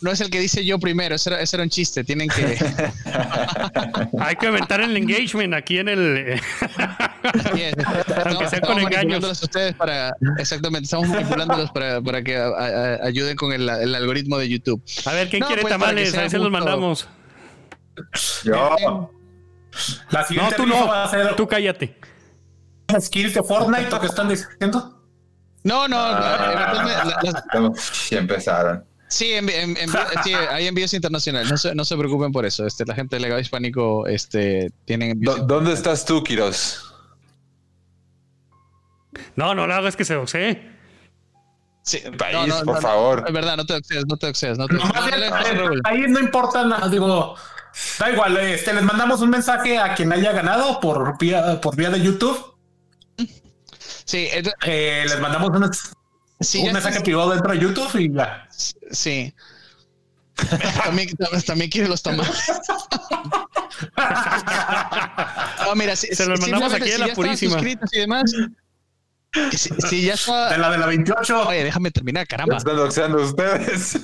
[0.00, 2.56] no es el que dice yo primero, ese era, ese era un chiste, tienen que...
[4.20, 6.40] Hay que aumentar el engagement aquí en el.
[7.22, 7.74] Así es.
[7.84, 8.84] Aunque Estamos- sea estamos con engaños.
[8.84, 13.68] manipulándolos a ustedes para, exactamente, estamos manipulándolos para, para que a- a- ayuden con el,
[13.68, 14.80] el algoritmo de YouTube.
[15.04, 16.14] A ver, ¿quién No, quiere pues, que tamales?
[16.16, 17.08] Ahí se los mandamos.
[18.44, 19.10] Yo.
[20.10, 20.86] La No, siguiente tú no.
[20.86, 21.96] va a ser Tú cállate.
[23.00, 24.97] skills de Fortnite, ¿o qué están diciendo?
[25.64, 26.72] No, no, Ah.
[26.74, 28.84] la- la- la- Estamos- ya empezaron.
[29.08, 32.64] sí, en- envi- sí, hay envíos internacionales, no se, no se preocupen por eso.
[32.66, 36.84] Este, la gente del legado hispánico este, ¿Dó- ¿Dónde estás tú, Kiros?
[39.36, 40.76] No, no lo hagas que se doxee.
[41.82, 43.24] Sí, País, por favor.
[43.26, 44.58] Es verdad, no te excedas, no te excedas.
[44.58, 45.16] No te No, más excedas.
[45.16, 45.80] bien, No, a ver, Raúl.
[45.84, 47.34] ahí no importa nada, digo,
[47.98, 51.88] da igual, este, les mandamos un mensaje a quien haya ganado por vía, por vía
[51.90, 52.54] de YouTube.
[54.08, 55.70] Sí, es- Eh, les mandamos un,
[56.40, 58.48] sí, un mensaje privado dentro de YouTube y ya.
[58.90, 59.34] Sí.
[60.84, 61.08] También,
[61.46, 62.32] también quiere los tamales.
[65.66, 67.60] No, mira, si, Se los si- mandamos aquí de si la ya estaban purísima.
[67.92, 68.32] y demás.
[69.52, 70.50] Si, si ya está.
[70.50, 71.48] De la de la 28.
[71.48, 72.56] Oye, déjame terminar, caramba.
[72.56, 73.98] Están doxeando ustedes.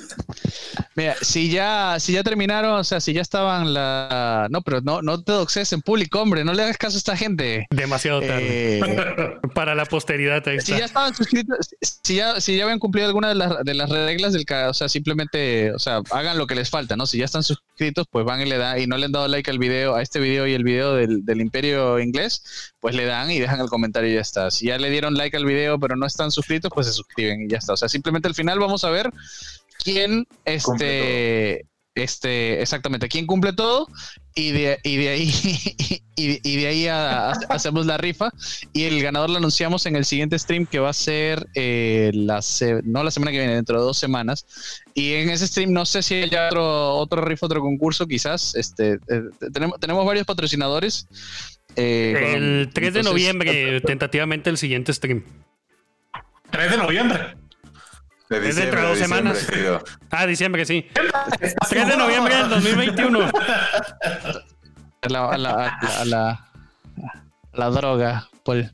[0.95, 4.47] Mira, si ya, si ya terminaron, o sea, si ya estaban la.
[4.49, 7.17] No, pero no, no te doxes en público, hombre, no le hagas caso a esta
[7.17, 7.65] gente.
[7.69, 8.79] Demasiado tarde.
[8.79, 13.07] Eh, Para la posteridad, ahí si ya estaban suscritos, si ya, si ya habían cumplido
[13.07, 16.47] alguna de las, de las reglas del ca- o sea, simplemente, o sea, hagan lo
[16.47, 17.05] que les falta, ¿no?
[17.07, 19.49] Si ya están suscritos, pues van y le dan, y no le han dado like
[19.49, 23.31] al video, a este video y el video del, del Imperio Inglés, pues le dan
[23.31, 24.51] y dejan el comentario y ya está.
[24.51, 27.47] Si ya le dieron like al video, pero no están suscritos, pues se suscriben y
[27.49, 27.73] ya está.
[27.73, 29.09] O sea, simplemente al final vamos a ver
[29.83, 33.87] quién, este, este, exactamente, quién cumple todo
[34.35, 35.33] y de, y de ahí,
[36.15, 38.31] y, y de ahí a- a- hacemos la rifa
[38.71, 42.43] y el ganador lo anunciamos en el siguiente stream que va a ser eh, la
[42.43, 44.45] se- no la semana que viene, dentro de dos semanas.
[44.93, 48.53] Y en ese stream no sé si hay otro, otro rifa, otro concurso, quizás.
[48.53, 49.21] Este, eh,
[49.51, 51.07] tenemos, tenemos varios patrocinadores.
[51.75, 55.23] Eh, El 3 de entonces- noviembre, tentativamente el siguiente stream.
[56.51, 57.35] 3 de noviembre.
[58.29, 59.47] De Es dentro de dos semanas.
[60.09, 60.87] Ah, diciembre, sí.
[61.69, 63.29] 3 de noviembre del 2021.
[65.01, 66.29] a la, a la, a la,
[67.53, 68.71] a la- droga, Paul.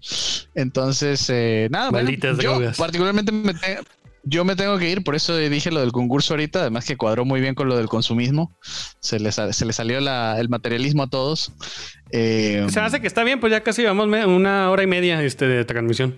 [0.55, 3.79] Entonces, eh, nada, bueno, Malditas yo particularmente me te-
[4.23, 7.25] yo me tengo que ir, por eso dije lo del concurso ahorita, además que cuadró
[7.25, 8.55] muy bien con lo del consumismo.
[8.99, 11.51] Se le, se le salió la- el materialismo a todos.
[12.11, 15.23] Eh, Se hace que está bien, pues ya casi vamos me- una hora y media
[15.23, 16.17] este, de transmisión.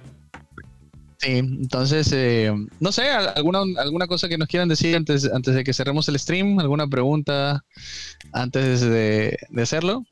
[1.19, 5.55] Sí, entonces, eh, no sé, al- alguna, alguna cosa que nos quieran decir antes, antes
[5.55, 7.63] de que cerremos el stream, alguna pregunta
[8.33, 10.03] antes de, de hacerlo.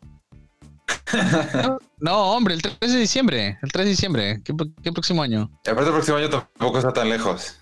[1.64, 5.50] No, no, hombre, el 3 de diciembre, el 3 de diciembre, ¿qué, qué próximo año?
[5.66, 7.58] Aparte el próximo año tampoco está tan lejos.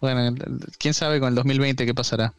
[0.00, 0.34] Bueno,
[0.78, 2.32] quién sabe con el 2020 qué pasará.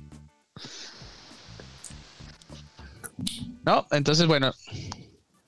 [3.65, 4.51] No, entonces, bueno,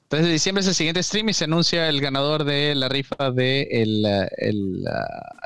[0.07, 3.31] 3 de diciembre es el siguiente stream y se anuncia el ganador de la rifa
[3.31, 4.05] de el,
[4.37, 4.85] el,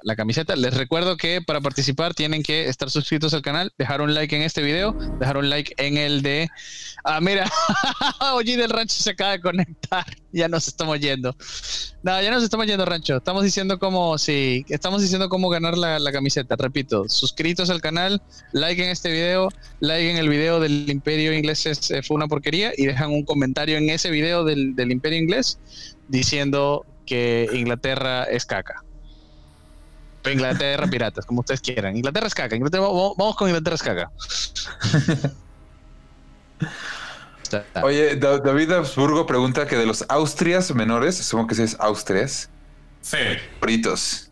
[0.03, 0.55] la, camiseta.
[0.55, 4.41] Les recuerdo que para participar tienen que estar suscritos al canal, dejar un like en
[4.41, 6.49] este video, dejar un like en el de...
[7.03, 7.49] Ah, mira,
[8.33, 11.35] Oye del Rancho se acaba de conectar, ya nos estamos yendo.
[12.03, 13.17] No, ya nos estamos yendo, Rancho.
[13.17, 16.55] Estamos diciendo cómo, sí, estamos diciendo cómo ganar la, la camiseta.
[16.57, 18.21] Repito, suscritos al canal,
[18.53, 19.49] like en este video,
[19.79, 23.23] like en el video del Imperio Inglés es- eh, fue una porquería y dejan un
[23.23, 25.59] comentario en ese video del, del Imperio Inglés
[26.07, 28.83] diciendo que Inglaterra es caca.
[30.25, 31.95] Inglaterra piratas, como ustedes quieran.
[31.95, 32.55] Inglaterra es caca.
[32.55, 34.11] Inglaterra- vamos, vamos con Inglaterra es caca.
[37.83, 42.49] Oye, Da- David Habsburgo pregunta que de los Austrias menores, supongo que sí es Austrias,
[43.01, 43.17] Sí.
[43.59, 44.31] favoritos.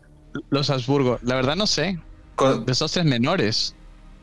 [0.50, 1.98] Los Habsburgo, la verdad no sé.
[2.36, 3.74] Con- Los Austrias menores.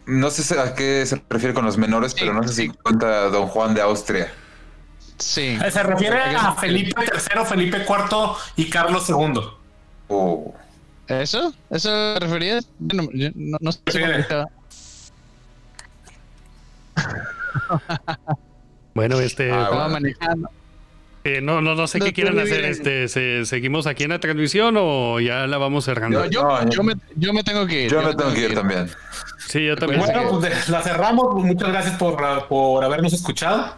[0.05, 3.47] no sé a qué se refiere con los menores, pero no sé si cuenta Don
[3.47, 4.31] Juan de Austria.
[5.17, 5.57] Sí.
[5.71, 9.41] Se refiere a Felipe III, Felipe IV y Carlos II.
[10.07, 10.53] Oh.
[11.07, 11.53] ¿Eso?
[11.69, 12.67] ¿Eso te referías?
[12.79, 13.81] Yo no, yo no- no sé.
[18.93, 19.89] Bueno, este, Ah, bueno.
[19.89, 20.49] manejando.
[21.23, 22.59] eh, no, no, no sé No, qué muy hacer.
[22.61, 22.71] bien.
[22.71, 26.25] Este, se- ¿Seguimos aquí en la transmisión o ya la vamos cerrando?
[26.29, 27.91] Yo, No, yo me, yo me tengo que ir.
[27.91, 28.89] Yo me tengo que ir también.
[29.47, 30.01] Sí, yo también.
[30.01, 31.43] Bueno, pues la cerramos.
[31.43, 32.17] Muchas gracias por,
[32.47, 33.75] por habernos escuchado.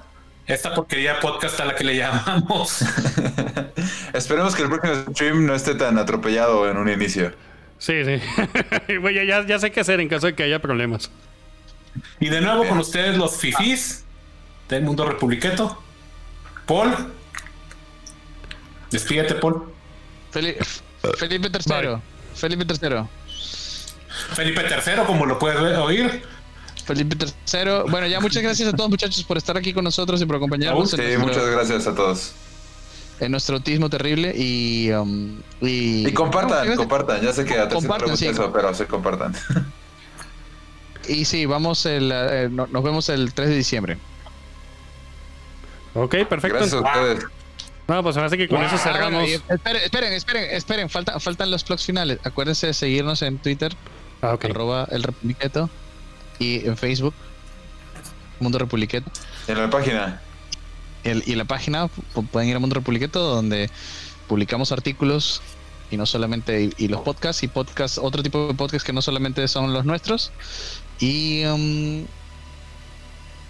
[0.47, 2.81] Esta porquería podcast a la que le llamamos.
[4.13, 7.33] Esperemos que el próximo stream no esté tan atropellado en un inicio.
[7.77, 8.21] Sí, sí.
[9.01, 11.11] Bueno, ya, ya sé qué hacer en caso de que haya problemas.
[12.19, 14.05] Y de nuevo con ustedes los fifís
[14.69, 15.81] del mundo republiqueto.
[16.65, 16.93] Paul.
[18.89, 19.73] Despídete, Paul.
[20.33, 20.55] Feli-
[21.17, 21.97] Felipe III.
[22.35, 23.03] Felipe III.
[24.33, 26.23] Felipe III, como lo puedes oír.
[26.87, 27.91] Felipe III.
[27.91, 30.89] Bueno, ya muchas gracias a todos muchachos por estar aquí con nosotros y por acompañarnos
[30.89, 32.31] Sí, nuestro, muchas gracias a todos.
[33.19, 34.89] en nuestro autismo terrible y...
[34.91, 37.21] um, y, Y compartan, No, compartan.
[37.21, 38.27] Ya sé que a Compartan, sí.
[38.27, 39.35] eso, pero se compartan.
[41.09, 43.97] Y sí, vamos el, eh, no- nos vemos el 3 de diciembre.
[45.93, 46.57] Ok, perfecto.
[46.57, 47.25] Gracias a ustedes.
[47.87, 49.21] No, pues ahora sí que con eso cerramos.
[49.23, 52.19] bueno, esperen, esperen, esperen, esperen, falta- faltan los plugs finales.
[52.25, 53.73] Acuérdense de seguirnos en Twitter,
[54.21, 54.45] Ah, ok.
[54.45, 55.69] arroba el Republiqueto,
[56.39, 57.13] y en Facebook,
[58.39, 59.09] Mundo Republiqueto.
[59.47, 60.21] En la página.
[61.03, 63.69] El- y la página pu- pueden ir a Mundo Republiqueto, donde
[64.27, 65.41] publicamos artículos
[65.89, 69.01] y no solamente, y, y los podcasts, y podcasts, otro tipo de podcasts que no
[69.01, 70.31] solamente son los nuestros.
[70.99, 71.43] Y.
[71.45, 72.05] um,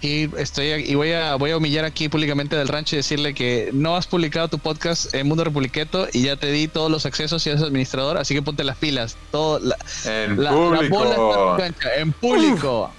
[0.00, 3.70] y estoy y voy a voy a humillar aquí públicamente del rancho y decirle que
[3.72, 7.44] no has publicado tu podcast en Mundo Republiqueto y ya te di todos los accesos
[7.46, 9.16] y eres administrador, así que ponte las pilas.
[9.32, 10.94] Todo la, En la- la público.
[10.98, 12.90] bola está en tu cancha, en público.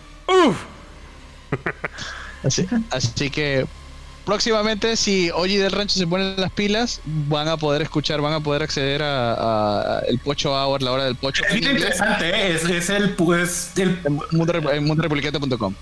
[2.43, 3.65] Así, así que
[4.25, 8.39] próximamente, si Oye del Rancho se ponen las pilas, van a poder escuchar, van a
[8.39, 11.43] poder acceder a, el Pocho Hour, la hora del Pocho.
[11.49, 12.53] Es interesante, ¿eh?
[12.55, 15.73] es, es el, pues, el, en mundo, en mundorepubliqueto.com.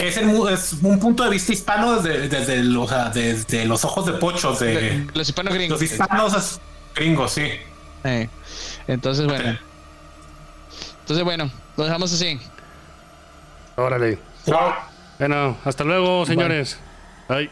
[0.00, 3.64] es, el mu- es un punto de vista hispano desde, desde, el- o sea, desde
[3.66, 5.80] los ojos de pochos de Los hispanos gringos.
[5.80, 6.60] los hispanos es-
[6.94, 7.48] gringos, sí.
[8.04, 8.28] Eh,
[8.88, 9.58] entonces, bueno.
[11.00, 12.40] Entonces, bueno, lo dejamos así.
[13.76, 14.18] Órale.
[15.18, 16.78] Bueno, hasta luego, señores.
[17.28, 17.50] Bye.